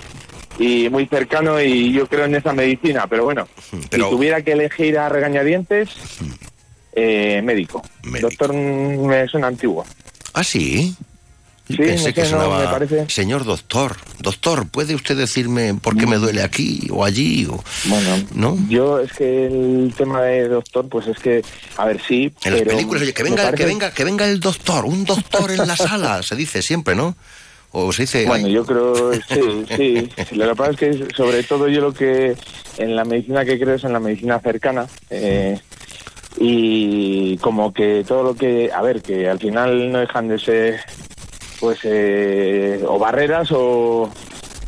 y 0.58 0.90
muy 0.90 1.06
cercano 1.06 1.60
y 1.60 1.92
yo 1.92 2.06
creo 2.06 2.26
en 2.26 2.34
esa 2.34 2.52
medicina. 2.52 3.06
Pero 3.06 3.24
bueno, 3.24 3.48
Pero- 3.90 4.04
si 4.04 4.10
tuviera 4.10 4.42
que 4.42 4.52
elegir 4.52 4.98
a 4.98 5.08
regañadientes, 5.08 5.88
eh, 6.92 7.40
médico. 7.42 7.82
Doctor 8.20 8.52
mm, 8.52 9.06
me 9.06 9.26
suena 9.26 9.46
antiguo. 9.46 9.86
¿Ah, 10.34 10.44
sí? 10.44 10.94
Sí, 11.70 11.76
Pensé 11.76 12.08
no 12.08 12.14
que 12.14 12.24
sé, 12.24 12.32
no, 12.32 12.42
sonaba, 12.42 12.58
me 12.60 12.66
parece. 12.66 13.08
señor 13.08 13.44
doctor, 13.44 13.96
doctor, 14.20 14.68
¿puede 14.68 14.94
usted 14.94 15.16
decirme 15.16 15.74
por 15.74 15.96
qué 15.96 16.06
me 16.06 16.16
duele 16.16 16.42
aquí 16.42 16.88
o 16.90 17.04
allí? 17.04 17.46
O... 17.46 17.62
Bueno, 17.84 18.16
¿No? 18.34 18.58
yo 18.68 18.98
es 19.00 19.12
que 19.12 19.46
el 19.46 19.94
tema 19.96 20.22
de 20.22 20.48
doctor, 20.48 20.88
pues 20.88 21.06
es 21.06 21.18
que, 21.18 21.42
a 21.76 21.86
ver, 21.86 22.00
sí, 22.06 22.32
En 22.44 22.52
las 22.54 22.62
películas, 22.62 23.02
oye, 23.02 23.12
que 23.14 23.22
me 23.24 23.30
venga, 23.30 23.52
que 23.52 23.64
venga, 23.64 23.90
que 23.92 24.04
venga 24.04 24.26
el 24.26 24.40
doctor, 24.40 24.84
un 24.84 25.04
doctor 25.04 25.50
en 25.50 25.66
la 25.68 25.76
sala, 25.76 26.22
se 26.24 26.36
dice 26.36 26.62
siempre, 26.62 26.94
¿no? 26.94 27.16
O 27.72 27.92
se 27.92 28.02
dice. 28.02 28.26
Bueno, 28.26 28.48
yo 28.48 28.66
creo, 28.66 29.12
sí, 29.14 29.64
sí. 29.76 30.08
Lo 30.32 30.48
que 30.48 30.54
pasa 30.56 30.70
es 30.72 30.76
que, 30.76 31.08
sobre 31.16 31.44
todo, 31.44 31.68
yo 31.68 31.80
lo 31.80 31.94
que 31.94 32.36
en 32.78 32.96
la 32.96 33.04
medicina 33.04 33.44
que 33.44 33.60
creo 33.60 33.76
es 33.76 33.84
en 33.84 33.92
la 33.92 34.00
medicina 34.00 34.40
cercana. 34.40 34.86
eh, 35.08 35.56
y 36.38 37.36
como 37.38 37.72
que 37.72 38.04
todo 38.06 38.22
lo 38.22 38.34
que, 38.34 38.70
a 38.72 38.80
ver, 38.82 39.02
que 39.02 39.28
al 39.28 39.38
final 39.38 39.90
no 39.92 39.98
dejan 39.98 40.28
de 40.28 40.38
ser, 40.38 40.80
pues, 41.60 41.78
eh, 41.84 42.82
o 42.86 42.98
barreras 42.98 43.50
o, 43.52 44.02
o, 44.04 44.10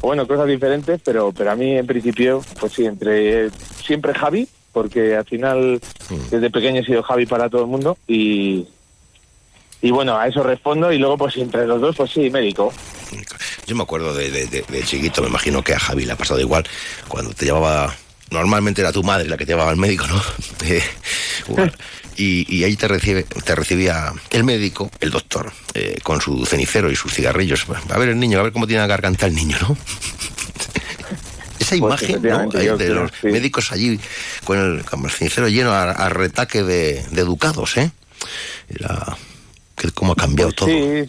bueno, 0.03 0.26
cosas 0.28 0.47
diferentes, 0.47 1.01
pero, 1.05 1.32
pero 1.32 1.51
a 1.51 1.57
mí 1.57 1.76
en 1.76 1.86
principio, 1.86 2.43
pues 2.61 2.72
sí, 2.74 2.84
entre 2.84 3.51
siempre 3.84 4.14
Javi, 4.14 4.47
porque 4.72 5.16
al 5.16 5.24
final 5.24 5.80
desde 6.30 6.51
pequeño 6.51 6.80
he 6.80 6.84
sido 6.84 7.03
Javi 7.03 7.26
para 7.26 7.49
todo 7.49 7.62
el 7.62 7.66
mundo 7.68 7.97
y, 8.07 8.66
y 9.80 9.90
bueno, 9.90 10.16
a 10.16 10.26
eso 10.28 10.43
respondo 10.43 10.93
y 10.93 10.99
luego 10.99 11.18
pues 11.18 11.36
entre 11.36 11.66
los 11.66 11.80
dos, 11.80 11.97
pues 11.97 12.11
sí, 12.11 12.30
médico. 12.30 12.72
Yo 13.66 13.76
me 13.76 13.82
acuerdo 13.82 14.14
de, 14.14 14.30
de- 14.30 14.47
de- 14.47 14.62
de 14.68 14.82
chiquito, 14.82 15.22
me 15.22 15.28
imagino 15.28 15.62
que 15.62 15.74
a 15.74 15.78
Javi 15.78 16.05
le 16.05 16.12
ha 16.12 16.16
pasado 16.16 16.40
igual, 16.40 16.64
cuando 17.09 17.32
te 17.34 17.45
llevaba, 17.47 17.95
normalmente 18.30 18.80
era 18.80 18.93
tu 18.93 19.03
madre 19.03 19.28
la 19.28 19.36
que 19.36 19.45
te 19.45 19.53
llevaba 19.53 19.70
al 19.70 19.76
médico, 19.76 20.07
¿no? 20.07 20.20
Eh, 20.64 20.80
y, 22.17 22.47
y 22.55 22.65
ahí 22.65 22.77
te, 22.77 22.89
recibe, 22.89 23.25
te 23.25 23.55
recibía 23.55 24.13
el 24.31 24.45
médico, 24.45 24.91
el 25.01 25.11
doctor, 25.11 25.53
eh, 25.75 25.99
con 26.03 26.21
su 26.21 26.45
cenicero 26.47 26.91
y 26.91 26.97
sus 26.97 27.13
cigarrillos. 27.13 27.67
A 27.89 27.99
ver 27.99 28.11
el 28.11 28.19
niño, 28.19 28.39
a 28.39 28.43
ver 28.43 28.53
cómo 28.53 28.67
tiene 28.67 28.83
la 28.83 28.87
garganta 28.87 29.27
el 29.27 29.35
niño, 29.35 29.57
¿no? 29.61 29.77
Esa 31.59 31.77
imagen, 31.77 32.27
Ahí 32.27 32.67
yo 32.67 32.77
de 32.77 32.87
creo, 32.87 33.03
los 33.05 33.13
médicos 33.23 33.71
allí 33.71 33.99
con 34.45 34.59
el, 34.59 34.85
con 34.85 35.05
el 35.05 35.11
cenicero 35.11 35.49
lleno 35.49 35.71
a, 35.71 35.93
a 35.93 36.09
retaque 36.09 36.65
de, 36.65 37.05
de 37.11 37.21
educados, 37.21 37.77
¿eh? 37.77 37.93
Era, 38.69 39.17
que 39.77 39.91
cómo 39.93 40.13
ha 40.13 40.17
cambiado 40.17 40.51
todo. 40.53 40.69
Sí, 40.69 41.05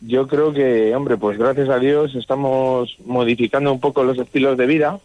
yo 0.00 0.28
creo 0.28 0.52
que, 0.52 0.94
hombre, 0.94 1.16
pues 1.16 1.38
gracias 1.38 1.68
a 1.68 1.78
Dios 1.78 2.14
estamos 2.14 2.96
modificando 3.04 3.72
un 3.72 3.80
poco 3.80 4.04
los 4.04 4.18
estilos 4.18 4.56
de 4.56 4.66
vida 4.66 5.00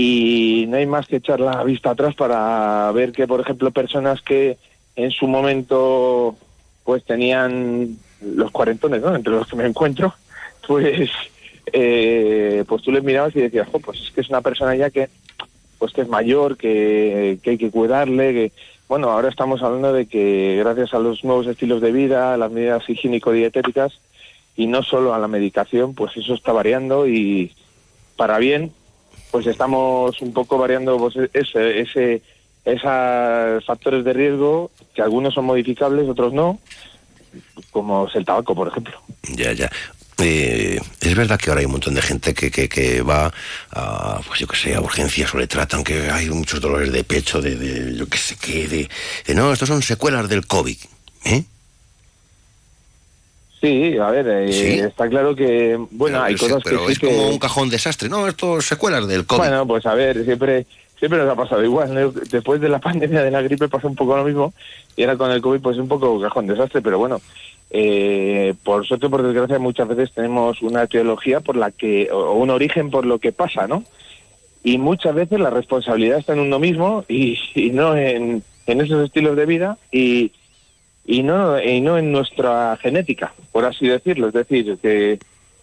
y 0.00 0.66
no 0.68 0.76
hay 0.76 0.86
más 0.86 1.08
que 1.08 1.16
echar 1.16 1.40
la 1.40 1.64
vista 1.64 1.90
atrás 1.90 2.14
para 2.14 2.92
ver 2.92 3.10
que, 3.10 3.26
por 3.26 3.40
ejemplo, 3.40 3.72
personas 3.72 4.22
que 4.22 4.56
en 4.94 5.10
su 5.10 5.26
momento 5.26 6.36
pues 6.84 7.02
tenían 7.02 7.98
los 8.22 8.52
cuarentones, 8.52 9.02
¿no? 9.02 9.16
Entre 9.16 9.32
los 9.32 9.48
que 9.48 9.56
me 9.56 9.66
encuentro, 9.66 10.14
pues 10.68 11.10
eh, 11.72 12.62
pues 12.68 12.82
tú 12.82 12.92
les 12.92 13.02
mirabas 13.02 13.34
y 13.34 13.40
decías, 13.40 13.66
"Jo, 13.72 13.80
pues 13.80 14.00
es 14.00 14.12
que 14.12 14.20
es 14.20 14.28
una 14.28 14.40
persona 14.40 14.76
ya 14.76 14.88
que 14.90 15.08
pues 15.80 15.92
que 15.92 16.02
es 16.02 16.08
mayor, 16.08 16.56
que, 16.56 17.40
que 17.42 17.50
hay 17.50 17.58
que 17.58 17.72
cuidarle, 17.72 18.32
que 18.32 18.52
bueno, 18.86 19.10
ahora 19.10 19.28
estamos 19.28 19.64
hablando 19.64 19.92
de 19.92 20.06
que 20.06 20.58
gracias 20.60 20.94
a 20.94 21.00
los 21.00 21.24
nuevos 21.24 21.48
estilos 21.48 21.80
de 21.80 21.90
vida, 21.90 22.34
a 22.34 22.36
las 22.36 22.52
medidas 22.52 22.88
higiénico-dietéticas 22.88 23.98
y 24.54 24.68
no 24.68 24.84
solo 24.84 25.12
a 25.12 25.18
la 25.18 25.26
medicación, 25.26 25.94
pues 25.94 26.16
eso 26.16 26.34
está 26.34 26.52
variando 26.52 27.08
y, 27.08 27.52
para 28.16 28.38
bien, 28.38 28.72
pues 29.30 29.46
estamos 29.46 30.20
un 30.20 30.32
poco 30.32 30.58
variando 30.58 30.96
pues, 30.98 31.16
ese, 31.32 31.80
ese, 31.80 32.22
esos 32.64 33.64
factores 33.64 34.04
de 34.04 34.12
riesgo, 34.12 34.70
que 34.94 35.02
algunos 35.02 35.34
son 35.34 35.46
modificables, 35.46 36.08
otros 36.08 36.32
no, 36.32 36.58
como 37.70 38.06
es 38.06 38.14
el 38.14 38.24
tabaco, 38.24 38.54
por 38.54 38.68
ejemplo. 38.68 39.00
Ya, 39.34 39.52
ya. 39.52 39.70
Eh, 40.20 40.80
es 41.00 41.14
verdad 41.14 41.38
que 41.38 41.50
ahora 41.50 41.60
hay 41.60 41.66
un 41.66 41.72
montón 41.72 41.94
de 41.94 42.02
gente 42.02 42.34
que, 42.34 42.50
que, 42.50 42.68
que 42.68 43.02
va 43.02 43.32
a, 43.70 44.20
pues 44.26 44.40
yo 44.40 44.48
que 44.48 44.56
sé, 44.56 44.74
a 44.74 44.80
urgencias 44.80 45.32
o 45.32 45.38
le 45.38 45.46
tratan, 45.46 45.84
que 45.84 46.10
hay 46.10 46.28
muchos 46.30 46.60
dolores 46.60 46.90
de 46.90 47.04
pecho, 47.04 47.40
de, 47.40 47.54
de 47.54 47.96
yo 47.96 48.08
que 48.08 48.18
sé 48.18 48.36
qué, 48.36 48.66
de, 48.66 48.88
de, 49.26 49.34
no, 49.34 49.52
estos 49.52 49.68
son 49.68 49.80
secuelas 49.80 50.28
del 50.28 50.46
COVID. 50.46 50.76
¿eh? 51.24 51.44
Sí, 53.60 53.98
a 53.98 54.10
ver, 54.10 54.28
eh, 54.28 54.52
¿Sí? 54.52 54.78
está 54.78 55.08
claro 55.08 55.34
que, 55.34 55.76
bueno, 55.90 56.18
Pero 56.18 56.22
hay 56.22 56.36
cosas 56.36 56.62
pero 56.62 56.86
que 56.86 56.92
es 56.92 56.98
sí 56.98 57.06
como 57.06 57.18
que... 57.26 57.32
un 57.32 57.38
cajón 57.38 57.70
desastre. 57.70 58.08
No, 58.08 58.28
esto 58.28 58.58
es 58.58 58.66
secuelas 58.66 59.08
del 59.08 59.26
COVID. 59.26 59.38
Bueno, 59.38 59.66
pues 59.66 59.84
a 59.86 59.94
ver, 59.94 60.24
siempre 60.24 60.66
siempre 60.98 61.18
nos 61.18 61.30
ha 61.30 61.36
pasado 61.36 61.64
igual. 61.64 61.94
¿no? 61.94 62.10
Después 62.10 62.60
de 62.60 62.68
la 62.68 62.78
pandemia 62.80 63.22
de 63.22 63.30
la 63.30 63.42
gripe 63.42 63.68
pasó 63.68 63.88
un 63.88 63.96
poco 63.96 64.16
lo 64.16 64.24
mismo 64.24 64.52
y 64.96 65.02
ahora 65.02 65.16
con 65.16 65.30
el 65.30 65.40
COVID 65.40 65.60
pues 65.60 65.78
un 65.78 65.88
poco 65.88 66.20
cajón 66.20 66.46
desastre, 66.46 66.82
pero 66.82 66.98
bueno, 66.98 67.20
eh, 67.70 68.54
por 68.64 68.86
suerte 68.86 69.06
o 69.06 69.10
por 69.10 69.22
desgracia 69.22 69.58
muchas 69.58 69.88
veces 69.88 70.12
tenemos 70.12 70.62
una 70.62 70.84
etiología 70.84 71.40
por 71.40 71.56
la 71.56 71.70
que, 71.70 72.10
o 72.10 72.32
un 72.34 72.50
origen 72.50 72.90
por 72.90 73.06
lo 73.06 73.18
que 73.18 73.32
pasa, 73.32 73.66
¿no? 73.66 73.84
Y 74.64 74.78
muchas 74.78 75.14
veces 75.14 75.38
la 75.38 75.50
responsabilidad 75.50 76.18
está 76.18 76.32
en 76.32 76.40
uno 76.40 76.58
mismo 76.58 77.04
y, 77.08 77.38
y 77.54 77.70
no 77.70 77.96
en, 77.96 78.42
en 78.66 78.80
esos 78.80 79.04
estilos 79.04 79.36
de 79.36 79.46
vida 79.46 79.78
y, 79.92 80.32
y 81.08 81.22
no 81.22 81.60
y 81.60 81.80
no 81.80 81.96
en 81.96 82.12
nuestra 82.12 82.76
genética, 82.76 83.32
por 83.50 83.64
así 83.64 83.88
decirlo. 83.88 84.28
Es 84.28 84.34
decir, 84.34 84.76
que 84.80 85.18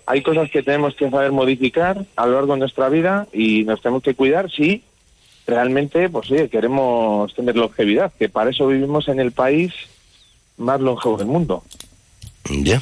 hay 0.07 0.23
cosas 0.23 0.49
que 0.49 0.63
tenemos 0.63 0.95
que 0.95 1.09
saber 1.09 1.31
modificar 1.31 2.03
a 2.15 2.25
lo 2.25 2.33
largo 2.33 2.53
de 2.53 2.59
nuestra 2.59 2.89
vida 2.89 3.27
y 3.31 3.63
nos 3.63 3.79
tenemos 3.79 4.01
que 4.01 4.15
cuidar 4.15 4.49
si 4.49 4.83
realmente, 5.45 6.09
pues 6.09 6.27
sí, 6.29 6.49
queremos 6.49 7.31
tener 7.35 7.55
longevidad, 7.55 8.11
que 8.17 8.27
para 8.27 8.49
eso 8.49 8.65
vivimos 8.65 9.07
en 9.07 9.19
el 9.19 9.31
país 9.31 9.71
más 10.57 10.81
longevo 10.81 11.15
del 11.15 11.27
mundo. 11.27 11.63
Ya. 12.49 12.81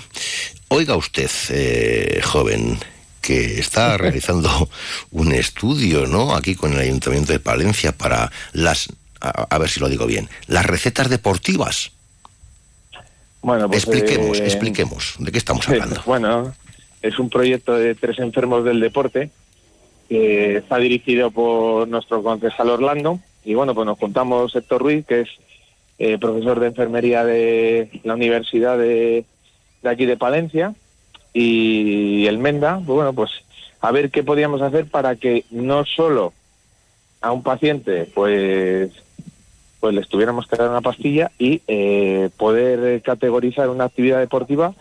Oiga 0.70 0.95
usted, 0.95 1.30
eh, 1.49 2.22
joven, 2.24 2.80
que 3.22 3.59
está 3.59 3.97
realizando 3.97 4.70
un 5.11 5.34
estudio, 5.34 6.07
¿no? 6.07 6.34
Aquí 6.34 6.55
con 6.55 6.72
el 6.72 6.80
Ayuntamiento 6.80 7.34
de 7.34 7.41
Palencia 7.41 7.91
para 7.91 8.32
las, 8.53 8.88
a, 9.20 9.47
a 9.53 9.57
ver 9.57 9.70
si 9.70 9.82
lo 9.82 9.89
digo 9.89 10.05
bien, 10.05 10.30
las 10.47 10.66
recetas 10.66 11.09
deportivas. 11.09 11.91
Bueno, 13.44 13.68
pues, 13.70 13.84
expliquemos, 13.84 14.39
eh, 14.39 14.46
expliquemos. 14.46 15.16
¿De 15.20 15.32
qué 15.32 15.38
estamos 15.38 15.68
hablando? 15.70 16.02
Bueno, 16.06 16.54
es 17.02 17.20
un 17.20 17.30
proyecto 17.30 17.76
de 17.76 17.94
tres 17.94 18.18
enfermos 18.20 18.64
del 18.64 18.80
deporte 18.80 19.30
que 20.10 20.58
está 20.58 20.78
dirigido 20.78 21.30
por 21.30 21.88
nuestro 21.88 22.24
concejal 22.24 22.70
Orlando 22.70 23.20
y 23.44 23.54
bueno, 23.54 23.76
pues 23.76 23.86
nos 23.86 24.00
juntamos 24.00 24.56
Héctor 24.56 24.82
Ruiz, 24.82 25.06
que 25.06 25.22
es 25.22 25.30
eh, 26.00 26.18
profesor 26.18 26.60
de 26.60 26.68
enfermería 26.68 27.26
de 27.26 27.89
la 28.04 28.14
Universidad 28.14 28.78
de, 28.78 29.26
de 29.82 29.89
aquí 29.89 30.06
de 30.06 30.18
Palencia 30.18 30.74
y 31.34 32.26
el 32.28 32.38
Menda, 32.38 32.76
pues 32.78 32.96
bueno, 32.96 33.14
pues 33.14 33.32
a 33.82 33.91
ver 33.91 34.10
qué 34.10 34.24
podíamos 34.24 34.62
hacer 34.62 34.86
para 34.86 35.18
que 35.18 35.44
no 35.52 35.84
solo 35.84 36.32
a 37.20 37.32
un 37.34 37.44
paciente 37.44 38.10
pues 38.14 38.91
pues 39.84 39.93
le 39.93 39.99
estuviéramos 39.99 40.47
que 40.47 40.55
dar 40.55 40.69
una 40.69 40.79
pastilla 40.79 41.29
y 41.38 41.61
eh, 41.67 42.29
poder 42.38 42.79
eh, 42.86 43.01
categorizar 43.01 43.67
una 43.67 43.84
actividad 43.84 44.19
deportiva 44.19 44.73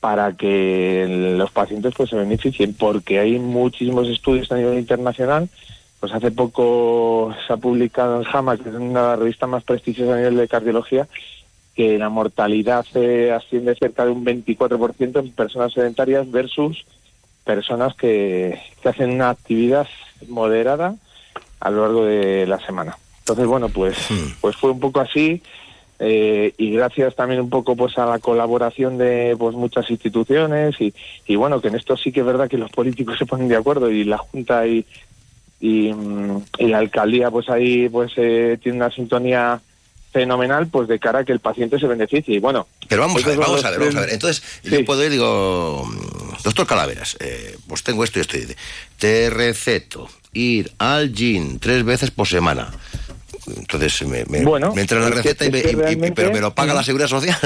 para 0.00 0.32
que 0.32 1.06
los 1.38 1.52
pacientes 1.52 1.94
pues 1.96 2.10
se 2.10 2.16
beneficien 2.16 2.74
porque 2.74 3.20
hay 3.20 3.38
muchísimos 3.38 4.08
estudios 4.08 4.50
a 4.50 4.56
nivel 4.56 4.80
internacional 4.80 5.48
pues 6.00 6.12
hace 6.12 6.32
poco 6.32 7.32
se 7.46 7.52
ha 7.52 7.58
publicado 7.58 8.16
en 8.16 8.24
JAMA 8.24 8.56
que 8.56 8.70
es 8.70 8.74
una 8.74 9.14
revista 9.14 9.46
más 9.46 9.62
prestigiosa 9.62 10.14
a 10.14 10.16
nivel 10.16 10.36
de 10.36 10.48
cardiología 10.48 11.06
que 11.76 11.96
la 11.96 12.08
mortalidad 12.08 12.84
eh, 12.94 13.30
asciende 13.30 13.76
cerca 13.76 14.04
de 14.04 14.10
un 14.10 14.26
24% 14.26 15.20
en 15.20 15.30
personas 15.30 15.72
sedentarias 15.72 16.28
versus 16.28 16.84
personas 17.44 17.94
que 17.94 18.60
hacen 18.82 19.12
una 19.12 19.30
actividad 19.30 19.86
moderada 20.26 20.96
a 21.60 21.70
lo 21.70 21.82
largo 21.82 22.04
de 22.04 22.48
la 22.48 22.58
semana. 22.58 22.96
Entonces, 23.32 23.46
bueno, 23.46 23.68
pues, 23.68 23.96
pues 24.40 24.56
fue 24.56 24.70
un 24.70 24.80
poco 24.80 25.00
así 25.00 25.42
eh, 26.02 26.54
y 26.56 26.70
gracias 26.70 27.14
también 27.14 27.42
un 27.42 27.50
poco 27.50 27.76
pues 27.76 27.98
a 27.98 28.06
la 28.06 28.18
colaboración 28.18 28.96
de 28.96 29.36
pues 29.38 29.54
muchas 29.54 29.90
instituciones 29.90 30.80
y, 30.80 30.94
y 31.26 31.36
bueno, 31.36 31.60
que 31.60 31.68
en 31.68 31.74
esto 31.74 31.94
sí 31.94 32.10
que 32.10 32.20
es 32.20 32.26
verdad 32.26 32.48
que 32.48 32.56
los 32.56 32.70
políticos 32.70 33.16
se 33.18 33.26
ponen 33.26 33.48
de 33.48 33.56
acuerdo 33.56 33.90
y 33.90 34.04
la 34.04 34.16
Junta 34.16 34.66
y, 34.66 34.86
y, 35.60 35.92
mm, 35.92 36.42
y 36.58 36.66
la 36.68 36.78
alcaldía 36.78 37.30
pues 37.30 37.50
ahí 37.50 37.86
pues 37.90 38.12
eh, 38.16 38.58
tiene 38.62 38.78
una 38.78 38.90
sintonía 38.90 39.60
fenomenal 40.10 40.68
pues 40.68 40.88
de 40.88 40.98
cara 40.98 41.18
a 41.18 41.24
que 41.24 41.32
el 41.32 41.40
paciente 41.40 41.78
se 41.78 41.86
beneficie 41.86 42.34
y 42.34 42.38
bueno 42.38 42.66
Pero 42.88 43.02
vamos 43.02 43.22
a 43.22 43.28
ver, 43.28 43.38
vamos 43.38 43.62
a 43.62 43.70
ver, 43.70 43.78
vamos 43.78 43.96
a 43.96 44.00
ver. 44.00 44.10
Entonces, 44.10 44.42
yo 44.64 44.82
puedo 44.86 45.04
ir, 45.04 45.10
digo, 45.10 45.84
mm, 45.86 46.42
doctor 46.42 46.66
Calaveras, 46.66 47.18
eh, 47.20 47.58
pues 47.68 47.82
tengo 47.82 48.04
esto 48.04 48.18
y 48.18 48.22
esto. 48.22 48.38
Te 48.98 49.28
receto 49.28 50.08
ir 50.32 50.72
al 50.78 51.12
gym 51.12 51.58
tres 51.58 51.84
veces 51.84 52.10
por 52.10 52.26
semana. 52.26 52.70
Entonces 53.56 54.06
me, 54.06 54.24
me, 54.26 54.44
Bueno, 54.44 54.72
me 54.74 54.82
entra 54.82 54.98
en 54.98 55.02
la 55.04 55.08
es 55.10 55.14
que- 55.14 55.22
receta 55.22 55.46
y, 55.46 55.50
me- 55.50 55.58
y- 55.58 56.06
y- 56.08 56.10
pero 56.12 56.30
me 56.32 56.40
lo 56.40 56.54
paga 56.54 56.74
la 56.74 56.82
seguridad 56.82 57.08
social. 57.08 57.36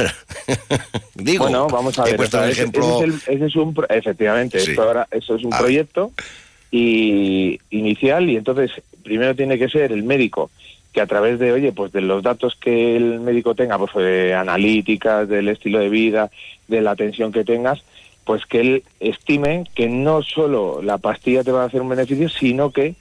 Digo, 1.14 1.45
bueno, 1.45 1.66
vamos 1.68 1.99
a 1.99 2.05
ver. 2.05 2.20
o 2.20 2.26
sea, 2.26 2.49
ejemplo. 2.49 3.01
ese 3.03 3.09
es 3.09 3.28
el- 3.28 3.35
ese 3.37 3.47
es 3.47 3.57
un 3.57 3.74
efectivamente, 3.89 4.61
Sí. 4.61 4.70
esto 4.70 4.82
ahora, 4.82 5.07
eso 5.11 5.37
es 5.37 5.45
un 5.45 5.53
A 5.55 5.59
ver. 5.59 5.64
proyecto 5.64 6.12
y 6.70 7.61
inicial 7.70 8.28
y 8.28 8.37
entonces 8.37 8.70
primero 9.03 9.35
tiene 9.35 9.59
que 9.59 9.68
ser 9.68 9.93
el 9.93 10.03
médico 10.03 10.51
que 10.93 11.01
a 11.01 11.07
través 11.07 11.39
de, 11.41 11.53
oye, 11.53 11.72
pues 11.72 11.93
de 11.93 12.01
los 12.01 12.22
datos 12.22 12.57
que 12.61 12.97
el 12.97 13.20
médico 13.20 13.55
tenga, 13.55 13.78
pues 13.78 13.93
de 13.97 14.32
analíticas, 14.35 15.28
del 15.28 15.49
estilo 15.49 15.80
de 15.80 15.89
vida, 15.89 16.30
de 16.68 16.80
la 16.82 16.93
atención 16.93 17.32
que 17.32 17.45
tengas, 17.45 17.82
pues 18.24 18.47
que 18.47 18.61
él 18.61 18.85
estime 19.01 19.64
que 19.74 19.89
no 19.89 20.22
solo 20.22 20.80
la 20.82 20.99
pastilla 20.99 21.43
te 21.43 21.51
va 21.53 21.64
a 21.64 21.66
hacer 21.66 21.80
un 21.80 21.89
beneficio, 21.89 22.28
sino 22.28 22.70
que 22.70 22.95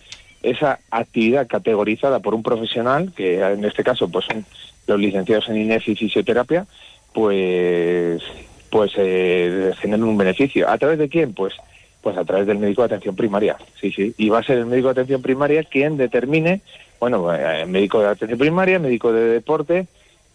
esa 0.44 0.80
actividad 0.92 1.48
categorizada 1.48 2.20
por 2.20 2.36
un 2.36 2.44
profesional, 2.44 3.14
que 3.16 3.40
en 3.40 3.66
este 3.66 3.84
caso 3.84 4.10
pues 4.10 4.26
son 4.26 4.46
los 4.88 5.00
licenciados 5.00 5.50
en 5.50 5.58
INEF 5.58 5.88
y 5.88 5.96
fisioterapia, 5.96 6.66
pues 7.14 8.22
pues 8.70 8.92
eh, 8.98 9.72
generen 9.80 10.04
un 10.04 10.18
beneficio. 10.18 10.68
¿A 10.70 10.78
través 10.78 11.00
de 11.00 11.10
quién? 11.10 11.34
Pues 11.34 11.54
pues 12.02 12.18
a 12.18 12.26
través 12.26 12.46
del 12.46 12.60
médico 12.60 12.82
de 12.82 12.88
atención 12.88 13.16
primaria, 13.16 13.56
sí, 13.80 13.92
sí. 13.92 14.14
Y 14.18 14.28
va 14.28 14.40
a 14.40 14.44
ser 14.44 14.58
el 14.58 14.66
médico 14.66 14.90
de 14.90 14.92
atención 14.92 15.22
primaria 15.22 15.64
quien 15.64 15.96
determine, 15.96 16.62
bueno, 17.00 17.34
eh, 17.34 17.66
médico 17.66 18.02
de 18.02 18.10
atención 18.10 18.38
primaria, 18.38 18.78
médico 18.78 19.14
de 19.14 19.22
deporte, 19.30 19.88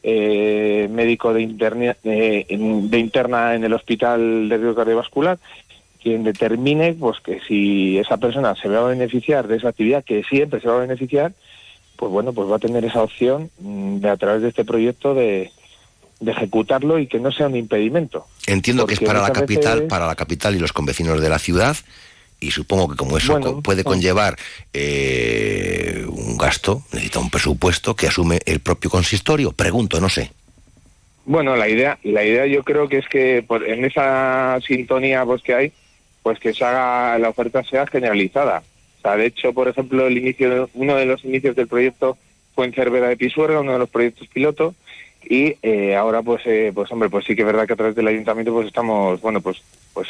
eh, 0.03 0.89
médico 0.91 1.35
de, 1.35 1.43
interna, 1.43 1.97
eh, 2.05 2.47
de 2.49 2.99
interna 2.99 3.55
en 3.55 3.65
el 3.65 3.75
hospital 3.75 4.49
de 4.49 4.57
riesgo 4.57 4.75
cardiovascular, 4.75 5.39
quien 6.03 6.23
determine 6.25 6.95
pues 6.95 7.19
que 7.21 7.41
si 7.47 7.99
esa 7.99 8.17
persona 8.17 8.55
se 8.55 8.69
va 8.69 8.81
a 8.81 8.89
beneficiar 8.89 9.47
de 9.49 9.57
esa 9.57 9.69
actividad, 9.71 10.05
que 10.05 10.23
siempre 10.25 10.61
se 10.61 10.69
va 10.69 10.77
a 10.77 10.81
beneficiar, 10.81 11.33
pues 11.97 12.13
bueno, 12.13 12.33
pues 12.33 12.49
va 12.51 12.57
a 12.57 12.61
tener 12.61 12.85
esa 12.85 13.03
opción 13.03 13.51
mm, 13.59 13.97
de 13.99 14.09
a 14.11 14.17
través 14.17 14.43
de 14.43 14.49
este 14.49 14.65
proyecto 14.65 15.15
de, 15.15 15.51
de 16.21 16.31
ejecutarlo 16.33 16.99
y 16.99 17.07
que 17.09 17.19
no 17.19 17.33
sea 17.33 17.47
un 17.49 17.57
impedimento. 17.57 18.27
Entiendo 18.47 18.87
que 18.87 18.95
es 18.95 19.01
para 19.01 19.21
la 19.21 19.33
capital, 19.33 19.75
veces- 19.81 19.89
para 19.89 20.07
la 20.07 20.15
capital 20.15 20.55
y 20.55 20.59
los 20.59 20.73
convecinos 20.73 21.21
de 21.21 21.29
la 21.29 21.39
ciudad. 21.39 21.77
Y 22.41 22.53
supongo 22.53 22.89
que 22.89 22.97
como 22.97 23.19
eso 23.19 23.33
Bueno, 23.33 23.61
puede 23.63 23.83
bueno. 23.83 23.97
conllevar 23.97 24.37
eh, 24.73 26.05
un 26.09 26.37
gasto, 26.39 26.83
necesita 26.93 27.19
un 27.19 27.31
presupuesto 27.31 27.97
que 27.97 28.07
asume 28.07 28.39
el 28.47 28.61
propio 28.61 28.91
consistorio. 28.91 29.51
Pregunto, 29.53 30.01
no 30.01 30.09
sé. 30.09 30.31
Bueno, 31.25 31.57
la 31.57 31.69
idea, 31.69 31.99
la 32.05 32.25
idea 32.25 32.47
yo 32.47 32.63
creo 32.63 32.89
que 32.89 32.99
es 32.99 33.09
que 33.09 33.45
por- 33.47 33.67
en 33.69 33.85
esa 33.85 34.59
sintonía 34.67 35.25
pues 35.25 35.43
que 35.43 35.53
hay, 35.55 35.73
pues 36.23 36.39
que 36.39 36.53
se 36.53 36.65
haga 36.65 37.19
la 37.19 37.31
oferta 37.31 37.63
sea 37.65 37.87
generalizada. 37.87 38.63
O 38.99 39.01
sea, 39.03 39.17
de 39.17 39.27
hecho, 39.27 39.53
por 39.53 39.69
ejemplo, 39.69 40.07
el 40.07 40.19
inicio, 40.19 40.69
uno 40.75 40.97
de 40.97 41.07
los 41.07 41.25
inicios 41.25 41.57
del 41.57 41.69
proyecto 41.69 42.19
fue 42.55 42.67
en 42.67 42.73
Cervera 42.73 43.09
de 43.09 43.17
Pisuerga, 43.17 43.61
uno 43.61 43.73
de 43.73 43.79
los 43.79 43.89
proyectos 43.89 44.29
piloto, 44.29 44.75
y 45.23 45.57
eh, 45.63 45.95
ahora 45.95 46.23
pues, 46.23 46.43
eh, 46.47 46.73
pues 46.75 46.91
hombre, 46.91 47.09
pues 47.09 47.25
sí 47.25 47.37
que 47.37 47.43
es 47.43 47.47
verdad 47.47 47.67
que 47.67 47.75
a 47.75 47.77
través 47.77 47.95
del 47.95 48.09
ayuntamiento 48.09 48.53
pues 48.53 48.67
estamos, 48.67 49.21
bueno, 49.21 49.41
pues, 49.41 49.63
pues 49.93 50.09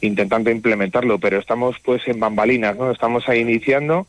intentando 0.00 0.50
implementarlo, 0.50 1.18
pero 1.18 1.38
estamos 1.38 1.76
pues 1.84 2.06
en 2.06 2.20
bambalinas, 2.20 2.76
¿no? 2.76 2.90
Estamos 2.90 3.28
ahí 3.28 3.40
iniciando 3.40 4.06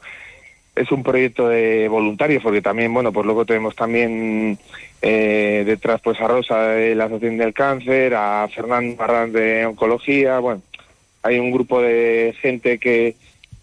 es 0.80 0.92
un 0.92 1.04
proyecto 1.04 1.50
de 1.50 1.90
voluntarios 1.90 2.42
porque 2.42 2.62
también 2.62 2.94
bueno 2.94 3.12
pues 3.12 3.26
luego 3.26 3.46
tenemos 3.46 3.76
también 3.76 4.58
eh, 5.02 5.64
detrás 5.66 6.00
pues 6.02 6.20
a 6.22 6.28
Rosa 6.28 6.62
de 6.70 6.96
la 6.96 7.06
Asociación 7.06 7.38
del 7.38 7.54
Cáncer 7.54 8.14
a 8.16 8.48
Fernando 8.48 8.96
Barran 8.96 9.34
de 9.34 9.66
Oncología 9.66 10.40
bueno 10.40 10.62
hay 11.24 11.40
un 11.40 11.52
grupo 11.52 11.82
de 11.82 12.36
gente 12.42 12.78
que 12.80 13.16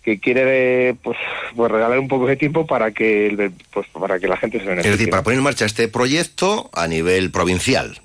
que 0.02 0.20
quiere 0.20 0.94
pues 1.02 1.18
pues 1.56 1.72
regalar 1.72 1.98
un 1.98 2.06
poco 2.06 2.26
de 2.28 2.36
tiempo 2.36 2.64
para 2.64 2.92
que 2.92 3.26
el- 3.26 3.50
pues 3.72 3.86
para 3.88 4.20
que 4.20 4.28
la 4.28 4.36
gente 4.36 4.58
se 4.58 4.62
Es 4.62 4.68
beneficie 4.68 4.92
decir, 4.92 5.10
para 5.10 5.24
poner 5.24 5.38
en 5.38 5.42
marcha 5.44 5.64
este 5.64 5.88
proyecto 5.88 6.70
a 6.72 6.86
nivel 6.86 7.30
provincial. 7.32 7.98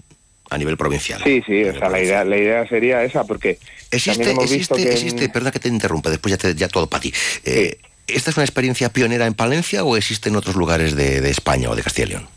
A 0.50 0.58
nivel 0.58 0.76
provincial. 0.78 1.22
Sí, 1.24 1.42
sí, 1.46 1.64
o 1.64 1.78
sea, 1.78 1.90
la 1.90 2.02
idea, 2.02 2.26
la 2.26 2.38
idea 2.38 2.68
sería 2.68 3.04
esa, 3.04 3.24
porque 3.24 3.58
Existe, 3.92 4.32
hemos 4.32 4.52
visto 4.52 4.76
existe, 4.76 4.76
que 4.78 4.88
en- 4.90 4.92
existe, 4.94 5.30
perdona 5.30 5.52
que 5.52 5.60
te 5.60 5.70
interrumpa, 5.70 6.10
después 6.10 6.32
ya, 6.32 6.38
te- 6.38 6.56
ya 6.56 6.68
todo 6.68 6.88
para 6.88 7.02
ti. 7.02 7.14
Eh, 7.46 7.78
¿Esta 8.08 8.32
es 8.32 8.36
una 8.38 8.44
experiencia 8.46 8.90
pionera 8.92 9.28
en 9.28 9.34
Palencia 9.36 9.84
o 9.86 9.96
existe 9.96 10.28
en 10.30 10.36
otros 10.36 10.56
lugares 10.56 10.96
de, 10.96 11.22
de 11.22 11.30
España 11.30 11.70
o 11.70 11.76
de 11.76 11.84
Castilla 11.84 12.08
y 12.08 12.10
León? 12.10 12.28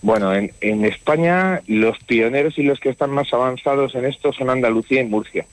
Bueno, 0.00 0.34
en, 0.34 0.52
en 0.60 0.84
España 0.84 1.60
los 1.66 1.98
pioneros 2.06 2.56
y 2.58 2.62
los 2.62 2.80
que 2.80 2.88
están 2.88 3.10
más 3.10 3.32
avanzados 3.32 3.94
en 3.94 4.06
esto 4.06 4.32
son 4.32 4.48
Andalucía 4.50 5.00
y 5.02 5.04
Murcia, 5.04 5.44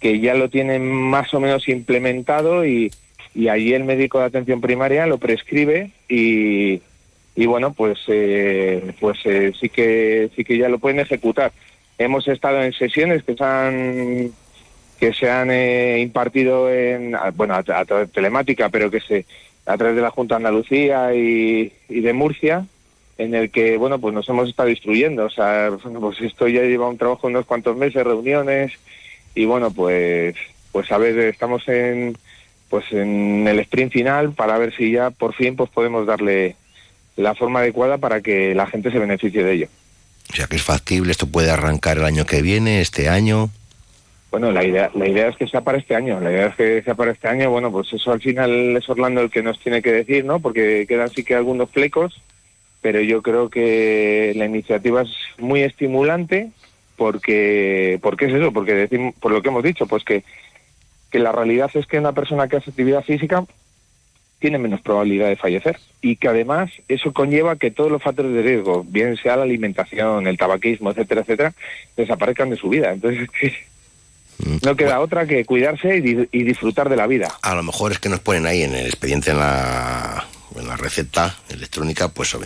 que 0.00 0.20
ya 0.20 0.34
lo 0.34 0.48
tienen 0.48 0.86
más 0.86 1.32
o 1.34 1.40
menos 1.40 1.68
implementado 1.68 2.64
y, 2.64 2.90
y 3.34 3.48
allí 3.48 3.74
el 3.74 3.84
médico 3.84 4.18
de 4.20 4.26
atención 4.26 4.60
primaria 4.60 5.06
lo 5.06 5.18
prescribe 5.18 5.90
y, 6.08 6.80
y 7.36 7.46
bueno, 7.46 7.72
pues 7.72 7.98
eh, 8.08 8.92
pues 9.00 9.18
eh, 9.24 9.52
sí 9.60 9.68
que 9.68 10.30
sí 10.36 10.44
que 10.44 10.58
ya 10.58 10.68
lo 10.68 10.78
pueden 10.78 11.00
ejecutar. 11.00 11.52
Hemos 11.98 12.28
estado 12.28 12.62
en 12.62 12.72
sesiones 12.72 13.24
que 13.24 13.34
se 13.34 13.44
han 13.44 14.30
que 15.00 15.12
se 15.12 15.30
han 15.30 15.50
eh, 15.50 15.98
impartido 16.00 16.70
en 16.70 17.16
bueno 17.34 17.54
a, 17.54 17.64
tra- 17.64 17.80
a 17.80 17.84
través 17.84 18.08
de 18.08 18.14
telemática, 18.14 18.68
pero 18.68 18.90
que 18.90 19.00
se 19.00 19.24
a 19.66 19.76
través 19.76 19.96
de 19.96 20.02
la 20.02 20.10
Junta 20.10 20.34
de 20.34 20.36
Andalucía 20.38 21.14
y, 21.14 21.72
y 21.88 22.00
de 22.00 22.12
Murcia 22.12 22.66
en 23.18 23.34
el 23.34 23.50
que 23.50 23.76
bueno 23.76 23.98
pues 23.98 24.14
nos 24.14 24.28
hemos 24.28 24.48
estado 24.48 24.68
instruyendo 24.70 25.24
o 25.26 25.30
sea 25.30 25.70
pues 26.00 26.20
esto 26.20 26.46
ya 26.48 26.62
lleva 26.62 26.88
un 26.88 26.96
trabajo 26.98 27.26
unos 27.26 27.44
cuantos 27.46 27.76
meses 27.76 28.02
reuniones 28.04 28.72
y 29.38 29.44
bueno 29.44 29.70
pues 29.70 30.34
pues 30.72 30.90
a 30.90 30.98
ver 30.98 31.16
estamos 31.20 31.66
en 31.68 32.18
pues 32.68 32.84
en 32.90 33.46
el 33.46 33.60
sprint 33.60 33.92
final 33.92 34.32
para 34.32 34.58
ver 34.58 34.74
si 34.74 34.90
ya 34.90 35.10
por 35.10 35.32
fin 35.32 35.54
pues 35.54 35.70
podemos 35.70 36.06
darle 36.06 36.56
la 37.16 37.36
forma 37.36 37.60
adecuada 37.60 37.98
para 37.98 38.20
que 38.20 38.52
la 38.56 38.66
gente 38.66 38.90
se 38.90 38.98
beneficie 38.98 39.44
de 39.44 39.52
ello 39.52 39.68
O 40.32 40.34
sea 40.34 40.48
que 40.48 40.56
es 40.56 40.62
factible, 40.62 41.12
esto 41.12 41.28
puede 41.28 41.52
arrancar 41.52 41.98
el 41.98 42.04
año 42.04 42.26
que 42.26 42.42
viene, 42.42 42.80
este 42.80 43.08
año. 43.08 43.50
Bueno, 44.32 44.50
la 44.50 44.64
idea, 44.64 44.90
la 44.94 45.08
idea 45.08 45.28
es 45.28 45.36
que 45.36 45.46
sea 45.46 45.62
para 45.62 45.78
este 45.78 45.94
año. 45.94 46.20
La 46.20 46.30
idea 46.30 46.46
es 46.48 46.56
que 46.56 46.82
sea 46.82 46.94
para 46.94 47.12
este 47.12 47.28
año. 47.28 47.50
Bueno, 47.50 47.72
pues 47.72 47.90
eso 47.94 48.12
al 48.12 48.20
final 48.20 48.76
es 48.76 48.86
Orlando 48.88 49.22
el 49.22 49.30
que 49.30 49.42
nos 49.42 49.58
tiene 49.58 49.80
que 49.80 49.90
decir, 49.90 50.24
¿no? 50.24 50.38
Porque 50.38 50.84
quedan 50.86 51.08
sí 51.08 51.24
que 51.24 51.34
algunos 51.34 51.70
flecos, 51.70 52.20
pero 52.82 53.00
yo 53.00 53.22
creo 53.22 53.48
que 53.48 54.34
la 54.36 54.44
iniciativa 54.44 55.02
es 55.02 55.10
muy 55.38 55.62
estimulante 55.62 56.50
porque, 56.98 57.98
porque 58.02 58.26
es 58.26 58.34
eso, 58.34 58.52
porque 58.52 58.74
decimos, 58.74 59.14
por 59.18 59.32
lo 59.32 59.40
que 59.40 59.48
hemos 59.48 59.62
dicho, 59.62 59.86
pues 59.86 60.04
que, 60.04 60.24
que 61.10 61.18
la 61.18 61.32
realidad 61.32 61.70
es 61.72 61.86
que 61.86 61.98
una 61.98 62.12
persona 62.12 62.48
que 62.48 62.56
hace 62.56 62.70
actividad 62.70 63.02
física 63.02 63.44
tiene 64.38 64.58
menos 64.58 64.80
probabilidad 64.82 65.28
de 65.28 65.36
fallecer 65.36 65.78
y 66.00 66.16
que 66.16 66.28
además 66.28 66.70
eso 66.88 67.12
conlleva 67.12 67.56
que 67.56 67.70
todos 67.70 67.90
los 67.90 68.02
factores 68.02 68.32
de 68.32 68.42
riesgo, 68.42 68.84
bien 68.86 69.16
sea 69.16 69.36
la 69.36 69.44
alimentación, 69.44 70.26
el 70.26 70.36
tabaquismo, 70.36 70.90
etcétera, 70.90 71.22
etcétera, 71.22 71.54
desaparezcan 71.96 72.50
de 72.50 72.56
su 72.56 72.68
vida. 72.68 72.92
Entonces, 72.92 73.22
es 73.22 73.30
que 73.30 73.54
no 74.64 74.76
queda 74.76 75.00
otra 75.00 75.26
que 75.26 75.44
cuidarse 75.44 75.98
y, 75.98 76.28
y 76.30 76.44
disfrutar 76.44 76.88
de 76.88 76.96
la 76.96 77.06
vida. 77.06 77.34
A 77.42 77.54
lo 77.54 77.62
mejor 77.62 77.92
es 77.92 77.98
que 77.98 78.08
nos 78.08 78.20
ponen 78.20 78.46
ahí 78.46 78.62
en 78.62 78.74
el 78.74 78.86
expediente, 78.86 79.30
en 79.30 79.38
la, 79.38 80.26
en 80.56 80.68
la 80.68 80.76
receta 80.76 81.36
electrónica, 81.48 82.08
pues 82.08 82.36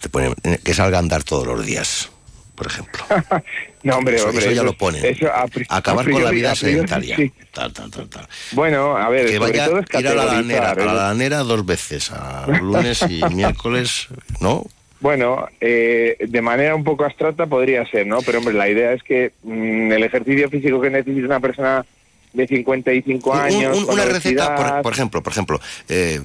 te 0.00 0.08
ponen 0.08 0.34
que 0.62 0.74
salga 0.74 0.98
a 0.98 1.00
andar 1.00 1.24
todos 1.24 1.46
los 1.46 1.64
días, 1.64 2.10
por 2.54 2.66
ejemplo. 2.66 3.02
No, 3.84 3.98
hombre, 3.98 4.16
Eso- 4.16 4.28
hombre. 4.30 4.46
eso 4.46 4.54
ya 4.54 4.62
lo 4.62 4.72
ponen. 4.78 5.04
eso 5.04 5.26
a 5.30 5.44
Acabar 5.68 6.08
a 6.08 6.10
con 6.10 6.24
la 6.24 6.30
vida 6.30 6.54
sedentaria. 6.54 7.16
sí. 7.16 7.30
Tal, 7.52 7.70
tal, 7.70 7.90
tal, 7.90 8.08
tal. 8.08 8.26
Bueno, 8.52 8.96
a 8.96 9.10
ver, 9.10 9.26
Que 9.26 9.38
vaya 9.38 9.66
todo 9.66 9.80
es 9.80 9.86
ir 10.00 10.08
a 10.08 10.14
la 10.14 10.24
lanera, 10.24 10.70
a 10.70 10.74
la 10.74 10.82
¿eh? 10.82 10.94
lanera 10.94 11.38
dos 11.40 11.66
veces, 11.66 12.10
a 12.10 12.46
lunes 12.46 13.04
y 13.10 13.22
miércoles, 13.34 14.08
¿no? 14.40 14.64
Bueno, 15.00 15.46
eh, 15.60 16.16
de 16.18 16.40
manera 16.40 16.74
un 16.74 16.82
poco 16.82 17.04
abstracta 17.04 17.44
podría 17.46 17.84
ser, 17.86 18.06
¿no? 18.06 18.22
Pero, 18.22 18.38
hombre, 18.38 18.54
la 18.54 18.70
idea 18.70 18.94
es 18.94 19.02
que 19.02 19.32
mm, 19.42 19.92
el 19.92 20.02
ejercicio 20.02 20.48
físico 20.48 20.80
que 20.80 20.88
necesita 20.88 21.26
una 21.26 21.40
persona 21.40 21.84
de 22.32 22.46
55 22.46 23.30
Un- 23.30 23.38
años... 23.38 23.76
un- 23.76 23.90
una 23.90 24.06
receta, 24.06 24.54
por, 24.56 24.80
por 24.82 24.92
ejemplo, 24.94 25.22
por 25.22 25.32
ejemplo, 25.34 25.60
eh, 25.90 26.22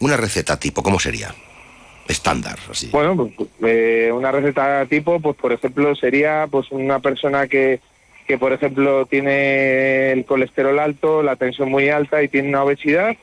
una 0.00 0.16
receta 0.16 0.58
tipo, 0.58 0.82
¿cómo 0.82 0.98
sería? 0.98 1.32
Estándar, 2.08 2.58
así. 2.70 2.88
Bueno, 2.92 3.16
pues, 3.36 3.48
eh, 3.64 4.10
una 4.12 4.30
receta 4.30 4.86
tipo, 4.86 5.20
pues 5.20 5.36
por 5.36 5.52
ejemplo, 5.52 5.94
sería 5.96 6.46
pues 6.50 6.70
una 6.70 7.00
persona 7.00 7.48
que, 7.48 7.80
que 8.26 8.38
por 8.38 8.52
ejemplo 8.52 9.06
tiene 9.06 10.12
el 10.12 10.24
colesterol 10.24 10.78
alto, 10.78 11.22
la 11.22 11.36
tensión 11.36 11.68
muy 11.70 11.88
alta 11.88 12.22
y 12.22 12.28
tiene 12.28 12.48
una 12.48 12.62
obesidad, 12.64 13.16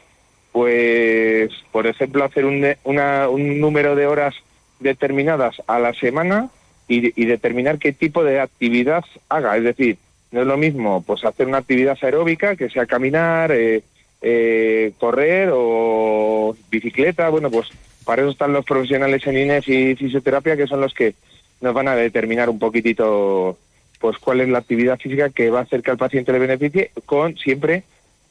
pues 0.52 1.50
por 1.72 1.88
ejemplo 1.88 2.24
hacer 2.24 2.46
un, 2.46 2.66
una- 2.84 3.30
un 3.30 3.60
número 3.60 3.96
de 3.96 4.08
horas 4.08 4.36
determinadas 4.80 5.62
a 5.68 5.80
la 5.80 5.94
semana 5.94 6.50
y, 6.88 7.20
y 7.22 7.26
determinar 7.26 7.80
qué 7.80 7.92
tipo 7.94 8.24
de 8.24 8.40
actividad 8.40 9.04
haga. 9.30 9.56
Es 9.58 9.64
decir, 9.64 9.98
no 10.32 10.42
es 10.42 10.48
lo 10.48 10.58
mismo 10.58 11.04
pues 11.06 11.24
hacer 11.26 11.48
una 11.48 11.60
actividad 11.60 11.98
aeróbica 12.02 12.56
que 12.56 12.70
sea 12.70 12.86
caminar, 12.86 13.52
eh, 13.52 13.82
eh, 14.22 14.92
correr 15.00 15.50
o 15.54 16.56
bicicleta. 16.70 17.30
Bueno, 17.30 17.50
pues 17.50 17.68
para 18.04 18.22
eso 18.22 18.32
están 18.32 18.54
los 18.54 18.66
profesionales 18.66 19.26
en 19.28 19.38
INEF 19.38 19.68
y 19.70 19.96
fisioterapia 19.96 20.56
que 20.58 20.68
son 20.68 20.82
los 20.82 20.94
que 20.94 21.14
nos 21.62 21.74
van 21.74 21.88
a 21.88 21.96
determinar 21.96 22.50
un 22.50 22.60
poquitito 22.60 23.58
pues 24.00 24.18
cuál 24.18 24.42
es 24.42 24.50
la 24.50 24.60
actividad 24.60 25.00
física 25.00 25.30
que 25.30 25.50
va 25.50 25.60
a 25.60 25.64
hacer 25.64 25.82
que 25.82 25.92
al 25.92 25.98
paciente 25.98 26.32
le 26.34 26.40
beneficie 26.40 26.92
con 27.06 27.38
siempre 27.38 27.84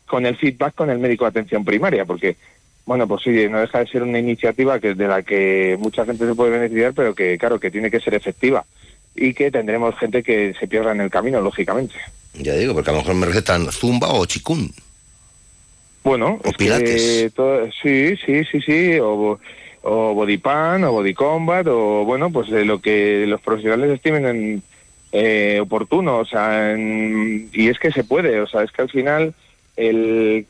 con 0.07 0.27
el 0.27 0.37
feedback 0.37 0.75
con 0.75 0.91
el 0.91 0.99
médico 0.99 1.25
de 1.25 1.31
atención 1.31 1.65
primaria 1.65 2.05
porque 2.05 2.37
bueno 2.85 3.07
pues 3.09 3.23
sí 3.23 3.31
no 3.49 3.61
deja 3.61 3.79
de 3.79 3.87
ser 3.87 4.03
una 4.03 4.19
iniciativa 4.19 4.79
que 4.81 4.95
de 4.95 5.09
la 5.09 5.23
que 5.23 5.77
mucha 5.81 6.05
gente 6.05 6.27
se 6.27 6.35
puede 6.35 6.51
beneficiar 6.59 6.93
pero 6.93 7.15
que 7.15 7.39
claro 7.39 7.59
que 7.59 7.71
tiene 7.71 7.91
que 7.91 8.01
ser 8.01 8.15
efectiva 8.15 8.65
y 9.15 9.33
que 9.35 9.51
tendremos 9.51 9.97
gente 9.99 10.23
que 10.23 10.55
se 10.59 10.67
pierda 10.67 10.93
en 10.93 11.01
el 11.01 11.11
camino 11.11 11.41
lógicamente 11.41 11.95
Ya 12.35 12.55
digo, 12.55 12.75
porque 12.75 12.91
a 12.91 12.93
lo 12.95 13.01
mejor 13.01 13.15
me 13.15 13.27
recetan 13.27 13.71
zumba 13.71 14.09
o 14.13 14.25
chikun. 14.27 14.73
Bueno, 16.05 16.41
O 16.43 16.49
es 16.49 16.57
que 16.57 16.65
pilates. 16.65 17.35
todo- 17.35 17.67
sí, 17.83 18.17
sí, 18.25 18.43
sí, 18.51 18.61
sí, 18.61 18.99
o, 19.01 19.39
o 19.83 20.15
body 20.15 20.39
pan, 20.39 20.85
o 20.85 20.93
body 20.93 21.15
combat, 21.15 21.67
o 21.69 22.05
bueno, 22.05 22.31
pues 22.31 22.49
de 22.51 22.65
lo 22.65 22.81
que 22.81 23.25
los 23.27 23.41
profesionales 23.41 23.91
estimen 23.91 24.27
en, 24.27 24.63
eh, 25.13 25.59
oportuno, 25.61 26.19
o 26.19 26.25
sea, 26.25 26.73
en- 26.73 27.49
y 27.53 27.69
es 27.69 27.79
que 27.79 27.93
se 27.93 28.05
puede, 28.05 28.41
o 28.41 28.47
sea, 28.47 28.63
es 28.63 28.73
que 28.73 28.83
al 28.83 28.91
final 28.91 29.35
el 29.77 30.47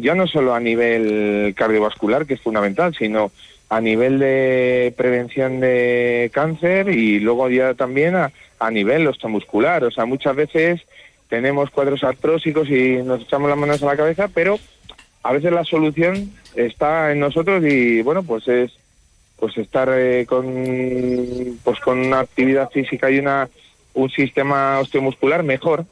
ya 0.00 0.14
no 0.14 0.26
solo 0.26 0.54
a 0.54 0.60
nivel 0.60 1.54
cardiovascular 1.56 2.26
que 2.26 2.34
es 2.34 2.40
fundamental, 2.40 2.94
sino 2.94 3.30
a 3.70 3.80
nivel 3.80 4.18
de 4.18 4.92
prevención 4.96 5.60
de 5.60 6.30
cáncer 6.32 6.88
y 6.88 7.20
luego 7.20 7.48
ya 7.50 7.74
también 7.74 8.16
a, 8.16 8.32
a 8.58 8.70
nivel 8.70 9.06
osteomuscular, 9.06 9.84
o 9.84 9.90
sea, 9.90 10.06
muchas 10.06 10.34
veces 10.34 10.80
tenemos 11.28 11.70
cuadros 11.70 12.02
artrósicos 12.04 12.68
y 12.70 12.96
nos 13.04 13.22
echamos 13.22 13.48
las 13.50 13.58
manos 13.58 13.82
a 13.82 13.86
la 13.86 13.96
cabeza, 13.96 14.28
pero 14.32 14.58
a 15.22 15.32
veces 15.32 15.52
la 15.52 15.64
solución 15.64 16.32
está 16.54 17.12
en 17.12 17.20
nosotros 17.20 17.64
y 17.64 18.02
bueno 18.02 18.22
pues 18.22 18.46
es 18.48 18.72
pues 19.38 19.56
estar 19.56 19.88
eh, 19.92 20.26
con 20.26 21.58
pues 21.62 21.78
con 21.80 21.98
una 21.98 22.20
actividad 22.20 22.70
física 22.70 23.10
y 23.10 23.18
una 23.18 23.48
un 23.94 24.10
sistema 24.10 24.78
osteomuscular 24.78 25.42
mejor. 25.42 25.84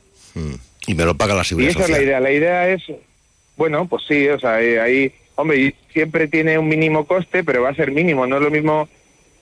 Y 0.87 0.95
me 0.95 1.05
lo 1.05 1.17
paga 1.17 1.35
la 1.35 1.43
y 1.43 1.45
seguridad 1.45 1.71
esa 1.71 1.85
es 1.85 1.91
la 1.91 2.03
idea. 2.03 2.21
La 2.21 2.33
idea 2.33 2.69
es 2.69 2.83
bueno 3.57 3.87
pues 3.89 4.05
sí 4.07 4.29
o 4.29 4.39
sea 4.39 4.63
eh, 4.63 4.81
ahí 4.81 5.13
hombre 5.37 5.59
y 5.59 5.75
siempre 5.93 6.29
tiene 6.29 6.59
un 6.59 6.69
mínimo 6.69 7.07
coste 7.07 7.45
pero 7.45 7.63
va 7.63 7.71
a 7.71 7.75
ser 7.75 7.93
mínimo. 7.93 8.27
No 8.27 8.37
es 8.37 8.43
lo 8.43 8.51
mismo 8.51 8.89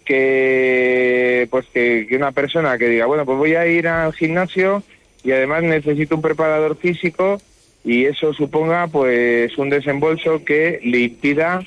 que 0.05 1.49
pues 1.51 1.67
que, 1.73 2.07
que 2.09 2.17
una 2.17 2.33
persona 2.33 2.77
que 2.79 2.89
diga 2.89 3.07
bueno 3.07 3.25
pues 3.25 3.39
voy 3.39 3.55
a 3.55 3.67
ir 3.67 3.89
al 3.89 4.13
gimnasio 4.13 4.83
y 5.23 5.33
además 5.33 5.63
necesito 5.63 6.15
un 6.15 6.23
preparador 6.23 6.77
físico 6.77 7.41
y 7.85 8.07
eso 8.07 8.33
suponga 8.33 8.87
pues 8.89 9.57
un 9.59 9.69
desembolso 9.71 10.45
que 10.45 10.81
le 10.83 11.01
impida 11.01 11.63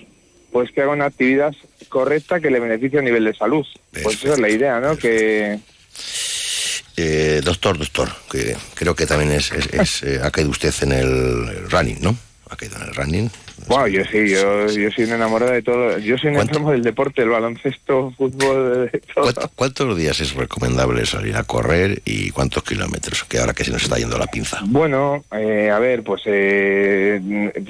pues 0.51 0.71
que 0.71 0.81
haga 0.81 0.91
una 0.93 1.05
actividad 1.05 1.53
correcta 1.89 2.39
que 2.39 2.49
le 2.49 2.59
beneficie 2.59 2.99
a 2.99 3.03
nivel 3.03 3.25
de 3.25 3.33
salud 3.35 3.65
pues 4.03 4.23
esa 4.23 4.33
es 4.33 4.39
la 4.39 4.49
idea 4.49 4.79
no 4.79 4.97
que 4.97 5.59
Eh, 6.99 7.41
doctor, 7.43 7.77
doctor, 7.77 8.09
que 8.31 8.55
creo 8.73 8.95
que 8.95 9.05
también 9.05 9.31
es, 9.31 9.51
es- 9.51 9.67
es, 9.73 10.03
eh, 10.03 10.19
ha 10.23 10.31
caído 10.31 10.49
usted 10.49 10.73
en 10.81 10.91
el 10.93 11.69
running, 11.69 11.99
¿no? 12.01 12.17
Ha 12.49 12.55
caído 12.55 12.75
en 12.77 12.81
el 12.87 12.95
running. 12.95 13.29
Wow, 13.67 13.87
yo 13.87 14.03
sí, 14.05 14.29
yo, 14.29 14.67
yo 14.67 14.91
soy 14.91 15.05
un 15.05 15.13
enamorado 15.13 15.51
de 15.51 15.61
todo. 15.61 15.97
Yo 15.97 16.17
soy 16.17 16.29
un 16.29 16.37
enfermo 16.37 16.71
del 16.71 16.83
deporte, 16.83 17.23
el 17.23 17.29
baloncesto, 17.29 18.13
fútbol, 18.15 18.89
de 18.91 18.99
todo. 19.13 19.23
¿Cuánto- 19.23 19.51
¿Cuántos 19.55 19.97
días 19.97 20.19
es 20.19 20.33
recomendable 20.35 21.05
salir 21.05 21.35
a 21.35 21.43
correr 21.43 22.01
y 22.05 22.29
cuántos 22.29 22.63
kilómetros? 22.63 23.23
Que 23.25 23.39
ahora 23.39 23.53
que 23.53 23.63
se 23.65 23.71
nos 23.71 23.83
está 23.83 23.97
yendo 23.97 24.17
la 24.17 24.27
pinza. 24.27 24.59
Bueno, 24.65 25.23
eh, 25.31 25.69
a 25.69 25.79
ver, 25.79 26.03
pues 26.03 26.21
eh, 26.25 27.19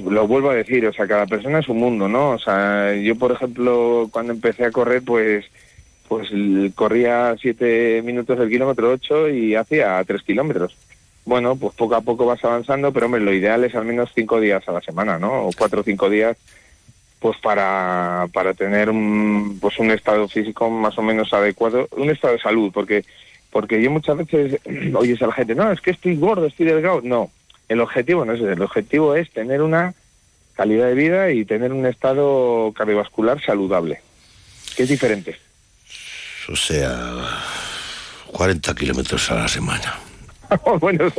lo 0.10 0.28
vuelvo 0.28 0.50
a 0.52 0.56
decir, 0.56 0.86
o 0.86 0.94
sea, 0.94 1.08
cada 1.08 1.26
persona 1.26 1.60
es 1.60 1.68
un 1.70 1.78
mundo, 1.78 2.08
¿no? 2.08 2.32
O 2.32 2.40
sea, 2.40 2.94
yo, 2.96 3.16
por 3.16 3.32
ejemplo, 3.32 4.10
cuando 4.12 4.34
empecé 4.34 4.66
a 4.66 4.72
correr, 4.72 5.02
pues 5.04 5.46
pues 6.08 6.30
corría 6.76 7.36
siete 7.42 8.02
minutos 8.02 8.40
el 8.40 8.48
kilómetro 8.48 8.92
ocho 8.92 9.28
y 9.28 9.56
hacía 9.56 10.02
tres 10.08 10.22
kilómetros. 10.24 10.74
Bueno, 11.28 11.58
pues 11.58 11.76
poco 11.76 11.94
a 11.94 12.02
poco 12.02 12.26
vas 12.26 12.42
avanzando, 12.46 12.94
pero 12.94 13.08
hombre, 13.08 13.20
lo 13.20 13.34
ideal 13.34 13.62
es 13.66 13.76
al 13.76 13.84
menos 13.84 14.12
cinco 14.16 14.40
días 14.40 14.66
a 14.66 14.72
la 14.72 14.80
semana, 14.80 15.20
¿no? 15.20 15.48
O 15.48 15.52
cuatro 15.58 15.82
o 15.82 15.84
cinco 15.84 16.10
días, 16.10 16.38
pues 17.20 17.38
para, 17.40 18.28
para 18.32 18.54
tener 18.54 18.90
un, 18.90 19.58
pues 19.60 19.78
un 19.78 19.92
estado 19.92 20.30
físico 20.30 20.70
más 20.70 20.98
o 20.98 21.02
menos 21.02 21.34
adecuado, 21.34 21.90
un 21.98 22.10
estado 22.10 22.34
de 22.34 22.40
salud, 22.40 22.72
porque 22.74 23.04
Porque 23.52 23.82
yo 23.82 23.92
muchas 23.92 24.18
veces 24.18 24.62
oyes 24.96 25.22
a 25.22 25.28
la 25.28 25.34
gente, 25.34 25.54
no, 25.54 25.70
es 25.70 25.82
que 25.82 25.92
estoy 25.92 26.16
gordo, 26.16 26.46
estoy 26.46 26.66
delgado. 26.66 27.02
No, 27.04 27.30
el 27.68 27.82
objetivo 27.82 28.24
no 28.24 28.32
es 28.32 28.40
ese. 28.40 28.54
El 28.54 28.62
objetivo 28.62 29.14
es 29.14 29.30
tener 29.32 29.62
una 29.62 29.94
calidad 30.56 30.88
de 30.88 30.96
vida 30.96 31.32
y 31.32 31.44
tener 31.44 31.74
un 31.74 31.86
estado 31.86 32.72
cardiovascular 32.74 33.42
saludable, 33.44 34.00
que 34.78 34.84
es 34.84 34.90
diferente. 34.90 35.38
O 36.48 36.56
sea, 36.56 37.42
40 38.32 38.74
kilómetros 38.76 39.30
a 39.32 39.36
la 39.36 39.48
semana. 39.50 40.07
bueno, 40.80 41.12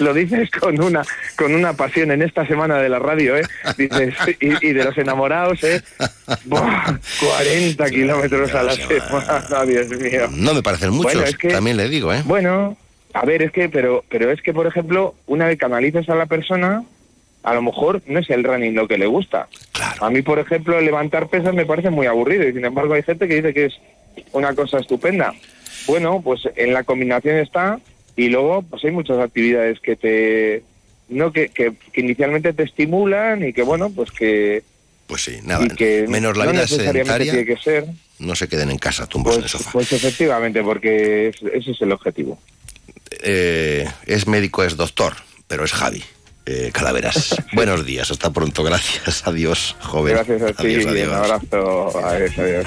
lo 0.00 0.14
dices 0.14 0.50
con 0.50 0.80
una 0.80 1.02
con 1.36 1.54
una 1.54 1.72
pasión 1.72 2.10
en 2.10 2.22
esta 2.22 2.46
semana 2.46 2.78
de 2.78 2.88
la 2.88 2.98
radio, 2.98 3.36
¿eh? 3.36 3.42
Dices, 3.76 4.14
y, 4.40 4.72
de 4.72 4.84
los 4.84 4.96
enamorados, 4.98 5.62
¿eh? 5.64 5.82
Buah, 6.44 6.98
40 7.20 7.90
kilómetros 7.90 8.54
a 8.54 8.62
la 8.62 8.72
semana, 8.72 9.64
Dios 9.66 9.88
mío. 9.88 10.28
No 10.32 10.54
me 10.54 10.62
parecen 10.62 10.90
muchos, 10.90 11.36
también 11.50 11.76
le 11.76 11.88
digo, 11.88 12.12
¿eh? 12.12 12.22
Bueno, 12.24 12.76
a 13.14 13.24
ver, 13.24 13.42
es 13.42 13.52
que, 13.52 13.68
pero, 13.68 14.04
pero 14.08 14.30
es 14.30 14.42
que, 14.42 14.52
por 14.52 14.66
ejemplo, 14.66 15.14
una 15.26 15.46
vez 15.46 15.58
que 15.58 15.64
analizas 15.64 16.08
a 16.08 16.14
la 16.14 16.26
persona, 16.26 16.84
a 17.42 17.54
lo 17.54 17.62
mejor 17.62 18.02
no 18.06 18.18
es 18.18 18.28
el 18.28 18.44
running 18.44 18.74
lo 18.74 18.88
que 18.88 18.98
le 18.98 19.06
gusta. 19.06 19.48
A 20.00 20.10
mí, 20.10 20.20
por 20.22 20.38
ejemplo, 20.38 20.80
levantar 20.80 21.28
pesas 21.28 21.54
me 21.54 21.64
parece 21.64 21.90
muy 21.90 22.06
aburrido 22.06 22.46
y 22.46 22.52
sin 22.52 22.64
embargo 22.64 22.94
hay 22.94 23.02
gente 23.02 23.28
que 23.28 23.36
dice 23.36 23.54
que 23.54 23.66
es 23.66 23.80
una 24.32 24.54
cosa 24.54 24.78
estupenda. 24.78 25.32
Bueno, 25.86 26.20
pues 26.22 26.40
en 26.56 26.74
la 26.74 26.82
combinación 26.82 27.36
está 27.36 27.78
y 28.16 28.28
luego 28.28 28.62
pues 28.62 28.84
hay 28.84 28.90
muchas 28.90 29.18
actividades 29.18 29.78
que 29.80 29.96
te 29.96 30.62
no 31.08 31.32
que, 31.32 31.48
que, 31.48 31.74
inicialmente 31.94 32.52
te 32.52 32.64
estimulan 32.64 33.46
y 33.46 33.52
que 33.52 33.62
bueno 33.62 33.90
pues 33.90 34.10
que 34.10 34.64
pues 35.06 35.22
sí 35.22 35.38
nada 35.44 35.66
menos 36.08 36.36
la 36.36 36.46
vida 36.46 36.66
sedentaria 36.66 37.32
tiene 37.32 37.44
que 37.44 37.56
ser 37.56 37.86
no 38.18 38.34
se 38.34 38.48
queden 38.48 38.70
en 38.70 38.78
casa 38.78 39.06
tumbos 39.06 39.34
pues, 39.34 39.38
en 39.38 39.42
el 39.44 39.48
sofá 39.48 39.70
pues 39.72 39.92
efectivamente 39.92 40.62
porque 40.62 41.28
ese 41.28 41.70
es 41.70 41.80
el 41.80 41.92
objetivo 41.92 42.38
eh, 43.22 43.86
es 44.06 44.26
médico 44.26 44.64
es 44.64 44.76
doctor 44.76 45.14
pero 45.46 45.64
es 45.64 45.72
Javi 45.72 46.02
eh, 46.46 46.70
Calaveras. 46.72 47.34
Buenos 47.52 47.84
días, 47.84 48.10
hasta 48.10 48.32
pronto, 48.32 48.62
gracias, 48.62 49.22
adiós, 49.26 49.76
joven. 49.80 50.14
Gracias 50.14 50.42
a 50.42 50.52
ti, 50.52 50.76
adiós, 50.76 50.86
adiós. 50.86 51.08
un 51.08 51.14
abrazo, 51.14 52.06
adiós, 52.06 52.38
adiós. 52.38 52.66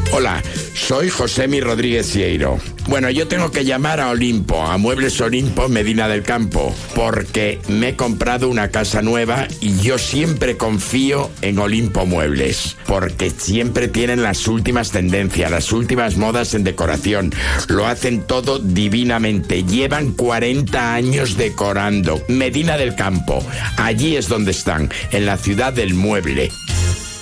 Hola, 0.13 0.43
soy 0.73 1.09
José 1.09 1.47
Mi 1.47 1.61
Rodríguez 1.61 2.11
Cieiro. 2.11 2.59
Bueno, 2.89 3.09
yo 3.09 3.29
tengo 3.29 3.49
que 3.49 3.63
llamar 3.63 4.01
a 4.01 4.09
Olimpo, 4.09 4.61
a 4.61 4.77
Muebles 4.77 5.21
Olimpo 5.21 5.69
Medina 5.69 6.09
del 6.09 6.23
Campo, 6.23 6.75
porque 6.95 7.61
me 7.69 7.89
he 7.89 7.95
comprado 7.95 8.49
una 8.49 8.71
casa 8.71 9.01
nueva 9.01 9.47
y 9.61 9.79
yo 9.79 9.97
siempre 9.97 10.57
confío 10.57 11.31
en 11.41 11.59
Olimpo 11.59 12.05
Muebles, 12.05 12.75
porque 12.87 13.29
siempre 13.29 13.87
tienen 13.87 14.21
las 14.21 14.49
últimas 14.49 14.91
tendencias, 14.91 15.49
las 15.49 15.71
últimas 15.71 16.17
modas 16.17 16.53
en 16.55 16.65
decoración. 16.65 17.33
Lo 17.69 17.87
hacen 17.87 18.23
todo 18.23 18.59
divinamente. 18.59 19.63
Llevan 19.63 20.11
40 20.11 20.93
años 20.93 21.37
decorando. 21.37 22.21
Medina 22.27 22.77
del 22.77 22.95
Campo, 22.95 23.41
allí 23.77 24.17
es 24.17 24.27
donde 24.27 24.51
están, 24.51 24.89
en 25.11 25.25
la 25.25 25.37
ciudad 25.37 25.71
del 25.71 25.93
mueble. 25.93 26.51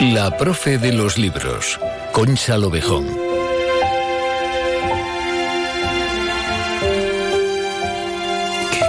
La 0.00 0.34
profe 0.38 0.78
de 0.78 0.94
los 0.94 1.18
libros, 1.18 1.78
Concha 2.12 2.56
Lobejón. 2.56 3.06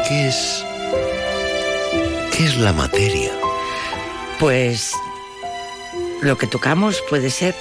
¿Qué, 0.08 0.28
es? 0.30 0.66
¿Qué 2.32 2.46
es 2.46 2.58
la 2.58 2.72
materia? 2.72 3.30
Pues 4.40 4.94
lo 6.22 6.38
que 6.38 6.48
tocamos 6.48 7.04
puede 7.10 7.30
ser. 7.30 7.56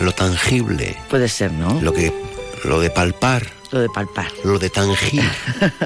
Lo 0.00 0.10
tangible. 0.10 0.96
Puede 1.08 1.28
ser, 1.28 1.52
¿no? 1.52 1.80
Lo 1.80 1.92
que. 1.92 2.12
lo 2.64 2.80
de 2.80 2.90
palpar. 2.90 3.55
Lo 3.70 3.80
de 3.80 3.88
palpar. 3.88 4.26
Lo 4.44 4.58
de 4.58 4.70
tangir. 4.70 5.22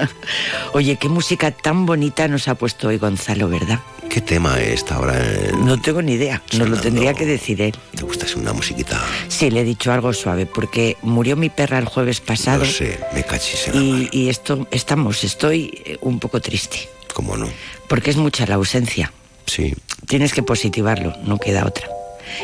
Oye, 0.73 0.97
qué 0.97 1.09
música 1.09 1.51
tan 1.51 1.85
bonita 1.85 2.27
nos 2.27 2.47
ha 2.47 2.55
puesto 2.55 2.89
hoy 2.89 2.97
Gonzalo, 2.97 3.49
¿verdad? 3.49 3.79
¿Qué 4.09 4.21
tema 4.21 4.59
es 4.59 4.83
ahora? 4.91 5.17
No 5.63 5.79
tengo 5.81 6.01
ni 6.01 6.13
idea, 6.13 6.41
nos 6.57 6.69
lo 6.69 6.77
tendría 6.77 7.13
que 7.13 7.25
decir 7.25 7.61
él. 7.61 7.75
¿Te 7.95 8.03
gusta 8.03 8.25
una 8.35 8.51
musiquita? 8.51 9.01
Sí, 9.29 9.49
le 9.49 9.61
he 9.61 9.63
dicho 9.63 9.91
algo 9.91 10.11
suave, 10.11 10.45
porque 10.45 10.97
murió 11.01 11.35
mi 11.35 11.49
perra 11.49 11.79
el 11.79 11.85
jueves 11.85 12.19
pasado. 12.19 12.65
No 12.65 12.71
sé, 12.71 12.99
me 13.13 13.23
cachis 13.23 13.69
y, 13.73 14.09
y 14.11 14.29
esto, 14.29 14.67
estamos, 14.71 15.23
estoy 15.23 15.81
eh, 15.85 15.97
un 16.01 16.19
poco 16.19 16.41
triste. 16.41 16.89
¿Cómo 17.13 17.37
no? 17.37 17.47
Porque 17.87 18.11
es 18.11 18.17
mucha 18.17 18.45
la 18.45 18.55
ausencia. 18.55 19.13
Sí. 19.45 19.73
Tienes 20.07 20.33
que 20.33 20.43
positivarlo, 20.43 21.15
no 21.23 21.37
queda 21.37 21.65
otra. 21.65 21.87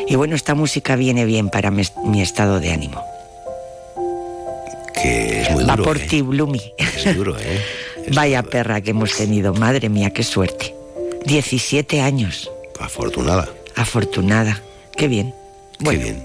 Y 0.06 0.16
bueno, 0.16 0.34
esta 0.34 0.54
música 0.54 0.96
viene 0.96 1.24
bien 1.24 1.50
para 1.50 1.70
mi, 1.70 2.22
estado 2.22 2.60
de 2.60 2.72
ánimo. 2.72 3.04
Que 5.02 5.42
es 5.42 5.50
muy 5.50 5.64
duro. 5.64 5.76
Va 5.76 5.84
por 5.84 5.98
¿eh? 5.98 6.06
ti, 6.08 6.22
Blumi. 6.22 6.60
Es 6.76 7.16
duro, 7.16 7.36
¿eh? 7.38 7.62
Vaya 8.14 8.42
perra 8.42 8.80
que 8.80 8.90
hemos 8.90 9.14
tenido, 9.14 9.54
madre 9.54 9.88
mía, 9.88 10.10
qué 10.10 10.22
suerte. 10.22 10.74
17 11.26 12.00
años. 12.00 12.50
Afortunada. 12.80 13.48
Afortunada. 13.76 14.62
Qué 14.96 15.08
bien. 15.08 15.34
Qué 15.78 15.96
bien. 15.96 16.24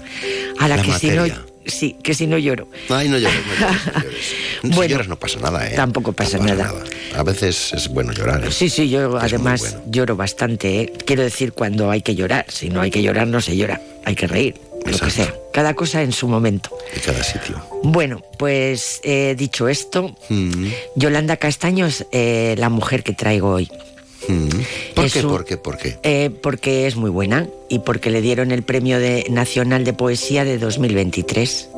A 0.58 0.68
la, 0.68 0.80
que 0.80 0.92
si 0.92 1.10
no 1.10 1.24
sí, 1.66 1.96
que 2.02 2.14
si 2.14 2.26
no 2.26 2.38
lloro. 2.38 2.68
Ay, 2.88 3.08
no 3.08 3.18
llores, 3.18 3.40
no 3.46 3.54
llores. 3.54 4.34
No 4.62 4.82
si 4.82 4.88
lloras 4.88 5.08
no 5.08 5.16
pasa 5.16 5.40
nada, 5.40 5.68
¿eh? 5.68 5.74
Tampoco 5.74 6.12
pasa, 6.12 6.38
nada. 6.38 6.72
A 7.16 7.22
veces 7.22 7.72
es 7.72 7.88
bueno 7.88 8.12
llorar. 8.12 8.44
¿eh? 8.44 8.50
Sí, 8.50 8.68
sí, 8.68 8.88
yo 8.88 9.16
además 9.18 9.78
lloro 9.86 10.16
bastante, 10.16 10.80
¿eh? 10.80 10.92
Quiero 11.04 11.22
decir 11.22 11.52
cuando 11.52 11.90
hay 11.90 12.02
que 12.02 12.14
llorar. 12.14 12.46
Si 12.48 12.68
no 12.68 12.80
hay 12.80 12.90
que 12.90 13.02
llorar, 13.02 13.26
no 13.26 13.40
se 13.40 13.56
llora. 13.56 13.80
Hay 14.04 14.14
que 14.14 14.26
reír, 14.26 14.60
lo 14.84 14.98
que 14.98 15.10
sea. 15.10 15.34
Cada 15.52 15.74
cosa 15.74 16.02
en 16.02 16.12
su 16.12 16.28
momento. 16.28 16.70
Y 16.96 17.00
cada 17.00 17.22
sitio. 17.22 17.60
Bueno, 17.82 18.22
pues 18.38 19.00
eh, 19.04 19.34
dicho 19.36 19.68
esto, 19.68 20.14
mm. 20.28 20.66
Yolanda 20.96 21.36
Castaño 21.36 21.86
es 21.86 22.06
eh, 22.12 22.54
la 22.58 22.68
mujer 22.68 23.02
que 23.02 23.12
traigo 23.12 23.50
hoy. 23.50 23.70
Mm. 24.28 24.48
¿Por, 24.94 25.10
qué, 25.10 25.22
¿Por 25.22 25.44
qué? 25.44 25.56
¿Por 25.56 25.78
qué? 25.78 25.98
Eh, 26.02 26.30
porque 26.42 26.86
es 26.86 26.96
muy 26.96 27.10
buena 27.10 27.46
y 27.68 27.80
porque 27.80 28.10
le 28.10 28.20
dieron 28.20 28.52
el 28.52 28.62
Premio 28.62 28.98
de, 28.98 29.26
Nacional 29.30 29.84
de 29.84 29.92
Poesía 29.92 30.44
de 30.44 30.58
2023. 30.58 31.68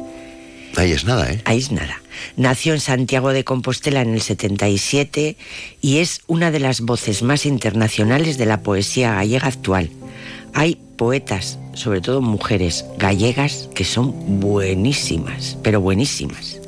Ahí 0.77 0.93
es 0.93 1.05
nada, 1.05 1.31
¿eh? 1.31 1.41
Ahí 1.45 1.59
es 1.59 1.73
nada. 1.73 2.03
Nació 2.37 2.75
en 2.75 2.81
Santiago 2.81 3.33
de 3.33 3.45
Compostela 3.45 4.03
en 4.03 4.13
el 4.13 4.21
77 4.21 5.37
y 5.81 5.99
es 5.99 6.21
una 6.27 6.51
de 6.51 6.61
las 6.61 6.83
voces 6.83 7.23
más 7.23 7.47
internacionales 7.47 8.37
de 8.37 8.47
la 8.47 8.61
poesía 8.61 9.15
gallega 9.15 9.49
actual. 9.49 9.91
Hay 10.53 10.79
poetas, 10.97 11.59
sobre 11.77 12.01
todo 12.01 12.21
mujeres 12.21 12.85
gallegas, 12.99 13.69
que 13.75 13.85
son 13.85 14.41
buenísimas, 14.41 15.57
pero 15.63 15.81
buenísimas. 15.81 16.61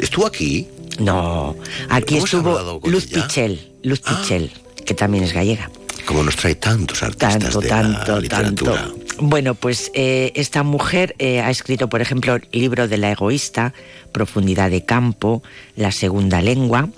¿Estuvo 0.00 0.26
aquí? 0.26 0.68
No, 1.00 1.56
aquí 1.88 2.18
estuvo 2.18 2.80
Luz 2.84 3.06
Pichel. 3.06 3.72
Luz 3.82 4.00
ah. 4.04 4.20
Pichel 4.20 4.52
que 4.84 4.94
también 4.94 5.24
es 5.24 5.32
gallega. 5.32 5.70
Como 6.06 6.22
nos 6.22 6.36
trae 6.36 6.56
tantos 6.56 7.02
artistas 7.02 7.38
tanto, 7.38 7.60
de 7.60 7.68
tanto, 7.68 8.12
la 8.12 8.20
literatura. 8.20 8.74
Tanto. 8.74 9.02
Bueno, 9.20 9.54
pues 9.54 9.90
eh, 9.94 10.32
esta 10.34 10.62
mujer 10.62 11.14
eh, 11.18 11.40
ha 11.40 11.50
escrito, 11.50 11.88
por 11.88 12.00
ejemplo, 12.00 12.34
el 12.34 12.42
libro 12.50 12.88
de 12.88 12.96
la 12.96 13.12
egoísta, 13.12 13.72
Profundidad 14.12 14.70
de 14.70 14.84
Campo, 14.84 15.42
La 15.76 15.92
Segunda 15.92 16.40
Lengua. 16.40 16.88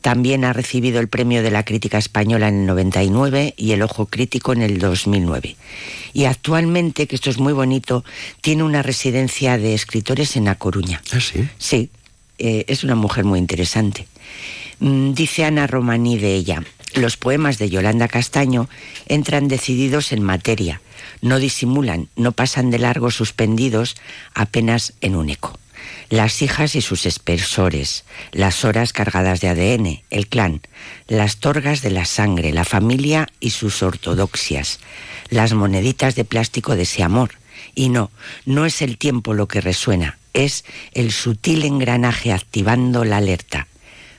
También 0.00 0.44
ha 0.44 0.52
recibido 0.52 1.00
el 1.00 1.08
premio 1.08 1.42
de 1.42 1.50
la 1.50 1.64
crítica 1.64 1.98
española 1.98 2.48
en 2.48 2.60
el 2.60 2.66
99 2.66 3.54
y 3.56 3.72
el 3.72 3.82
Ojo 3.82 4.06
Crítico 4.06 4.52
en 4.52 4.62
el 4.62 4.78
2009. 4.78 5.56
Y 6.12 6.24
actualmente, 6.24 7.06
que 7.06 7.16
esto 7.16 7.30
es 7.30 7.38
muy 7.38 7.52
bonito, 7.52 8.04
tiene 8.40 8.62
una 8.62 8.82
residencia 8.82 9.58
de 9.58 9.74
escritores 9.74 10.36
en 10.36 10.48
A 10.48 10.56
Coruña. 10.56 11.02
¿Ah, 11.12 11.20
sí? 11.20 11.48
Sí, 11.58 11.90
eh, 12.38 12.64
es 12.68 12.84
una 12.84 12.94
mujer 12.94 13.24
muy 13.24 13.38
interesante. 13.38 14.06
Mm, 14.80 15.14
dice 15.14 15.44
Ana 15.44 15.66
Romaní 15.66 16.18
de 16.18 16.34
ella, 16.34 16.62
los 16.94 17.16
poemas 17.16 17.58
de 17.58 17.70
Yolanda 17.70 18.08
Castaño 18.08 18.68
entran 19.06 19.48
decididos 19.48 20.12
en 20.12 20.22
materia, 20.22 20.80
no 21.22 21.38
disimulan, 21.38 22.08
no 22.16 22.32
pasan 22.32 22.70
de 22.70 22.78
largo 22.78 23.10
suspendidos 23.10 23.96
apenas 24.34 24.94
en 25.00 25.16
un 25.16 25.30
eco. 25.30 25.58
Las 26.10 26.42
hijas 26.42 26.74
y 26.74 26.80
sus 26.80 27.06
espesores, 27.06 28.04
las 28.32 28.64
horas 28.64 28.92
cargadas 28.92 29.40
de 29.40 29.48
ADN, 29.48 30.02
el 30.10 30.26
clan, 30.28 30.60
las 31.08 31.38
torgas 31.38 31.82
de 31.82 31.90
la 31.90 32.04
sangre, 32.04 32.52
la 32.52 32.64
familia 32.64 33.28
y 33.40 33.50
sus 33.50 33.82
ortodoxias, 33.82 34.80
las 35.30 35.52
moneditas 35.52 36.14
de 36.14 36.24
plástico 36.24 36.76
de 36.76 36.82
ese 36.82 37.02
amor. 37.02 37.32
Y 37.74 37.88
no, 37.88 38.10
no 38.44 38.66
es 38.66 38.82
el 38.82 38.98
tiempo 38.98 39.34
lo 39.34 39.48
que 39.48 39.60
resuena, 39.60 40.18
es 40.32 40.64
el 40.92 41.12
sutil 41.12 41.64
engranaje 41.64 42.32
activando 42.32 43.04
la 43.04 43.18
alerta. 43.18 43.66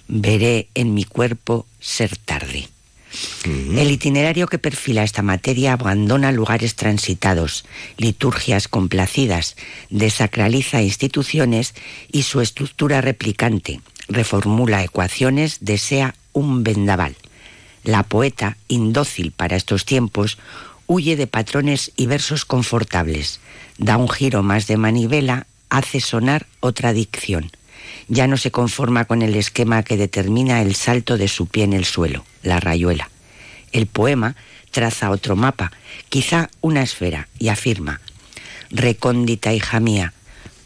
Veré 0.07 0.69
en 0.73 0.93
mi 0.93 1.03
cuerpo 1.03 1.65
ser 1.79 2.17
tarde. 2.17 2.69
El 3.45 3.91
itinerario 3.91 4.47
que 4.47 4.59
perfila 4.59 5.03
esta 5.03 5.21
materia 5.21 5.73
abandona 5.73 6.31
lugares 6.31 6.75
transitados, 6.75 7.65
liturgias 7.97 8.67
complacidas, 8.67 9.55
desacraliza 9.89 10.81
instituciones 10.81 11.73
y 12.11 12.23
su 12.23 12.41
estructura 12.41 13.01
replicante, 13.01 13.81
reformula 14.07 14.83
ecuaciones, 14.83 15.57
desea 15.61 16.15
un 16.33 16.63
vendaval. 16.63 17.15
La 17.83 18.03
poeta, 18.03 18.57
indócil 18.67 19.31
para 19.31 19.55
estos 19.55 19.85
tiempos, 19.85 20.37
huye 20.87 21.15
de 21.15 21.27
patrones 21.27 21.91
y 21.95 22.07
versos 22.07 22.45
confortables, 22.45 23.39
da 23.77 23.97
un 23.97 24.09
giro 24.09 24.43
más 24.43 24.67
de 24.67 24.77
manivela, 24.77 25.47
hace 25.69 25.99
sonar 25.99 26.47
otra 26.59 26.93
dicción. 26.93 27.51
Ya 28.07 28.27
no 28.27 28.37
se 28.37 28.51
conforma 28.51 29.05
con 29.05 29.21
el 29.21 29.35
esquema 29.35 29.83
que 29.83 29.97
determina 29.97 30.61
el 30.61 30.75
salto 30.75 31.17
de 31.17 31.27
su 31.27 31.47
pie 31.47 31.63
en 31.63 31.73
el 31.73 31.85
suelo, 31.85 32.25
la 32.43 32.59
rayuela. 32.59 33.09
El 33.71 33.87
poema 33.87 34.35
traza 34.71 35.09
otro 35.09 35.35
mapa, 35.35 35.71
quizá 36.09 36.49
una 36.61 36.81
esfera, 36.81 37.29
y 37.39 37.47
afirma, 37.47 38.01
recóndita 38.69 39.53
hija 39.53 39.79
mía, 39.79 40.13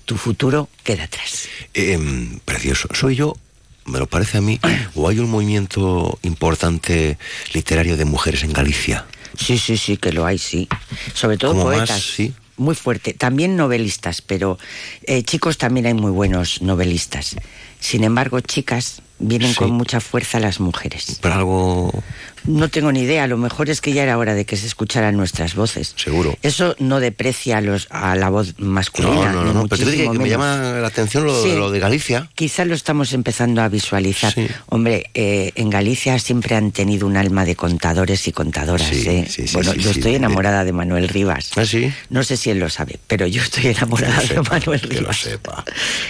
tu 0.06 0.18
futuro 0.18 0.68
queda 0.84 1.04
atrás. 1.04 1.48
Em, 1.76 2.40
precioso. 2.40 2.90
¿Soy 2.94 3.16
yo, 3.16 3.38
me 3.86 4.00
lo 4.00 4.08
parece 4.08 4.40
a 4.40 4.42
mí, 4.42 4.60
o 4.96 5.08
hay 5.08 5.20
un 5.20 5.30
movimiento 5.30 6.18
importante 6.24 7.18
literario 7.54 7.98
de 7.98 8.06
mujeres 8.06 8.44
en 8.44 8.54
Galicia? 8.54 9.06
Sí, 9.38 9.58
sí, 9.58 9.78
sí, 9.78 9.98
que 9.98 10.12
lo 10.12 10.26
hay, 10.26 10.38
sí. 10.38 10.68
Sobre 11.14 11.38
todo 11.38 11.54
poetas. 11.54 11.90
más, 11.92 12.04
sí. 12.04 12.34
Muy 12.60 12.76
fuerte. 12.76 13.14
También 13.14 13.56
novelistas, 13.56 14.22
pero 14.22 14.60
eh, 15.04 15.24
chicos 15.24 15.58
también 15.58 15.86
hay 15.86 15.94
muy 15.94 16.12
buenos 16.12 16.62
novelistas. 16.62 17.38
Sin 17.80 18.04
embargo, 18.04 18.42
chicas, 18.42 19.02
vienen 19.20 19.50
Sí. 19.50 19.56
con 19.56 19.72
mucha 19.72 20.00
fuerza 20.00 20.40
las 20.40 20.60
mujeres. 20.60 21.20
Pero 21.22 21.36
algo... 21.36 22.04
No 22.46 22.70
tengo 22.70 22.90
ni 22.94 23.02
idea, 23.02 23.26
a 23.26 23.28
lo 23.28 23.38
mejor 23.38 23.70
es 23.70 23.82
que 23.82 23.92
ya 23.92 24.02
era 24.04 24.18
hora 24.18 24.34
de 24.34 24.46
que 24.46 24.56
se 24.56 24.66
escucharan 24.66 25.18
nuestras 25.18 25.56
voces. 25.56 25.94
Seguro. 25.98 26.38
Eso 26.42 26.74
no 26.80 27.02
deprecia 27.02 27.58
a, 27.58 27.62
los, 27.62 27.88
a 27.90 28.16
la 28.16 28.30
voz 28.30 28.56
masculina. 28.60 29.34
No, 29.34 29.44
no, 29.44 29.54
no, 29.54 29.68
pero 29.68 29.84
te 29.84 29.92
digo 29.92 30.14
que 30.14 30.20
me 30.20 30.30
llama 30.30 30.56
la 30.80 30.88
atención 30.88 31.26
lo, 31.26 31.44
Sí. 31.44 31.54
lo 31.54 31.70
de 31.70 31.80
Galicia. 31.80 32.30
Quizá 32.36 32.64
lo 32.64 32.76
estamos 32.76 33.12
empezando 33.12 33.62
a 33.62 33.68
visualizar. 33.68 34.34
Hombre, 34.68 35.10
eh, 35.14 35.52
en 35.56 35.70
Galicia 35.70 36.18
siempre 36.18 36.56
han 36.56 36.72
tenido 36.72 37.06
un 37.08 37.18
alma 37.18 37.44
de 37.44 37.58
contadores 37.58 38.26
y 38.28 38.32
contadoras. 38.32 38.88
Sí, 38.88 39.08
¿eh? 39.10 39.26
sí, 39.30 39.46
sí, 39.46 39.54
bueno, 39.56 39.74
sí, 39.74 39.80
yo 39.82 39.92
sí, 39.94 40.00
estoy 40.00 40.16
enamorada 40.16 40.64
de 40.64 40.72
Manuel 40.72 41.10
Rivas. 41.10 41.52
¿Ah, 41.58 41.66
sí? 41.66 41.92
No 42.10 42.24
sé 42.24 42.38
si 42.38 42.50
él 42.52 42.60
lo 42.60 42.70
sabe, 42.70 43.00
pero 43.08 43.28
yo 43.28 43.42
estoy 43.44 43.68
enamorada 43.68 44.22
de 44.24 44.42
Manuel 44.42 44.80
Rivas. 44.80 44.96
Que 44.96 45.02
lo 45.02 45.14
sepa. 45.14 45.66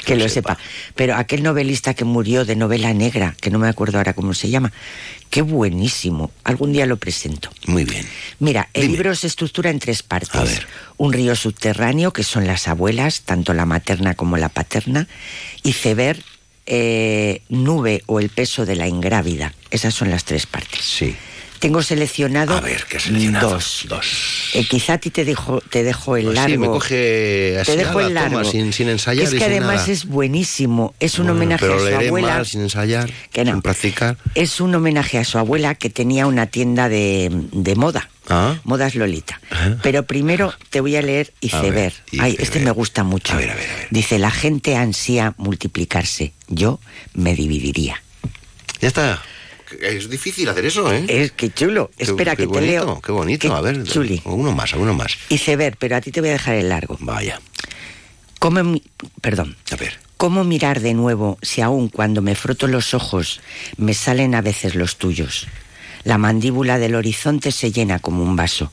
Que 0.05 0.15
lo 0.15 0.29
sepa. 0.29 0.57
Pero 0.95 1.15
aquel 1.15 1.41
novelista 1.41 1.95
que 1.95 2.05
murió 2.05 2.45
de 2.45 2.55
novela 2.55 2.93
negra, 2.99 3.35
que 3.41 3.49
no 3.49 3.57
me 3.57 3.67
acuerdo 3.67 3.97
ahora 3.97 4.13
cómo 4.13 4.35
se 4.35 4.49
llama, 4.49 4.71
qué 5.31 5.41
buenísimo. 5.41 6.31
Algún 6.43 6.71
día 6.71 6.85
lo 6.85 6.97
presento. 6.97 7.49
Muy 7.65 7.85
bien. 7.85 8.05
Mira, 8.37 8.69
el 8.73 8.91
libro 8.91 9.15
se 9.15 9.25
estructura 9.25 9.71
en 9.71 9.79
tres 9.79 10.03
partes. 10.03 10.61
Un 10.97 11.13
río 11.13 11.35
subterráneo, 11.35 12.13
que 12.13 12.23
son 12.23 12.45
las 12.45 12.67
abuelas, 12.67 13.21
tanto 13.21 13.55
la 13.55 13.65
materna 13.65 14.13
como 14.13 14.37
la 14.37 14.49
paterna, 14.49 15.07
y 15.63 15.73
Ceber, 15.73 16.23
eh, 16.67 17.41
nube 17.49 18.03
o 18.05 18.19
el 18.19 18.29
peso 18.29 18.67
de 18.67 18.75
la 18.75 18.87
ingrávida. 18.87 19.55
Esas 19.71 19.95
son 19.95 20.11
las 20.11 20.25
tres 20.25 20.45
partes. 20.45 20.81
Sí. 20.83 21.15
Tengo 21.59 21.83
seleccionado, 21.83 22.55
A 22.55 22.61
ver, 22.61 22.85
¿qué 22.87 22.97
has 22.97 23.03
seleccionado? 23.03 23.49
dos. 23.51 23.85
Dos. 23.89 24.51
Eh, 24.53 24.65
quizá 24.65 24.93
a 24.93 24.97
ti 24.97 25.09
te 25.09 25.25
dejo, 25.25 25.59
te 25.61 25.83
dejo 25.83 26.15
el 26.15 26.25
Pues 26.25 26.35
largo. 26.35 26.51
sí, 26.53 26.57
me 26.57 26.67
coge 26.67 27.57
así 27.59 27.71
te 27.71 27.77
dejo 27.77 27.99
a 27.99 28.01
la 28.03 28.07
el 28.07 28.13
largo. 28.13 28.39
toma, 28.39 28.49
sin- 28.51 28.71
sin 28.71 28.87
ensayar 28.89 29.23
Es 29.25 29.29
y 29.33 29.37
que 29.37 29.43
sin 29.43 29.51
además 29.51 29.75
nada. 29.81 29.91
es 29.91 30.05
buenísimo. 30.05 30.95
Es 31.01 31.19
un 31.19 31.25
Bueno, 31.25 31.37
homenaje 31.37 31.61
pero 31.65 31.75
a 31.75 31.79
su 31.79 31.85
leeré 31.85 32.07
abuela. 32.07 32.27
mal, 32.35 32.45
sin 32.45 32.61
ensayar, 32.61 33.11
Que 33.33 33.43
no. 33.43 33.51
sin 33.51 33.61
practicar. 33.61 34.17
Es 34.35 34.61
un 34.61 34.73
homenaje 34.73 35.17
a 35.17 35.25
su 35.25 35.37
abuela 35.37 35.75
que 35.75 35.89
tenía 35.89 36.27
una 36.27 36.45
tienda 36.47 36.87
de, 36.87 37.29
de 37.51 37.75
moda. 37.75 38.09
Ah. 38.29 38.55
Modas 38.63 38.95
Lolita. 38.95 39.41
Pero 39.81 40.03
primero 40.03 40.53
te 40.69 40.79
voy 40.81 40.95
a 40.95 41.01
leer 41.01 41.33
A 41.41 41.45
Iceberg. 41.47 41.73
ver, 41.73 41.93
Ay, 42.19 42.35
este 42.39 42.59
me 42.59 42.71
gusta 42.71 43.03
mucho. 43.03 43.33
A 43.33 43.37
ver, 43.37 43.49
a 43.49 43.55
ver, 43.55 43.69
a 43.69 43.75
ver. 43.75 43.87
Dice, 43.89 44.17
la 44.19 44.29
gente 44.31 44.75
ansía 44.75 45.33
multiplicarse. 45.37 46.31
Yo 46.47 46.79
me 47.13 47.33
dividiría. 47.35 48.01
Ya 48.81 48.87
está. 48.87 49.21
Es 49.81 50.09
difícil 50.09 50.47
hacer 50.49 50.65
eso, 50.65 50.91
¿eh? 50.93 51.05
Es 51.07 51.31
que 51.31 51.51
chulo. 51.51 51.91
Qué- 51.97 52.03
Espera, 52.05 52.35
qué 52.35 52.47
que 52.47 52.53
te 52.53 52.61
leo. 52.61 52.99
Qué 53.01 53.11
bonito. 53.11 53.47
Qué 53.49 53.53
a 53.53 53.61
ver, 53.61 53.83
chuli. 53.83 54.21
uno 54.25 54.51
más, 54.53 54.73
uno 54.73 54.93
más. 54.93 55.17
Iceberg, 55.29 55.75
pero 55.77 55.95
a 55.95 56.01
ti 56.01 56.11
te 56.11 56.21
voy 56.21 56.29
a 56.29 56.33
dejar 56.33 56.55
el 56.55 56.69
largo. 56.69 56.97
Vaya. 56.99 57.39
¿Cómo, 58.39 58.79
perdón. 59.21 59.55
A 59.71 59.75
ver. 59.75 59.99
¿Cómo 60.17 60.43
mirar 60.43 60.79
de 60.81 60.93
nuevo 60.93 61.37
si 61.41 61.61
aún 61.61 61.87
cuando 61.89 62.21
me 62.21 62.35
froto 62.35 62.67
los 62.67 62.93
ojos 62.93 63.39
me 63.77 63.93
salen 63.93 64.35
a 64.35 64.41
veces 64.41 64.75
los 64.75 64.97
tuyos? 64.97 65.47
La 66.03 66.17
mandíbula 66.17 66.77
del 66.79 66.95
horizonte 66.95 67.51
se 67.51 67.71
llena 67.71 67.99
como 67.99 68.23
un 68.23 68.35
vaso. 68.35 68.71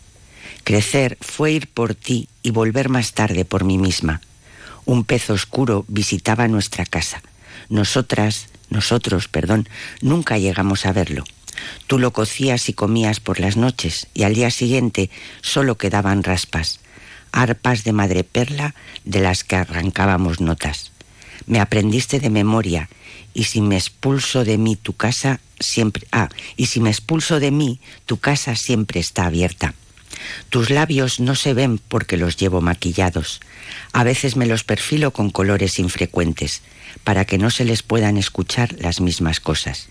Crecer 0.65 1.19
fue 1.21 1.53
ir 1.53 1.69
por 1.69 1.95
ti 1.95 2.29
y 2.43 2.51
volver 2.51 2.89
más 2.89 3.13
tarde 3.13 3.45
por 3.45 3.65
mí 3.65 3.79
misma. 3.79 4.21
Un 4.85 5.05
pez 5.05 5.31
oscuro 5.31 5.85
visitaba 5.89 6.49
nuestra 6.49 6.85
casa. 6.87 7.23
Nosotras, 7.69 8.47
nosotros, 8.71 9.29
perdón, 9.29 9.69
nunca 10.01 10.39
llegamos 10.39 10.87
a 10.87 10.93
verlo. 10.93 11.25
Tú 11.87 11.99
lo 11.99 12.13
cocías 12.13 12.69
y 12.69 12.73
comías 12.73 13.21
por 13.21 13.41
las 13.41 13.57
noches 13.57 14.09
y 14.15 14.25
al 14.25 14.35
día 14.35 14.51
siguiente 14.51 15.11
solo 15.41 15.77
quedaban 15.77 16.23
raspas, 16.23 16.81
arpas 17.33 17.85
de 17.85 17.93
madreperla 17.93 18.75
de 19.05 19.21
las 19.21 19.45
que 19.45 19.57
arrancábamos 19.57 20.41
notas. 20.41 20.93
Me 21.47 21.61
aprendiste 21.61 22.21
de 22.21 22.31
memoria 22.31 22.89
y 23.35 23.45
si 23.45 23.61
me 23.61 23.77
expulso 23.77 24.45
de 24.45 24.59
mí 24.59 24.77
tu 24.77 24.95
casa 24.95 25.41
siempre 25.61 26.07
ah, 26.13 26.29
y 26.57 26.67
si 26.67 26.81
me 26.81 26.91
expulso 26.91 27.41
de 27.41 27.51
mí 27.51 27.81
tu 28.05 28.19
casa 28.19 28.57
siempre 28.57 29.01
está 29.01 29.27
abierta. 29.27 29.75
Tus 30.51 30.71
labios 30.71 31.21
no 31.21 31.35
se 31.35 31.55
ven 31.55 31.79
porque 31.79 32.17
los 32.17 32.37
llevo 32.37 32.61
maquillados. 32.61 33.41
A 33.93 34.05
veces 34.05 34.37
me 34.37 34.47
los 34.47 34.65
perfilo 34.65 35.11
con 35.13 35.31
colores 35.31 35.79
infrecuentes, 35.79 36.63
para 37.05 37.25
que 37.25 37.39
no 37.39 37.51
se 37.51 37.65
les 37.65 37.83
puedan 37.83 38.17
escuchar 38.17 38.75
las 38.79 39.01
mismas 39.01 39.41
cosas. 39.41 39.89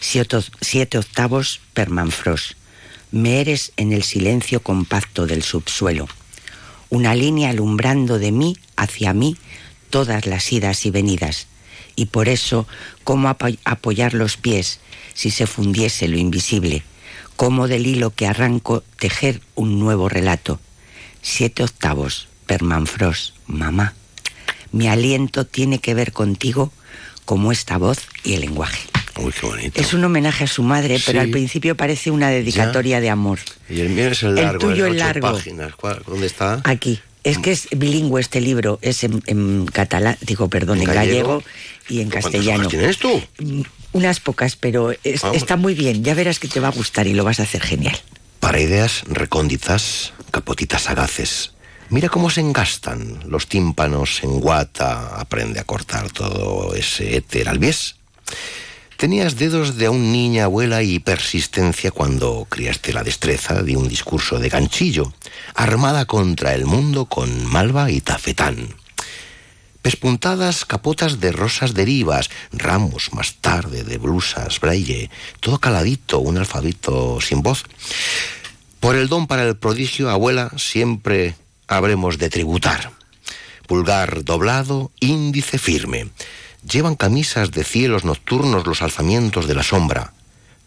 Siete, 0.00 0.98
octavos 0.98 1.60
permanfrost. 1.74 2.52
Me 3.10 3.40
eres 3.40 3.72
en 3.76 3.92
el 3.92 4.02
silencio 4.02 4.60
compacto 4.60 5.26
del 5.26 5.42
subsuelo. 5.42 6.08
Una 6.88 7.14
línea 7.14 7.50
alumbrando 7.50 8.18
de 8.18 8.32
mí 8.32 8.56
hacia 8.76 9.12
mí 9.12 9.36
todas 9.90 10.26
las 10.26 10.52
idas 10.52 10.86
y 10.86 10.90
venidas. 10.90 11.46
Y 11.94 12.06
por 12.06 12.28
eso, 12.28 12.66
¿cómo 13.04 13.28
apo- 13.28 13.58
apoyar 13.64 14.12
los 14.14 14.36
pies 14.36 14.80
si 15.14 15.30
se 15.30 15.46
fundiese 15.46 16.08
lo 16.08 16.18
invisible? 16.18 16.82
¿Cómo 17.36 17.68
del 17.68 17.86
hilo 17.86 18.10
que 18.10 18.26
arranco 18.26 18.82
tejer 18.98 19.40
un 19.54 19.78
nuevo 19.78 20.08
relato? 20.08 20.58
Siete 21.22 21.62
octavos, 21.62 22.28
permanfrost, 22.46 23.34
mamá. 23.46 23.94
Mi 24.72 24.88
aliento 24.88 25.44
tiene 25.46 25.78
que 25.78 25.94
ver 25.94 26.12
contigo 26.12 26.72
como 27.24 27.52
esta 27.52 27.76
voz 27.78 27.98
y 28.24 28.34
el 28.34 28.40
lenguaje. 28.42 28.80
Uy, 29.18 29.32
qué 29.38 29.46
bonito. 29.46 29.80
Es 29.80 29.94
un 29.94 30.04
homenaje 30.04 30.44
a 30.44 30.46
su 30.46 30.62
madre, 30.62 31.00
pero 31.04 31.20
al 31.20 31.30
principio 31.30 31.76
parece 31.76 32.10
una 32.10 32.28
dedicatoria 32.28 33.00
de 33.00 33.10
amor. 33.10 33.38
Y 33.68 33.80
el 33.80 33.88
mío 33.90 34.08
es 34.08 34.22
el 34.22 34.30
El 34.38 34.44
largo. 34.44 34.58
tuyo 34.68 34.86
es 34.86 34.92
el 34.92 34.98
largo. 34.98 35.32
páginas. 35.32 35.74
¿Cuál- 35.74 36.02
¿Dónde 36.06 36.26
está? 36.26 36.60
Aquí. 36.64 37.00
Es 37.24 37.38
que 37.38 37.50
es 37.50 37.66
bilingüe 37.76 38.20
este 38.20 38.40
libro, 38.40 38.78
es 38.82 39.02
en, 39.02 39.20
en 39.26 39.66
catalán, 39.66 40.16
digo, 40.20 40.48
perdón, 40.48 40.76
en, 40.80 40.88
¿En 40.88 40.94
gallego? 40.94 41.28
gallego? 41.38 41.42
y 41.88 42.00
en 42.00 42.10
¿Cuántas 42.10 42.30
castellano. 42.30 42.60
hojas 42.68 42.70
tienes 42.70 42.98
tú? 42.98 43.20
Unas 43.96 44.20
pocas, 44.20 44.56
pero 44.56 44.92
es- 45.04 45.24
está 45.32 45.56
muy 45.56 45.74
bien. 45.74 46.04
Ya 46.04 46.14
verás 46.14 46.38
que 46.38 46.48
te 46.48 46.60
va 46.60 46.68
a 46.68 46.72
gustar 46.72 47.06
y 47.06 47.14
lo 47.14 47.24
vas 47.24 47.40
a 47.40 47.44
hacer 47.44 47.62
genial. 47.62 47.98
Para 48.40 48.60
ideas 48.60 49.02
recónditas, 49.08 50.12
capotitas 50.30 50.82
sagaces. 50.82 51.52
Mira 51.88 52.08
cómo 52.10 52.28
se 52.30 52.40
engastan 52.40 53.20
los 53.26 53.46
tímpanos 53.46 54.22
en 54.22 54.40
guata. 54.40 55.16
Aprende 55.18 55.60
a 55.60 55.64
cortar 55.64 56.10
todo 56.10 56.74
ese 56.74 57.16
éter 57.16 57.48
al 57.48 57.58
bies. 57.58 57.94
Tenías 58.96 59.36
dedos 59.36 59.76
de 59.76 59.86
aún 59.86 60.10
niña 60.12 60.44
abuela 60.44 60.82
y 60.82 60.98
persistencia 60.98 61.90
cuando 61.90 62.46
criaste 62.48 62.92
la 62.92 63.02
destreza 63.02 63.62
de 63.62 63.76
un 63.76 63.88
discurso 63.88 64.38
de 64.38 64.48
ganchillo, 64.48 65.12
armada 65.54 66.06
contra 66.06 66.54
el 66.54 66.64
mundo 66.64 67.04
con 67.06 67.44
malva 67.46 67.90
y 67.90 68.00
tafetán. 68.00 68.74
Pespuntadas 69.86 70.64
capotas 70.64 71.20
de 71.20 71.30
rosas 71.30 71.72
derivas, 71.72 72.28
ramos 72.50 73.12
más 73.12 73.36
tarde 73.36 73.84
de 73.84 73.98
blusas 73.98 74.58
braille, 74.58 75.10
todo 75.38 75.60
caladito, 75.60 76.18
un 76.18 76.38
alfabeto 76.38 77.20
sin 77.20 77.40
voz. 77.40 77.62
Por 78.80 78.96
el 78.96 79.06
don 79.06 79.28
para 79.28 79.44
el 79.44 79.56
prodigio, 79.56 80.10
abuela, 80.10 80.50
siempre 80.56 81.36
habremos 81.68 82.18
de 82.18 82.30
tributar. 82.30 82.90
Pulgar 83.68 84.24
doblado, 84.24 84.90
índice 84.98 85.56
firme. 85.56 86.10
Llevan 86.68 86.96
camisas 86.96 87.52
de 87.52 87.62
cielos 87.62 88.04
nocturnos 88.04 88.66
los 88.66 88.82
alzamientos 88.82 89.46
de 89.46 89.54
la 89.54 89.62
sombra. 89.62 90.14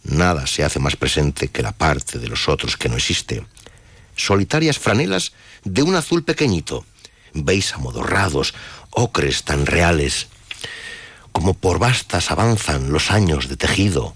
Nada 0.06 0.48
se 0.48 0.64
hace 0.64 0.80
más 0.80 0.96
presente 0.96 1.50
que 1.50 1.62
la 1.62 1.74
parte 1.74 2.20
de 2.20 2.30
los 2.30 2.48
otros 2.48 2.78
que 2.78 2.88
no 2.88 2.96
existe. 2.96 3.44
Solitarias 4.16 4.80
franelas 4.80 5.34
de 5.66 5.84
un 5.84 5.96
azul 5.96 6.24
pequeñito. 6.24 6.86
Veis 7.34 7.74
amodorrados, 7.74 8.54
ocres 8.92 9.44
tan 9.44 9.66
reales. 9.66 10.28
Como 11.32 11.54
por 11.54 11.80
bastas 11.80 12.32
avanzan 12.32 12.92
los 12.92 13.12
años 13.12 13.48
de 13.48 13.58
tejido, 13.58 14.16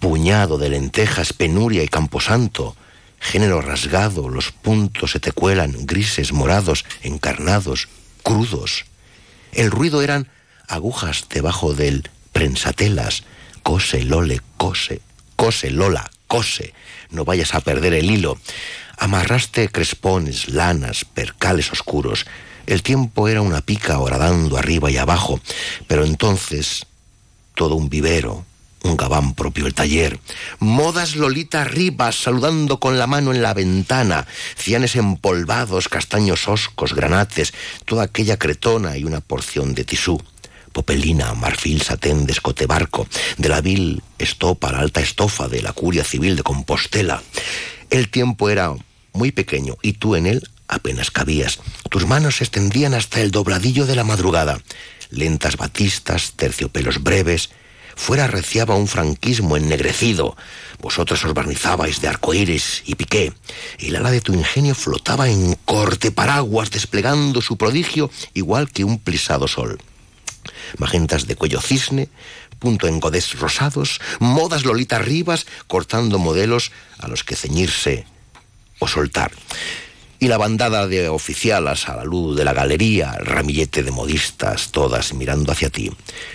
puñado 0.00 0.58
de 0.58 0.68
lentejas, 0.68 1.32
penuria 1.32 1.82
y 1.82 1.88
camposanto, 1.88 2.76
género 3.18 3.62
rasgado, 3.62 4.28
los 4.28 4.52
puntos 4.52 5.12
se 5.12 5.20
te 5.20 5.32
cuelan, 5.32 5.86
grises, 5.86 6.32
morados, 6.32 6.84
encarnados, 7.02 7.88
crudos. 8.22 8.84
El 9.52 9.70
ruido 9.70 10.02
eran 10.02 10.28
agujas 10.68 11.26
debajo 11.30 11.74
del 11.74 12.10
prensatelas, 12.32 13.22
cose, 13.62 14.02
lole, 14.02 14.40
cose, 14.56 15.00
cose, 15.36 15.70
lola, 15.70 16.10
cose, 16.26 16.74
no 17.10 17.24
vayas 17.24 17.54
a 17.54 17.60
perder 17.60 17.94
el 17.94 18.10
hilo. 18.10 18.38
Amarraste 18.98 19.68
crespones, 19.68 20.48
lanas, 20.48 21.04
percales 21.04 21.72
oscuros. 21.72 22.26
El 22.66 22.82
tiempo 22.82 23.28
era 23.28 23.42
una 23.42 23.60
pica 23.60 23.98
horadando 23.98 24.56
arriba 24.56 24.90
y 24.90 24.96
abajo, 24.96 25.40
pero 25.86 26.04
entonces 26.04 26.86
todo 27.54 27.74
un 27.74 27.88
vivero, 27.88 28.44
un 28.82 28.96
gabán 28.96 29.34
propio 29.34 29.66
el 29.66 29.74
taller. 29.74 30.18
Modas 30.58 31.16
Lolita 31.16 31.62
arriba, 31.62 32.10
saludando 32.12 32.80
con 32.80 32.98
la 32.98 33.06
mano 33.06 33.32
en 33.32 33.42
la 33.42 33.54
ventana, 33.54 34.26
cianes 34.56 34.96
empolvados, 34.96 35.88
castaños 35.88 36.48
oscos, 36.48 36.94
granates, 36.94 37.52
toda 37.84 38.04
aquella 38.04 38.38
cretona 38.38 38.96
y 38.96 39.04
una 39.04 39.20
porción 39.20 39.74
de 39.74 39.84
tisú. 39.84 40.22
Popelina, 40.72 41.34
marfil, 41.34 41.82
satén 41.82 42.26
de 42.26 42.66
barco, 42.66 43.06
de 43.38 43.48
la 43.48 43.60
vil 43.60 44.02
estopa, 44.18 44.72
la 44.72 44.80
alta 44.80 45.00
estofa 45.00 45.48
de 45.48 45.62
la 45.62 45.72
curia 45.72 46.02
civil 46.02 46.34
de 46.34 46.42
Compostela. 46.42 47.22
El 47.90 48.10
tiempo 48.10 48.50
era 48.50 48.74
muy 49.12 49.30
pequeño 49.30 49.76
y 49.82 49.92
tú 49.92 50.16
en 50.16 50.26
él 50.26 50.48
apenas 50.74 51.10
cabías. 51.10 51.60
Tus 51.90 52.06
manos 52.06 52.36
se 52.36 52.44
extendían 52.44 52.94
hasta 52.94 53.20
el 53.20 53.30
dobladillo 53.30 53.86
de 53.86 53.96
la 53.96 54.04
madrugada. 54.04 54.60
Lentas 55.10 55.56
batistas, 55.56 56.32
terciopelos 56.36 57.02
breves. 57.02 57.50
Fuera 57.96 58.26
reciaba 58.26 58.74
un 58.74 58.88
franquismo 58.88 59.56
ennegrecido. 59.56 60.36
Vosotros 60.80 61.24
os 61.24 61.32
barnizabais 61.32 62.00
de 62.00 62.08
arcoíris 62.08 62.82
y 62.84 62.96
piqué. 62.96 63.32
La 63.78 64.00
ala 64.00 64.10
de 64.10 64.20
tu 64.20 64.34
ingenio 64.34 64.74
flotaba 64.74 65.28
en 65.28 65.54
corte 65.64 66.10
paraguas, 66.10 66.70
desplegando 66.70 67.40
su 67.40 67.56
prodigio 67.56 68.10
igual 68.34 68.70
que 68.70 68.84
un 68.84 68.98
plisado 68.98 69.46
sol. 69.46 69.78
Magentas 70.78 71.26
de 71.26 71.36
cuello 71.36 71.60
cisne, 71.60 72.08
punto 72.58 72.88
en 72.88 72.98
godés 72.98 73.38
rosados, 73.38 74.00
modas 74.18 74.64
lolita 74.64 74.98
ribas, 74.98 75.46
cortando 75.68 76.18
modelos 76.18 76.72
a 76.98 77.08
los 77.08 77.22
que 77.22 77.36
ceñirse 77.36 78.06
o 78.80 78.88
soltar. 78.88 79.30
Y 80.24 80.28
la 80.28 80.38
bandada 80.38 80.86
de 80.86 81.10
oficialas 81.10 81.86
a 81.86 81.96
la 81.96 82.04
luz 82.04 82.34
de 82.34 82.46
la 82.46 82.54
galería, 82.54 83.12
ramillete 83.20 83.82
de 83.82 83.90
modistas, 83.90 84.70
todas 84.70 85.12
mirando 85.12 85.52
hacia 85.52 85.68
ti. 85.68 85.92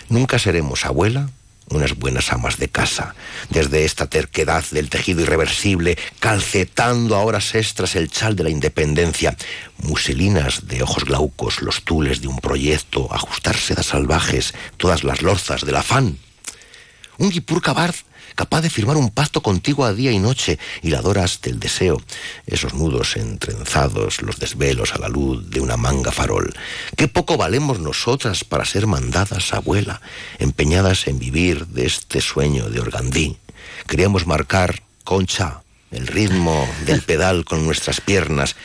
Nunca 0.09 0.37
seremos 0.37 0.85
abuela, 0.85 1.31
unas 1.71 1.97
buenas 1.97 2.31
amas 2.31 2.59
de 2.59 2.67
casa, 2.67 3.15
desde 3.49 3.85
esta 3.85 4.05
terquedad 4.05 4.63
del 4.69 4.91
tejido 4.91 5.21
irreversible, 5.21 5.97
calcetando 6.19 7.15
a 7.15 7.21
horas 7.21 7.55
extras 7.55 7.95
el 7.95 8.11
chal 8.11 8.35
de 8.35 8.43
la 8.43 8.51
independencia, 8.51 9.35
muselinas 9.79 10.67
de 10.67 10.83
ojos 10.83 11.05
glaucos, 11.05 11.63
los 11.63 11.81
tules 11.81 12.21
de 12.21 12.27
un 12.27 12.37
proyecto, 12.37 13.11
ajustar 13.11 13.57
sedas 13.57 13.87
salvajes, 13.87 14.53
todas 14.77 15.03
las 15.03 15.23
lorzas 15.23 15.65
del 15.65 15.77
afán. 15.77 16.19
Un 17.17 17.31
guipur 17.31 17.59
cabard 17.59 17.95
capaz 18.39 18.61
de 18.61 18.69
firmar 18.69 18.95
un 18.95 19.09
pacto 19.09 19.43
contigo 19.43 19.83
a 19.83 19.91
día 19.91 20.13
y 20.13 20.17
noche, 20.17 20.59
y 20.81 20.91
la 20.91 21.01
doras 21.01 21.41
del 21.41 21.59
deseo, 21.59 22.01
esos 22.47 22.73
nudos 22.73 23.17
entrenzados, 23.17 24.21
los 24.21 24.39
desvelos 24.39 24.93
a 24.93 24.97
la 24.97 25.09
luz 25.09 25.49
de 25.49 25.59
una 25.59 25.75
manga 25.75 26.13
farol. 26.13 26.55
Qué 26.95 27.09
poco 27.09 27.35
valemos 27.35 27.79
nosotras 27.79 28.45
para 28.45 28.63
ser 28.63 28.87
mandadas, 28.87 29.51
abuela, 29.51 29.99
empeñadas 30.37 31.09
en 31.09 31.19
vivir 31.19 31.67
de 31.67 31.85
este 31.85 32.21
sueño 32.21 32.69
de 32.69 32.79
organdí. 32.79 33.35
Queríamos 33.89 34.25
marcar, 34.25 34.83
concha, 35.03 35.61
el 35.91 36.07
ritmo 36.07 36.65
del 36.85 37.01
pedal 37.01 37.43
con 37.43 37.65
nuestras 37.65 37.99
piernas, 37.99 38.55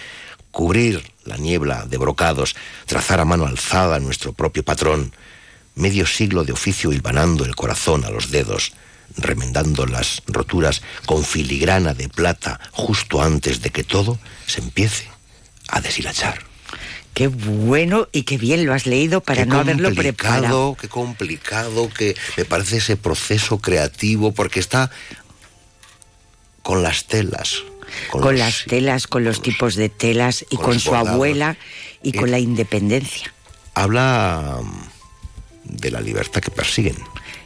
cubrir 0.52 1.02
la 1.24 1.36
niebla 1.36 1.84
de 1.86 1.98
brocados, 1.98 2.54
trazar 2.86 3.18
a 3.18 3.24
mano 3.24 3.44
alzada 3.44 3.98
nuestro 3.98 4.34
propio 4.34 4.62
patrón, 4.62 5.12
medio 5.74 6.06
siglo 6.06 6.44
de 6.44 6.52
oficio 6.52 6.92
hilvanando 6.92 7.44
el 7.44 7.56
corazón 7.56 8.04
a 8.04 8.10
los 8.10 8.30
dedos, 8.30 8.72
remendando 9.16 9.86
las 9.86 10.22
roturas 10.26 10.82
con 11.06 11.24
filigrana 11.24 11.94
de 11.94 12.08
plata 12.08 12.60
justo 12.72 13.22
antes 13.22 13.62
de 13.62 13.70
que 13.70 13.84
todo 13.84 14.18
se 14.46 14.60
empiece 14.60 15.08
a 15.68 15.80
deshilachar. 15.80 16.44
Qué 17.14 17.28
bueno 17.28 18.08
y 18.10 18.24
qué 18.24 18.38
bien 18.38 18.66
lo 18.66 18.74
has 18.74 18.86
leído 18.86 19.20
para 19.20 19.44
qué 19.44 19.46
no 19.46 19.60
haberlo 19.60 19.94
preparado. 19.94 20.76
Qué 20.80 20.88
complicado, 20.88 21.88
que 21.88 22.16
me 22.36 22.44
parece 22.44 22.78
ese 22.78 22.96
proceso 22.96 23.58
creativo, 23.58 24.32
porque 24.32 24.58
está 24.58 24.90
con 26.62 26.82
las 26.82 27.06
telas. 27.06 27.62
Con, 28.10 28.20
con 28.20 28.32
los, 28.32 28.40
las 28.40 28.64
telas, 28.64 29.06
con 29.06 29.22
los 29.22 29.42
tipos 29.42 29.76
de 29.76 29.88
telas 29.90 30.44
y 30.50 30.56
con, 30.56 30.64
con 30.64 30.80
su 30.80 30.90
bordados. 30.90 31.10
abuela 31.10 31.56
y 32.02 32.12
con 32.12 32.32
la 32.32 32.40
independencia. 32.40 33.32
Habla 33.74 34.58
de 35.62 35.90
la 35.92 36.00
libertad 36.00 36.40
que 36.40 36.50
persiguen. 36.50 36.96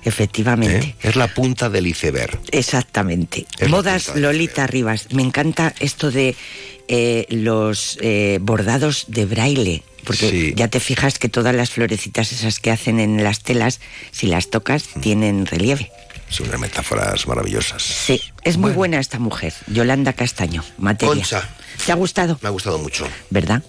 Efectivamente. 0.09 0.95
¿Eh? 1.03 1.09
Es 1.09 1.17
la 1.17 1.29
punta 1.29 1.69
del 1.69 1.87
iceberg. 1.87 2.41
Exactamente. 2.51 3.47
Es 3.59 3.69
Modas 3.69 4.17
Lolita 4.17 4.67
Rivas. 4.67 5.09
Me 5.13 5.23
encanta 5.23 5.75
esto 5.81 6.11
de 6.11 6.35
eh, 6.89 7.27
los 7.29 7.99
eh, 8.01 8.39
bordados 8.41 9.05
de 9.09 9.27
braille. 9.27 9.83
Porque 10.05 10.31
sí. 10.31 10.53
ya 10.57 10.69
te 10.69 10.81
fijas 10.81 11.19
que 11.19 11.29
todas 11.29 11.55
las 11.55 11.69
florecitas 11.69 12.33
esas 12.33 12.59
que 12.59 12.71
hacen 12.71 12.99
en 13.01 13.23
las 13.23 13.43
telas, 13.43 13.81
si 14.11 14.29
las 14.29 14.49
tocas, 14.49 14.85
mm. 14.95 15.01
tienen 15.03 15.45
relieve. 15.45 15.93
Son 16.31 16.49
unas 16.49 16.61
metáforas 16.61 17.27
maravillosas. 17.27 17.83
Sí, 17.83 18.23
es 18.45 18.57
muy 18.57 18.73
buena 18.73 19.01
esta 19.01 19.19
mujer, 19.19 19.53
Yolanda 19.67 20.15
Castaño, 20.15 20.65
materia. 20.79 21.15
Concha. 21.15 21.47
¿Te 21.85 21.93
ha 21.93 21.97
gustado? 21.97 22.39
Me 22.41 22.49
ha 22.49 22.53
gustado 22.53 22.79
mucho. 22.79 23.07
¿Verdad? 23.29 23.63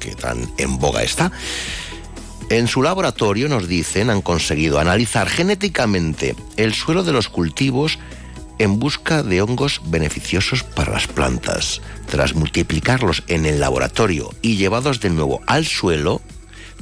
que 0.00 0.14
tan 0.14 0.50
en 0.56 0.78
boga 0.78 1.02
está. 1.02 1.30
En 2.48 2.68
su 2.68 2.82
laboratorio, 2.82 3.50
nos 3.50 3.68
dicen, 3.68 4.08
han 4.08 4.22
conseguido 4.22 4.78
analizar 4.78 5.28
genéticamente 5.28 6.34
el 6.56 6.72
suelo 6.72 7.04
de 7.04 7.12
los 7.12 7.28
cultivos 7.28 7.98
en 8.58 8.78
busca 8.78 9.22
de 9.22 9.42
hongos 9.42 9.80
beneficiosos 9.84 10.62
para 10.62 10.92
las 10.92 11.06
plantas. 11.06 11.80
Tras 12.06 12.34
multiplicarlos 12.34 13.22
en 13.28 13.46
el 13.46 13.60
laboratorio 13.60 14.30
y 14.42 14.56
llevados 14.56 15.00
de 15.00 15.10
nuevo 15.10 15.40
al 15.46 15.66
suelo, 15.66 16.20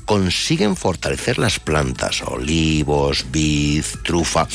consiguen 0.07 0.77
fortalecer 0.77 1.37
las 1.37 1.59
plantas, 1.59 2.23
olivos, 2.23 3.27
vid, 3.31 3.85
trufa, 4.05 4.47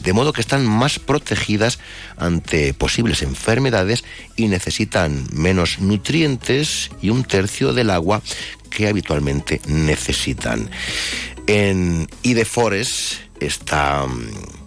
de 0.00 0.12
modo 0.12 0.32
que 0.32 0.40
están 0.40 0.64
más 0.64 0.98
protegidas 0.98 1.80
ante 2.16 2.72
posibles 2.72 3.22
enfermedades 3.22 4.04
y 4.36 4.46
necesitan 4.46 5.26
menos 5.32 5.80
nutrientes 5.80 6.90
y 7.02 7.10
un 7.10 7.24
tercio 7.24 7.74
del 7.74 7.90
agua 7.90 8.22
que 8.70 8.88
habitualmente 8.88 9.60
necesitan. 9.66 10.70
En 11.48 12.08
Idefores 12.22 13.18
está 13.40 14.06
mm, 14.06 14.59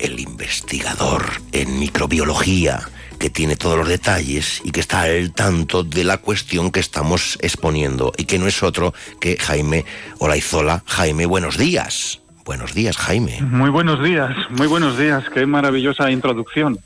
el 0.00 0.18
investigador 0.20 1.24
en 1.52 1.78
microbiología, 1.78 2.80
que 3.18 3.30
tiene 3.30 3.56
todos 3.56 3.76
los 3.76 3.88
detalles 3.88 4.62
y 4.64 4.70
que 4.70 4.80
está 4.80 5.02
al 5.02 5.32
tanto 5.32 5.84
de 5.84 6.04
la 6.04 6.16
cuestión 6.16 6.70
que 6.70 6.80
estamos 6.80 7.38
exponiendo 7.42 8.12
y 8.16 8.24
que 8.24 8.38
no 8.38 8.46
es 8.46 8.62
otro 8.62 8.94
que 9.20 9.36
Jaime 9.36 9.84
Olaizola. 10.18 10.82
Jaime, 10.86 11.26
buenos 11.26 11.58
días. 11.58 12.20
Buenos 12.44 12.74
días, 12.74 12.96
Jaime. 12.96 13.40
Muy 13.42 13.70
buenos 13.70 14.02
días, 14.02 14.30
muy 14.50 14.66
buenos 14.66 14.98
días. 14.98 15.24
Qué 15.32 15.46
maravillosa 15.46 16.10
introducción. 16.10 16.80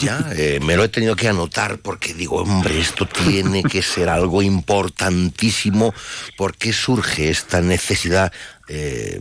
Ya, 0.00 0.26
eh, 0.32 0.60
me 0.62 0.76
lo 0.76 0.84
he 0.84 0.88
tenido 0.88 1.16
que 1.16 1.28
anotar 1.28 1.78
porque 1.78 2.12
digo, 2.12 2.36
hombre, 2.36 2.78
esto 2.78 3.06
tiene 3.06 3.62
que 3.62 3.82
ser 3.82 4.08
algo 4.08 4.42
importantísimo. 4.42 5.94
¿Por 6.36 6.56
qué 6.56 6.72
surge 6.72 7.30
esta 7.30 7.60
necesidad 7.60 8.32
eh, 8.68 9.20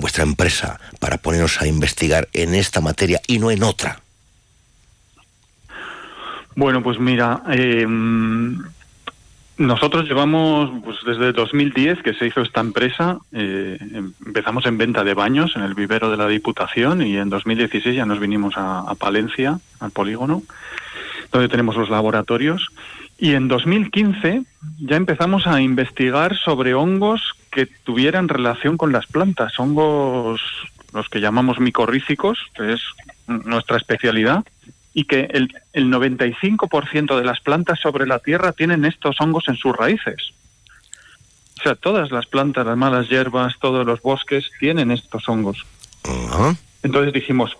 vuestra 0.00 0.24
empresa 0.24 0.80
para 0.98 1.18
ponernos 1.18 1.60
a 1.60 1.66
investigar 1.66 2.28
en 2.32 2.54
esta 2.54 2.80
materia 2.80 3.20
y 3.26 3.38
no 3.38 3.50
en 3.50 3.62
otra? 3.62 4.00
Bueno, 6.56 6.82
pues 6.82 6.98
mira, 6.98 7.42
eh, 7.50 7.86
nosotros 9.60 10.08
llevamos 10.08 10.70
pues 10.82 10.96
desde 11.04 11.32
2010 11.32 12.02
que 12.02 12.14
se 12.14 12.26
hizo 12.26 12.40
esta 12.40 12.62
empresa, 12.62 13.18
eh, 13.30 13.78
empezamos 14.24 14.64
en 14.64 14.78
venta 14.78 15.04
de 15.04 15.12
baños 15.12 15.54
en 15.54 15.62
el 15.62 15.74
vivero 15.74 16.10
de 16.10 16.16
la 16.16 16.26
Diputación 16.26 17.02
y 17.02 17.18
en 17.18 17.28
2016 17.28 17.94
ya 17.94 18.06
nos 18.06 18.20
vinimos 18.20 18.54
a, 18.56 18.94
Palencia, 18.94 19.60
al 19.78 19.90
polígono, 19.90 20.42
donde 21.30 21.50
tenemos 21.50 21.76
los 21.76 21.90
laboratorios. 21.90 22.70
Y 23.20 23.34
en 23.34 23.48
2015 23.48 24.44
ya 24.78 24.96
empezamos 24.96 25.46
a 25.46 25.60
investigar 25.60 26.38
sobre 26.38 26.72
hongos 26.72 27.34
que 27.52 27.66
tuvieran 27.66 28.28
relación 28.28 28.78
con 28.78 28.92
las 28.92 29.06
plantas, 29.06 29.58
hongos 29.60 30.40
los 30.94 31.08
que 31.10 31.20
llamamos 31.20 31.60
micorrícicos, 31.60 32.38
que 32.54 32.72
es 32.72 32.80
nuestra 33.26 33.76
especialidad, 33.76 34.42
y 34.94 35.04
que 35.04 35.28
el, 35.32 35.52
el 35.74 35.92
95% 35.92 37.18
de 37.18 37.24
las 37.24 37.40
plantas 37.40 37.78
sobre 37.78 38.06
la 38.06 38.20
Tierra 38.20 38.52
tienen 38.52 38.86
estos 38.86 39.20
hongos 39.20 39.48
en 39.48 39.56
sus 39.56 39.76
raíces. 39.76 40.32
O 41.58 41.62
sea, 41.62 41.74
todas 41.74 42.10
las 42.10 42.24
plantas, 42.24 42.66
las 42.66 42.76
malas 42.76 43.10
hierbas, 43.10 43.54
todos 43.60 43.84
los 43.86 44.00
bosques 44.00 44.50
tienen 44.58 44.90
estos 44.90 45.28
hongos. 45.28 45.66
Entonces 46.82 47.12
dijimos, 47.12 47.54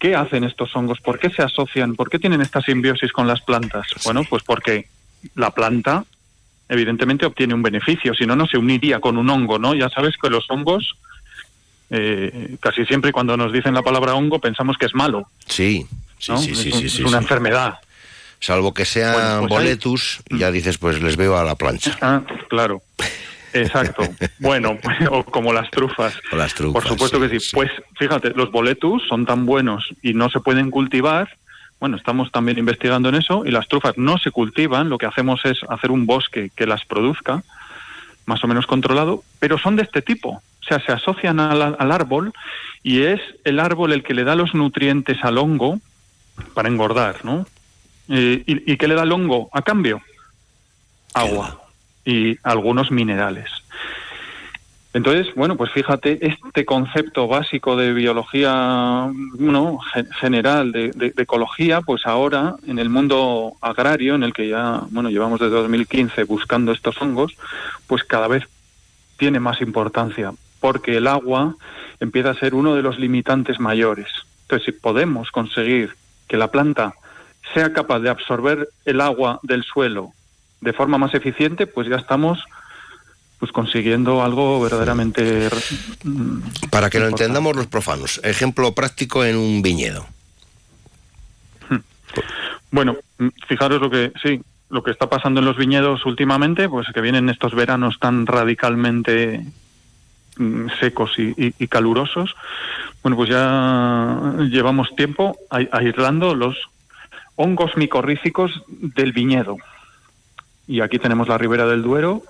¿qué 0.00 0.16
hacen 0.16 0.42
estos 0.42 0.74
hongos? 0.74 1.00
¿Por 1.00 1.20
qué 1.20 1.30
se 1.30 1.42
asocian? 1.42 1.94
¿Por 1.94 2.10
qué 2.10 2.18
tienen 2.18 2.40
esta 2.40 2.60
simbiosis 2.60 3.12
con 3.12 3.28
las 3.28 3.40
plantas? 3.42 3.86
Bueno, 4.04 4.24
pues 4.28 4.42
porque 4.42 4.88
la 5.36 5.52
planta 5.52 6.04
evidentemente 6.68 7.26
obtiene 7.26 7.54
un 7.54 7.62
beneficio, 7.62 8.14
si 8.14 8.26
no, 8.26 8.34
no 8.34 8.46
se 8.46 8.58
uniría 8.58 8.98
con 9.00 9.16
un 9.18 9.28
hongo, 9.30 9.58
¿no? 9.58 9.74
Ya 9.74 9.88
sabes 9.88 10.16
que 10.20 10.30
los 10.30 10.50
hongos, 10.50 10.96
eh, 11.90 12.56
casi 12.60 12.84
siempre 12.86 13.12
cuando 13.12 13.36
nos 13.36 13.52
dicen 13.52 13.74
la 13.74 13.82
palabra 13.82 14.14
hongo 14.14 14.40
pensamos 14.40 14.76
que 14.76 14.86
es 14.86 14.94
malo. 14.94 15.28
Sí, 15.46 15.86
Sí, 16.20 16.36
sí, 16.36 16.54
sí, 16.54 16.72
sí, 16.72 16.86
es 16.86 17.00
una 17.00 17.18
enfermedad. 17.18 17.78
Salvo 18.38 18.72
que 18.72 18.84
sean 18.84 19.40
pues 19.40 19.50
boletus, 19.50 20.20
ya 20.30 20.50
dices, 20.50 20.78
pues 20.78 21.00
les 21.00 21.16
veo 21.16 21.36
a 21.36 21.44
la 21.44 21.54
plancha. 21.56 21.96
Ah, 22.00 22.22
claro. 22.48 22.82
Exacto. 23.52 24.02
bueno, 24.38 24.78
o 25.10 25.24
como 25.24 25.52
las 25.52 25.70
trufas. 25.70 26.14
O 26.32 26.36
las 26.36 26.54
trufas. 26.54 26.82
Por 26.82 26.88
supuesto 26.88 27.20
que 27.20 27.38
sí. 27.38 27.50
Pues 27.52 27.70
fíjate, 27.98 28.30
los 28.30 28.50
boletus 28.50 29.02
son 29.08 29.26
tan 29.26 29.46
buenos 29.46 29.92
y 30.02 30.14
no 30.14 30.30
se 30.30 30.40
pueden 30.40 30.70
cultivar. 30.70 31.28
Bueno, 31.78 31.96
estamos 31.96 32.30
también 32.30 32.58
investigando 32.58 33.08
en 33.08 33.14
eso 33.14 33.44
y 33.46 33.50
las 33.50 33.68
trufas 33.68 33.96
no 33.96 34.18
se 34.18 34.30
cultivan. 34.30 34.88
Lo 34.90 34.98
que 34.98 35.06
hacemos 35.06 35.44
es 35.44 35.58
hacer 35.68 35.90
un 35.90 36.06
bosque 36.06 36.50
que 36.54 36.66
las 36.66 36.84
produzca, 36.84 37.42
más 38.26 38.44
o 38.44 38.48
menos 38.48 38.66
controlado, 38.66 39.24
pero 39.38 39.58
son 39.58 39.76
de 39.76 39.82
este 39.82 40.02
tipo. 40.02 40.42
O 40.60 40.64
sea, 40.68 40.78
se 40.84 40.92
asocian 40.92 41.40
al, 41.40 41.76
al 41.78 41.92
árbol 41.92 42.32
y 42.82 43.02
es 43.02 43.20
el 43.44 43.58
árbol 43.58 43.92
el 43.92 44.02
que 44.02 44.14
le 44.14 44.24
da 44.24 44.34
los 44.34 44.54
nutrientes 44.54 45.24
al 45.24 45.38
hongo 45.38 45.80
para 46.54 46.68
engordar, 46.68 47.24
¿no? 47.24 47.46
Eh, 48.08 48.42
y, 48.44 48.76
qué 48.76 48.88
le 48.88 48.94
da 48.94 49.04
el 49.04 49.12
hongo 49.12 49.48
a 49.52 49.62
cambio? 49.62 50.02
Agua 51.14 51.69
y 52.04 52.38
algunos 52.42 52.90
minerales. 52.90 53.50
Entonces, 54.92 55.32
bueno, 55.36 55.56
pues 55.56 55.70
fíjate, 55.70 56.26
este 56.26 56.64
concepto 56.64 57.28
básico 57.28 57.76
de 57.76 57.92
biología 57.92 59.08
¿no? 59.38 59.78
general, 60.18 60.72
de, 60.72 61.12
ecología, 61.16 61.80
pues 61.80 62.06
ahora 62.06 62.56
en 62.66 62.80
el 62.80 62.88
mundo 62.88 63.52
agrario, 63.60 64.16
en 64.16 64.24
el 64.24 64.32
que 64.32 64.48
ya, 64.48 64.82
bueno, 64.90 65.10
llevamos 65.10 65.38
desde 65.38 65.54
2015 65.54 66.24
buscando 66.24 66.72
estos 66.72 67.00
hongos, 67.00 67.36
pues 67.86 68.02
cada 68.02 68.26
vez 68.26 68.42
tiene 69.16 69.38
más 69.38 69.60
importancia, 69.60 70.32
porque 70.58 70.96
el 70.96 71.06
agua 71.06 71.54
empieza 72.00 72.30
a 72.30 72.34
ser 72.34 72.54
uno 72.54 72.74
de 72.74 72.82
los 72.82 72.98
limitantes 72.98 73.60
mayores. 73.60 74.08
Entonces, 74.42 74.66
si 74.66 74.72
podemos 74.72 75.30
conseguir 75.30 75.94
que 76.26 76.36
la 76.36 76.50
planta 76.50 76.94
sea 77.54 77.72
capaz 77.72 78.00
de 78.00 78.10
absorber 78.10 78.68
el 78.84 79.00
agua 79.00 79.38
del 79.44 79.62
suelo 79.62 80.12
de 80.60 80.72
forma 80.72 80.98
más 80.98 81.14
eficiente, 81.14 81.66
pues 81.66 81.88
ya 81.88 81.96
estamos 81.96 82.44
pues 83.38 83.52
consiguiendo 83.52 84.22
algo 84.22 84.60
verdaderamente 84.60 85.48
para 86.70 86.90
que 86.90 87.00
lo 87.00 87.08
entendamos 87.08 87.56
los 87.56 87.66
profanos. 87.66 88.20
Ejemplo 88.22 88.74
práctico 88.74 89.24
en 89.24 89.36
un 89.36 89.62
viñedo. 89.62 90.06
Hmm. 91.70 91.78
Bueno, 92.70 92.96
fijaros 93.48 93.80
lo 93.80 93.90
que 93.90 94.12
sí, 94.22 94.42
lo 94.68 94.82
que 94.82 94.90
está 94.90 95.08
pasando 95.08 95.40
en 95.40 95.46
los 95.46 95.56
viñedos 95.56 96.04
últimamente, 96.04 96.68
pues 96.68 96.88
que 96.92 97.00
vienen 97.00 97.30
estos 97.30 97.54
veranos 97.54 97.98
tan 97.98 98.26
radicalmente 98.26 99.46
mm, 100.36 100.66
secos 100.78 101.12
y 101.16 101.66
calurosos, 101.68 102.36
bueno, 103.02 103.16
pues 103.16 103.30
ya 103.30 104.34
llevamos 104.50 104.94
tiempo 104.94 105.38
aislando 105.48 106.34
los 106.34 106.56
hongos 107.36 107.74
micorríficos 107.76 108.62
del 108.68 109.12
viñedo. 109.12 109.56
Y 110.70 110.82
aquí 110.82 111.00
tenemos 111.00 111.26
la 111.26 111.36
Ribera 111.36 111.66
del 111.66 111.82
Duero, 111.82 112.22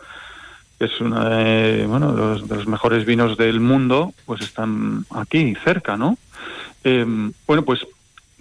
que 0.79 0.87
es 0.87 0.99
uno 0.99 1.23
de, 1.29 1.85
bueno, 1.87 2.13
los, 2.13 2.49
de 2.49 2.57
los 2.57 2.67
mejores 2.67 3.05
vinos 3.05 3.37
del 3.37 3.61
mundo, 3.61 4.15
pues 4.25 4.41
están 4.41 5.05
aquí, 5.15 5.55
cerca, 5.63 5.99
¿no? 5.99 6.17
Eh, 6.83 7.05
bueno, 7.47 7.67
pues 7.67 7.87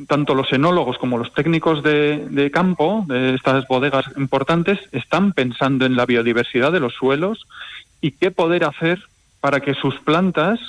tanto 0.07 0.35
los 0.35 0.53
enólogos 0.53 0.97
como 0.99 1.17
los 1.17 1.33
técnicos 1.33 1.83
de, 1.83 2.25
de, 2.29 2.49
campo 2.49 3.03
de 3.09 3.35
estas 3.35 3.67
bodegas 3.67 4.05
importantes 4.15 4.79
están 4.93 5.33
pensando 5.33 5.85
en 5.85 5.97
la 5.97 6.05
biodiversidad 6.05 6.71
de 6.71 6.79
los 6.79 6.93
suelos 6.93 7.45
y 7.99 8.11
qué 8.11 8.31
poder 8.31 8.63
hacer 8.63 9.03
para 9.41 9.59
que 9.59 9.73
sus 9.73 9.99
plantas 9.99 10.61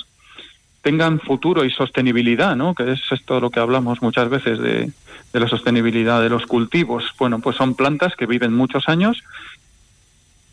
tengan 0.81 1.21
futuro 1.21 1.63
y 1.63 1.71
sostenibilidad, 1.71 2.57
¿no? 2.57 2.75
Que 2.75 2.91
es 2.91 2.99
esto 3.11 3.39
lo 3.39 3.49
que 3.49 3.61
hablamos 3.61 4.01
muchas 4.01 4.27
veces 4.27 4.59
de, 4.59 4.91
la 5.39 5.47
sostenibilidad 5.47 6.21
de 6.21 6.29
los 6.29 6.45
cultivos. 6.45 7.05
Bueno, 7.17 7.39
pues 7.39 7.55
son 7.55 7.75
plantas 7.75 8.15
que 8.15 8.25
viven 8.25 8.53
muchos 8.53 8.87
años 8.87 9.23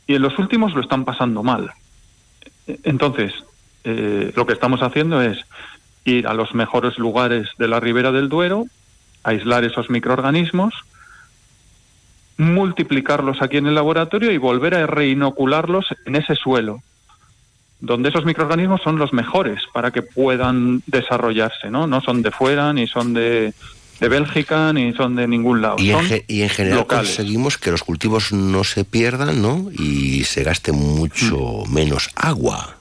y 0.07 0.15
en 0.15 0.23
los 0.23 0.39
últimos 0.39 0.75
lo 0.75 0.81
están 0.81 1.05
pasando 1.05 1.43
mal. 1.43 1.73
Entonces, 2.85 3.33
eh, 3.85 4.33
lo 4.35 4.47
que 4.47 4.53
estamos 4.53 4.83
haciendo 4.83 5.21
es 5.23 5.39
ir 6.05 6.27
a 6.27 6.35
los 6.35 6.55
mejores 6.55 6.99
lugares 6.99 7.49
de 7.59 7.69
la 7.69 7.81
ribera 7.81 8.13
del 8.13 8.29
Duero, 8.29 8.67
aislar 9.25 9.65
esos 9.65 9.91
microorganismos, 9.91 10.75
multiplicarlos 12.37 13.43
aquí 13.43 13.57
en 13.57 13.67
el 13.67 13.75
laboratorio 13.75 14.31
y 14.31 14.39
volver 14.39 14.75
a 14.75 14.87
reinocularlos 14.87 15.87
en 16.07 16.17
ese 16.17 16.37
suelo 16.37 16.83
donde 17.81 18.09
esos 18.09 18.25
microorganismos 18.25 18.83
son 18.83 18.99
los 18.99 19.13
mejores 19.13 19.63
para 19.73 19.91
que 19.91 20.03
puedan 20.03 20.83
desarrollarse, 20.87 21.71
¿no? 21.71 21.87
No 21.87 22.01
son 22.01 22.23
de 22.23 22.31
fuera, 22.31 22.73
ni 22.73 22.87
son 22.87 23.15
de, 23.15 23.55
de 24.01 24.09
Bélgica, 24.09 24.73
ni 24.73 24.93
son 24.93 25.17
de 25.17 25.27
ningún 25.27 25.61
lado. 25.61 25.77
Y, 25.79 25.91
en, 25.91 26.25
y 26.29 26.43
en, 26.43 26.49
general 26.49 26.87
conseguimos 26.87 27.59
que 27.59 27.71
los 27.71 27.83
cultivos 27.83 28.33
no 28.33 28.65
se 28.65 28.85
pierdan, 28.85 29.43
¿no? 29.43 29.71
Y 29.73 30.25
se 30.25 30.45
gaste 30.45 30.73
mucho 30.73 31.65
mm. 31.67 31.73
menos 31.73 32.11
agua. 32.15 32.77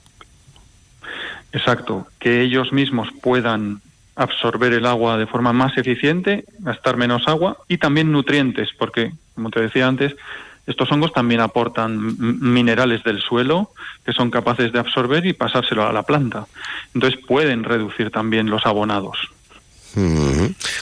Exacto, 1.52 2.08
que 2.20 2.42
ellos 2.42 2.72
mismos 2.72 3.10
puedan 3.22 3.82
absorber 4.16 4.74
el 4.74 4.86
agua 4.86 5.18
de 5.18 5.28
forma 5.28 5.54
más 5.54 5.78
eficiente, 5.78 6.44
gastar 6.60 6.98
menos 6.98 7.28
agua 7.28 7.58
y 7.68 7.78
también 7.78 8.12
nutrientes, 8.12 8.70
porque, 8.78 9.14
como 9.36 9.50
te 9.50 9.62
decía 9.62 9.88
antes, 9.88 10.16
estos 10.66 10.92
hongos 10.92 11.14
también 11.14 11.40
aportan 11.40 12.18
minerales 12.42 13.04
del 13.04 13.22
suelo 13.22 13.72
que 14.06 14.12
son 14.12 14.30
capaces 14.30 14.74
de 14.74 14.80
absorber 14.80 15.26
y 15.26 15.34
pasárselo 15.34 15.88
a 15.88 15.94
la 15.94 16.04
planta. 16.04 16.46
Entonces 16.94 17.20
pueden 17.26 17.64
reducir 17.64 18.12
también 18.12 18.50
los 18.50 18.66
abonados. 18.66 19.18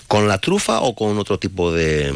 ¿Con 0.07 0.27
la 0.27 0.37
trufa 0.39 0.81
o 0.81 0.95
con 0.95 1.17
otro 1.17 1.39
tipo 1.39 1.71
de...? 1.71 2.13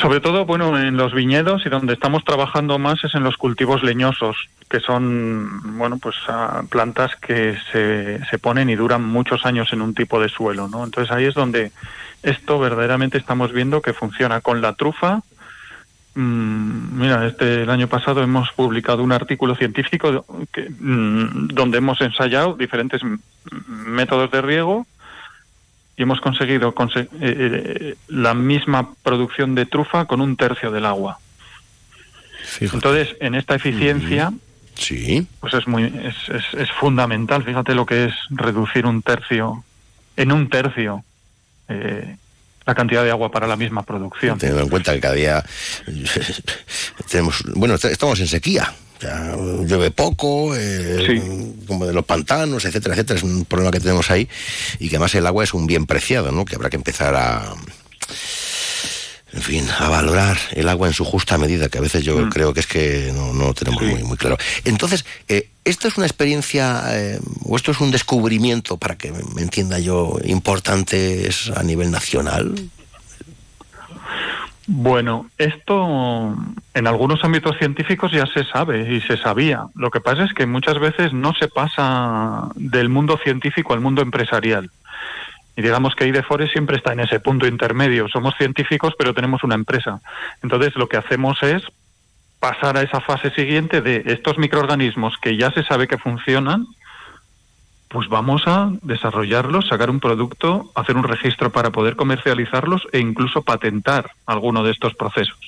Sobre 0.00 0.20
todo, 0.20 0.44
bueno, 0.44 0.78
en 0.78 0.98
los 0.98 1.14
viñedos 1.14 1.64
y 1.64 1.70
donde 1.70 1.94
estamos 1.94 2.22
trabajando 2.22 2.78
más 2.78 3.02
es 3.02 3.14
en 3.14 3.24
los 3.24 3.38
cultivos 3.38 3.82
leñosos, 3.82 4.36
que 4.68 4.78
son, 4.78 5.78
bueno, 5.78 5.98
pues 5.98 6.16
plantas 6.68 7.16
que 7.16 7.56
se, 7.72 8.22
se 8.26 8.38
ponen 8.38 8.68
y 8.68 8.76
duran 8.76 9.02
muchos 9.02 9.46
años 9.46 9.72
en 9.72 9.80
un 9.80 9.94
tipo 9.94 10.20
de 10.20 10.28
suelo, 10.28 10.68
¿no? 10.68 10.84
Entonces 10.84 11.10
ahí 11.10 11.24
es 11.24 11.34
donde 11.34 11.72
esto 12.22 12.58
verdaderamente 12.58 13.16
estamos 13.16 13.52
viendo 13.52 13.80
que 13.80 13.94
funciona 13.94 14.42
con 14.42 14.60
la 14.60 14.74
trufa. 14.74 15.22
Mm, 16.14 17.00
mira, 17.00 17.26
este 17.26 17.62
el 17.62 17.70
año 17.70 17.88
pasado 17.88 18.22
hemos 18.22 18.50
publicado 18.52 19.02
un 19.02 19.12
artículo 19.12 19.56
científico 19.56 20.24
que, 20.52 20.70
mm, 20.70 21.48
donde 21.48 21.78
hemos 21.78 22.00
ensayado 22.00 22.54
diferentes 22.54 23.02
métodos 23.68 24.30
de 24.30 24.40
riego 24.40 24.86
y 25.96 26.02
hemos 26.02 26.20
conseguido 26.20 26.74
eh, 26.96 27.08
eh, 27.20 27.94
la 28.08 28.34
misma 28.34 28.94
producción 29.02 29.54
de 29.54 29.66
trufa 29.66 30.06
con 30.06 30.20
un 30.20 30.36
tercio 30.36 30.70
del 30.70 30.86
agua. 30.86 31.18
Entonces, 32.60 33.16
en 33.20 33.34
esta 33.34 33.54
eficiencia, 33.54 34.32
sí. 34.74 35.26
pues 35.40 35.54
es 35.54 35.66
muy 35.66 35.84
es, 35.84 36.54
es, 36.54 36.70
fundamental. 36.72 37.42
Fíjate 37.42 37.74
lo 37.74 37.86
que 37.86 38.06
es 38.06 38.14
reducir 38.30 38.86
un 38.86 39.02
tercio, 39.02 39.64
en 40.16 40.32
un 40.32 40.48
tercio, 40.48 41.04
eh, 41.68 42.16
la 42.66 42.74
cantidad 42.74 43.04
de 43.04 43.10
agua 43.10 43.30
para 43.30 43.46
la 43.46 43.56
misma 43.56 43.82
producción. 43.82 44.38
Teniendo 44.38 44.62
en 44.62 44.68
cuenta 44.68 44.92
que 44.92 45.00
cada 45.00 45.14
día 45.14 45.44
tenemos, 47.10 47.42
bueno, 47.54 47.74
estamos 47.74 48.20
en 48.20 48.28
sequía 48.28 48.72
llueve 49.66 49.90
poco, 49.90 50.54
eh, 50.56 51.52
como 51.66 51.86
de 51.86 51.92
los 51.92 52.04
pantanos, 52.04 52.64
etcétera, 52.64 52.94
etcétera. 52.94 53.18
Es 53.18 53.22
un 53.22 53.44
problema 53.44 53.70
que 53.70 53.80
tenemos 53.80 54.10
ahí 54.10 54.28
y 54.78 54.88
que 54.88 54.96
además 54.96 55.14
el 55.14 55.26
agua 55.26 55.44
es 55.44 55.54
un 55.54 55.66
bien 55.66 55.86
preciado, 55.86 56.32
¿no? 56.32 56.44
Que 56.44 56.56
habrá 56.56 56.70
que 56.70 56.76
empezar 56.76 57.14
a, 57.14 57.54
en 59.34 59.42
fin, 59.42 59.64
a 59.78 59.88
valorar 59.88 60.36
el 60.52 60.68
agua 60.68 60.86
en 60.86 60.94
su 60.94 61.04
justa 61.04 61.38
medida, 61.38 61.68
que 61.68 61.78
a 61.78 61.80
veces 61.80 62.04
yo 62.04 62.18
mm. 62.18 62.30
creo 62.30 62.54
que 62.54 62.60
es 62.60 62.66
que 62.66 63.10
no, 63.12 63.32
no 63.32 63.46
lo 63.46 63.54
tenemos 63.54 63.82
muy, 63.82 64.04
muy 64.04 64.16
claro. 64.16 64.38
Entonces, 64.64 65.04
eh, 65.28 65.48
¿esto 65.64 65.88
es 65.88 65.96
una 65.96 66.06
experiencia 66.06 66.82
eh, 66.90 67.18
o 67.44 67.56
esto 67.56 67.72
es 67.72 67.80
un 67.80 67.90
descubrimiento, 67.90 68.76
para 68.76 68.96
que 68.96 69.12
me 69.34 69.42
entienda 69.42 69.80
yo, 69.80 70.18
importante 70.24 71.28
a 71.56 71.62
nivel 71.64 71.90
nacional? 71.90 72.54
Bueno, 74.66 75.26
esto 75.36 76.36
en 76.72 76.86
algunos 76.86 77.22
ámbitos 77.24 77.58
científicos 77.58 78.12
ya 78.12 78.26
se 78.26 78.44
sabe 78.44 78.94
y 78.94 79.00
se 79.00 79.16
sabía. 79.16 79.66
Lo 79.74 79.90
que 79.90 80.00
pasa 80.00 80.24
es 80.24 80.32
que 80.32 80.46
muchas 80.46 80.78
veces 80.78 81.12
no 81.12 81.34
se 81.34 81.48
pasa 81.48 82.48
del 82.54 82.88
mundo 82.88 83.18
científico 83.22 83.74
al 83.74 83.80
mundo 83.80 84.00
empresarial. 84.00 84.70
Y 85.56 85.62
digamos 85.62 85.94
que 85.94 86.06
IDEFORES 86.06 86.50
siempre 86.50 86.76
está 86.76 86.92
en 86.92 87.00
ese 87.00 87.20
punto 87.20 87.46
intermedio. 87.46 88.08
Somos 88.08 88.34
científicos, 88.36 88.94
pero 88.98 89.14
tenemos 89.14 89.44
una 89.44 89.54
empresa. 89.54 90.00
Entonces, 90.42 90.74
lo 90.76 90.88
que 90.88 90.96
hacemos 90.96 91.42
es 91.42 91.62
pasar 92.40 92.76
a 92.76 92.82
esa 92.82 93.00
fase 93.00 93.30
siguiente 93.30 93.80
de 93.80 94.02
estos 94.06 94.36
microorganismos 94.36 95.14
que 95.22 95.36
ya 95.36 95.50
se 95.52 95.62
sabe 95.64 95.88
que 95.88 95.96
funcionan, 95.96 96.66
pues 97.88 98.08
vamos 98.08 98.42
a 98.46 98.70
desarrollarlos, 98.82 99.68
sacar 99.68 99.88
un 99.88 100.00
producto, 100.00 100.70
hacer 100.74 100.96
un 100.96 101.04
registro 101.04 101.50
para 101.50 101.70
poder 101.70 101.94
comercializarlos 101.94 102.82
e 102.92 102.98
incluso 102.98 103.42
patentar 103.42 104.10
alguno 104.26 104.64
de 104.64 104.72
estos 104.72 104.94
procesos. 104.94 105.38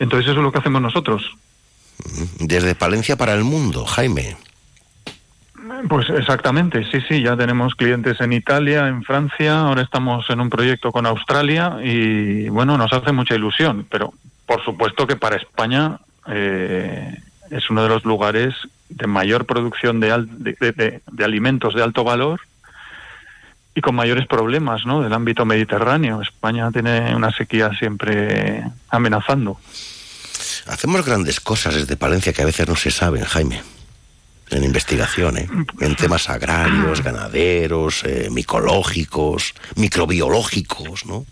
Entonces 0.00 0.28
eso 0.28 0.40
es 0.40 0.44
lo 0.44 0.50
que 0.50 0.58
hacemos 0.58 0.82
nosotros. 0.82 1.30
Desde 2.40 2.74
Palencia 2.74 3.16
para 3.16 3.34
el 3.34 3.44
mundo, 3.44 3.86
Jaime. 3.86 4.36
Pues 5.88 6.10
exactamente, 6.10 6.84
sí, 6.90 6.98
sí, 7.08 7.22
ya 7.22 7.36
tenemos 7.36 7.76
clientes 7.76 8.20
en 8.20 8.32
Italia, 8.32 8.88
en 8.88 9.04
Francia, 9.04 9.60
ahora 9.60 9.82
estamos 9.82 10.28
en 10.28 10.40
un 10.40 10.50
proyecto 10.50 10.90
con 10.90 11.06
Australia 11.06 11.76
y 11.82 12.48
bueno, 12.48 12.76
nos 12.76 12.92
hace 12.92 13.12
mucha 13.12 13.36
ilusión, 13.36 13.86
pero 13.88 14.12
por 14.44 14.64
supuesto 14.64 15.06
que 15.06 15.14
para 15.14 15.36
España 15.36 15.98
eh, 16.26 17.16
es 17.50 17.70
uno 17.70 17.84
de 17.84 17.88
los 17.88 18.04
lugares 18.04 18.54
de 18.88 19.06
mayor 19.06 19.46
producción 19.46 20.00
de, 20.00 20.26
de, 20.36 21.24
alimentos 21.24 21.74
de 21.74 21.82
alto 21.82 22.02
valor 22.02 22.40
y 23.74 23.80
con 23.80 23.94
mayores 23.94 24.26
problemas 24.26 24.84
¿no? 24.84 25.00
del 25.00 25.12
ámbito 25.12 25.44
mediterráneo. 25.44 26.22
España 26.22 26.70
tiene 26.72 27.14
una 27.14 27.30
sequía 27.30 27.70
siempre 27.78 28.64
amenazando. 28.90 29.58
Hacemos 30.66 31.06
grandes 31.06 31.40
cosas 31.40 31.74
desde 31.74 31.96
Palencia 31.96 32.32
que 32.32 32.42
a 32.42 32.46
veces 32.46 32.68
no 32.68 32.76
se 32.76 32.90
saben, 32.90 33.24
Jaime. 33.24 33.62
En 34.52 34.64
investigación, 34.64 35.38
¿eh? 35.38 35.48
en 35.80 35.96
temas 35.96 36.28
agrarios, 36.28 37.02
ganaderos, 37.02 38.04
eh, 38.04 38.28
micológicos, 38.30 39.54
microbiológicos, 39.76 41.06
¿no? 41.06 41.24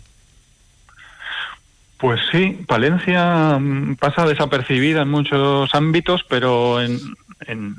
Pues 1.97 2.19
sí, 2.31 2.59
Palencia 2.67 3.59
mm, 3.59 3.97
pasa 3.97 4.25
desapercibida 4.25 5.03
en 5.03 5.09
muchos 5.09 5.73
ámbitos, 5.75 6.25
pero 6.27 6.81
en, 6.81 6.99
en 7.45 7.75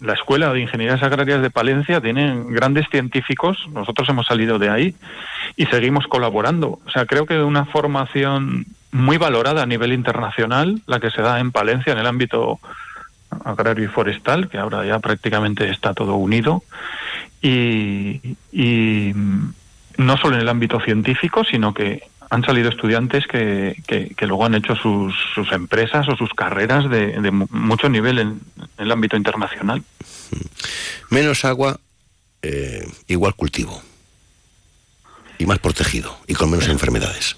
la 0.00 0.14
Escuela 0.14 0.52
de 0.52 0.60
Ingenierías 0.60 1.02
Agrarias 1.02 1.42
de 1.42 1.50
Palencia 1.50 2.00
tienen 2.00 2.52
grandes 2.52 2.86
científicos, 2.90 3.58
nosotros 3.70 4.08
hemos 4.08 4.26
salido 4.26 4.58
de 4.58 4.70
ahí 4.70 4.94
y 5.56 5.66
seguimos 5.66 6.06
colaborando. 6.06 6.78
O 6.86 6.90
sea, 6.90 7.06
creo 7.06 7.26
que 7.26 7.38
una 7.42 7.64
formación 7.66 8.66
muy 8.90 9.18
valorada 9.18 9.62
a 9.62 9.66
nivel 9.66 9.92
internacional, 9.92 10.80
la 10.86 11.00
que 11.00 11.10
se 11.10 11.22
da 11.22 11.40
en 11.40 11.52
Palencia 11.52 11.92
en 11.92 11.98
el 11.98 12.06
ámbito 12.06 12.58
agrario 13.44 13.84
y 13.84 13.88
forestal, 13.88 14.48
que 14.48 14.58
ahora 14.58 14.84
ya 14.84 14.98
prácticamente 14.98 15.70
está 15.70 15.94
todo 15.94 16.16
unido, 16.16 16.62
y, 17.42 18.36
y 18.52 19.12
no 19.96 20.16
solo 20.16 20.36
en 20.36 20.42
el 20.42 20.48
ámbito 20.48 20.80
científico, 20.80 21.44
sino 21.44 21.74
que 21.74 22.02
han 22.30 22.44
salido 22.44 22.68
estudiantes 22.68 23.26
que, 23.26 23.82
que, 23.86 24.26
luego 24.26 24.44
han 24.44 24.54
hecho 24.54 24.74
sus, 24.76 25.14
sus, 25.34 25.50
empresas 25.52 26.06
o 26.08 26.16
sus 26.16 26.30
carreras 26.34 26.88
de, 26.90 27.20
de 27.20 27.30
mucho 27.30 27.88
nivel 27.88 28.18
en, 28.18 28.40
el 28.76 28.92
ámbito 28.92 29.16
internacional. 29.16 29.82
Menos 31.10 31.44
agua, 31.44 31.80
eh, 32.42 32.86
igual 33.06 33.34
cultivo. 33.34 33.82
Y 35.38 35.46
más 35.46 35.58
protegido 35.58 36.18
y 36.26 36.34
con 36.34 36.50
menos 36.50 36.68
enfermedades. 36.68 37.36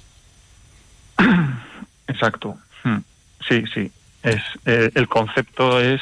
Exacto. 2.09 2.57
Hmm. 2.83 2.99
Sí, 3.47 3.63
sí. 3.73 3.93
Es, 4.23 4.43
eh, 4.67 4.91
el 4.95 5.09
concepto 5.09 5.81
es, 5.81 6.01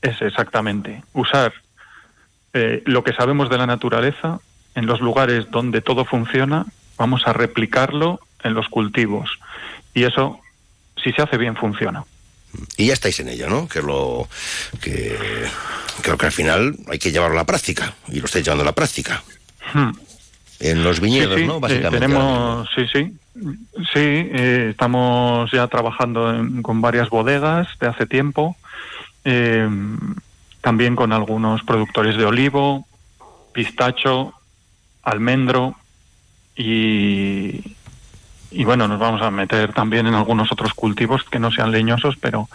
es 0.00 0.20
exactamente 0.22 1.02
usar 1.12 1.52
eh, 2.54 2.82
lo 2.86 3.04
que 3.04 3.12
sabemos 3.12 3.50
de 3.50 3.58
la 3.58 3.66
naturaleza 3.66 4.40
en 4.74 4.86
los 4.86 5.00
lugares 5.00 5.50
donde 5.50 5.80
todo 5.80 6.04
funciona 6.04 6.66
vamos 6.96 7.22
a 7.26 7.32
replicarlo 7.32 8.20
en 8.42 8.54
los 8.54 8.68
cultivos. 8.68 9.38
Y 9.94 10.04
eso, 10.04 10.40
si 11.02 11.12
se 11.12 11.22
hace 11.22 11.36
bien, 11.36 11.56
funciona. 11.56 12.04
Y 12.76 12.86
ya 12.86 12.92
estáis 12.92 13.18
en 13.20 13.28
ello, 13.28 13.48
¿no? 13.48 13.66
Que 13.66 13.80
lo 13.80 14.28
que 14.80 15.16
creo 16.02 16.18
que 16.18 16.26
al 16.26 16.32
final 16.32 16.76
hay 16.88 16.98
que 16.98 17.10
llevarlo 17.10 17.36
a 17.36 17.42
la 17.42 17.46
práctica 17.46 17.94
y 18.08 18.20
lo 18.20 18.26
estáis 18.26 18.44
llevando 18.44 18.62
a 18.62 18.66
la 18.66 18.74
práctica. 18.74 19.22
Hmm. 19.72 19.92
En 20.60 20.84
los 20.84 21.00
viñedos, 21.00 21.40
¿no? 21.40 21.56
Eh, 21.56 21.60
Básicamente. 21.60 22.06
tenemos, 22.06 22.68
sí, 22.74 22.86
sí. 22.92 23.12
Sí, 23.34 23.94
eh, 23.94 24.68
estamos 24.70 25.50
ya 25.50 25.66
trabajando 25.66 26.34
con 26.60 26.80
varias 26.80 27.08
bodegas 27.08 27.66
de 27.80 27.88
hace 27.88 28.06
tiempo, 28.06 28.56
eh, 29.24 29.68
también 30.60 30.94
con 30.94 31.12
algunos 31.12 31.62
productores 31.62 32.16
de 32.16 32.26
olivo, 32.26 32.86
pistacho, 33.52 34.34
almendro, 35.02 35.76
y, 36.54 37.74
y 38.50 38.64
bueno, 38.64 38.86
nos 38.86 38.98
vamos 38.98 39.22
a 39.22 39.30
meter 39.30 39.72
también 39.72 40.06
en 40.06 40.14
algunos 40.14 40.52
otros 40.52 40.74
cultivos 40.74 41.24
que 41.24 41.38
no 41.38 41.50
sean 41.50 41.70
leñosos, 41.70 42.16
pero 42.20 42.48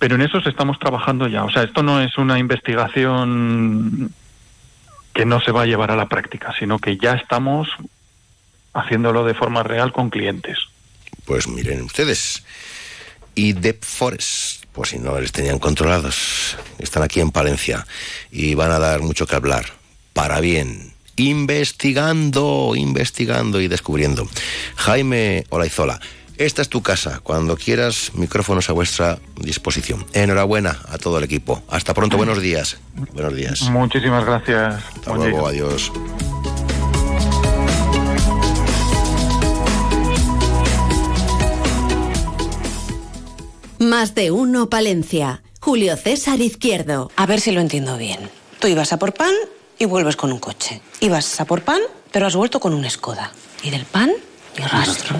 pero 0.00 0.14
en 0.14 0.22
esos 0.22 0.46
estamos 0.46 0.78
trabajando 0.78 1.28
ya. 1.28 1.44
O 1.44 1.50
sea, 1.50 1.62
esto 1.62 1.82
no 1.82 2.00
es 2.00 2.16
una 2.16 2.38
investigación 2.38 4.10
que 5.12 5.26
no 5.26 5.40
se 5.40 5.52
va 5.52 5.62
a 5.62 5.66
llevar 5.66 5.90
a 5.90 5.96
la 5.96 6.06
práctica, 6.06 6.54
sino 6.58 6.78
que 6.78 6.96
ya 6.96 7.12
estamos 7.12 7.68
haciéndolo 8.72 9.24
de 9.24 9.34
forma 9.34 9.62
real 9.62 9.92
con 9.92 10.10
clientes. 10.10 10.58
Pues 11.24 11.48
miren 11.48 11.82
ustedes, 11.82 12.44
y 13.34 13.52
Dep 13.52 13.84
Forest, 13.84 14.64
pues 14.72 14.90
si 14.90 14.98
no 14.98 15.18
les 15.20 15.32
tenían 15.32 15.58
controlados, 15.58 16.56
están 16.78 17.02
aquí 17.02 17.20
en 17.20 17.30
Palencia 17.30 17.86
y 18.30 18.54
van 18.54 18.70
a 18.70 18.78
dar 18.78 19.00
mucho 19.00 19.26
que 19.26 19.36
hablar, 19.36 19.66
para 20.12 20.40
bien 20.40 20.94
investigando, 21.16 22.72
investigando 22.74 23.60
y 23.60 23.68
descubriendo. 23.68 24.26
Jaime 24.76 25.44
Olaizola, 25.50 26.00
esta 26.38 26.62
es 26.62 26.68
tu 26.68 26.82
casa. 26.82 27.20
Cuando 27.22 27.56
quieras, 27.56 28.12
micrófonos 28.14 28.70
a 28.70 28.72
vuestra 28.72 29.18
disposición. 29.36 30.06
Enhorabuena 30.14 30.78
a 30.88 30.98
todo 30.98 31.18
el 31.18 31.24
equipo. 31.24 31.62
Hasta 31.68 31.92
pronto, 31.92 32.16
buenos 32.16 32.40
días. 32.40 32.78
Buenos 33.12 33.36
días. 33.36 33.62
Muchísimas 33.62 34.24
gracias. 34.24 34.82
Hasta 34.96 35.14
luego, 35.14 35.46
adiós. 35.46 35.92
Más 43.80 44.14
de 44.14 44.30
uno, 44.30 44.68
Palencia. 44.68 45.42
Julio 45.58 45.96
César 45.96 46.38
Izquierdo. 46.42 47.10
A 47.16 47.24
ver 47.24 47.40
si 47.40 47.50
lo 47.50 47.62
entiendo 47.62 47.96
bien. 47.96 48.28
Tú 48.58 48.68
ibas 48.68 48.92
a 48.92 48.98
por 48.98 49.14
pan 49.14 49.32
y 49.78 49.86
vuelves 49.86 50.16
con 50.16 50.32
un 50.32 50.38
coche. 50.38 50.82
Ibas 51.00 51.40
a 51.40 51.46
por 51.46 51.62
pan, 51.62 51.80
pero 52.12 52.26
has 52.26 52.36
vuelto 52.36 52.60
con 52.60 52.74
un 52.74 52.88
Skoda. 52.90 53.32
Y 53.62 53.70
del 53.70 53.86
pan, 53.86 54.10
ni 54.58 54.64
rastro. 54.66 55.16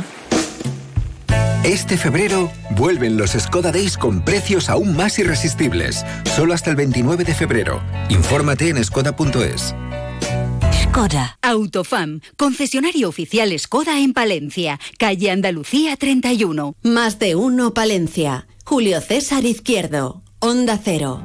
Este 1.64 1.96
febrero 1.96 2.52
vuelven 2.72 3.16
los 3.16 3.30
Skoda 3.30 3.72
Days 3.72 3.96
con 3.96 4.22
precios 4.26 4.68
aún 4.68 4.94
más 4.94 5.18
irresistibles. 5.18 6.04
Solo 6.36 6.52
hasta 6.52 6.68
el 6.68 6.76
29 6.76 7.24
de 7.24 7.34
febrero. 7.34 7.82
Infórmate 8.10 8.68
en 8.68 8.84
skoda.es. 8.84 9.74
Skoda. 11.00 11.38
Autofam, 11.40 12.20
concesionario 12.36 13.08
oficial 13.08 13.58
Skoda 13.58 13.98
en 14.00 14.12
Palencia, 14.12 14.78
calle 14.98 15.30
Andalucía 15.30 15.96
31. 15.96 16.74
Más 16.82 17.18
de 17.18 17.36
uno 17.36 17.72
Palencia. 17.72 18.46
Julio 18.66 19.00
César 19.00 19.46
Izquierdo. 19.46 20.22
Onda 20.40 20.78
Cero. 20.84 21.22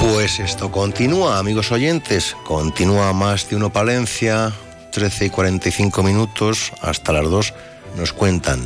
Pues 0.00 0.40
esto 0.40 0.72
continúa, 0.72 1.38
amigos 1.38 1.70
oyentes. 1.70 2.36
Continúa 2.44 3.12
más 3.12 3.48
de 3.48 3.54
uno 3.54 3.72
Palencia, 3.72 4.52
13 4.90 5.26
y 5.26 5.30
45 5.30 6.02
minutos, 6.02 6.72
hasta 6.82 7.12
las 7.12 7.30
2 7.30 7.54
nos 7.96 8.12
cuentan 8.12 8.60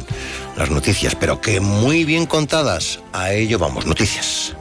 las 0.58 0.70
noticias, 0.70 1.14
pero 1.14 1.40
que 1.40 1.60
muy 1.60 2.04
bien 2.04 2.26
contadas. 2.26 3.00
A 3.12 3.32
ello 3.32 3.58
vamos, 3.58 3.86
noticias. 3.86 4.56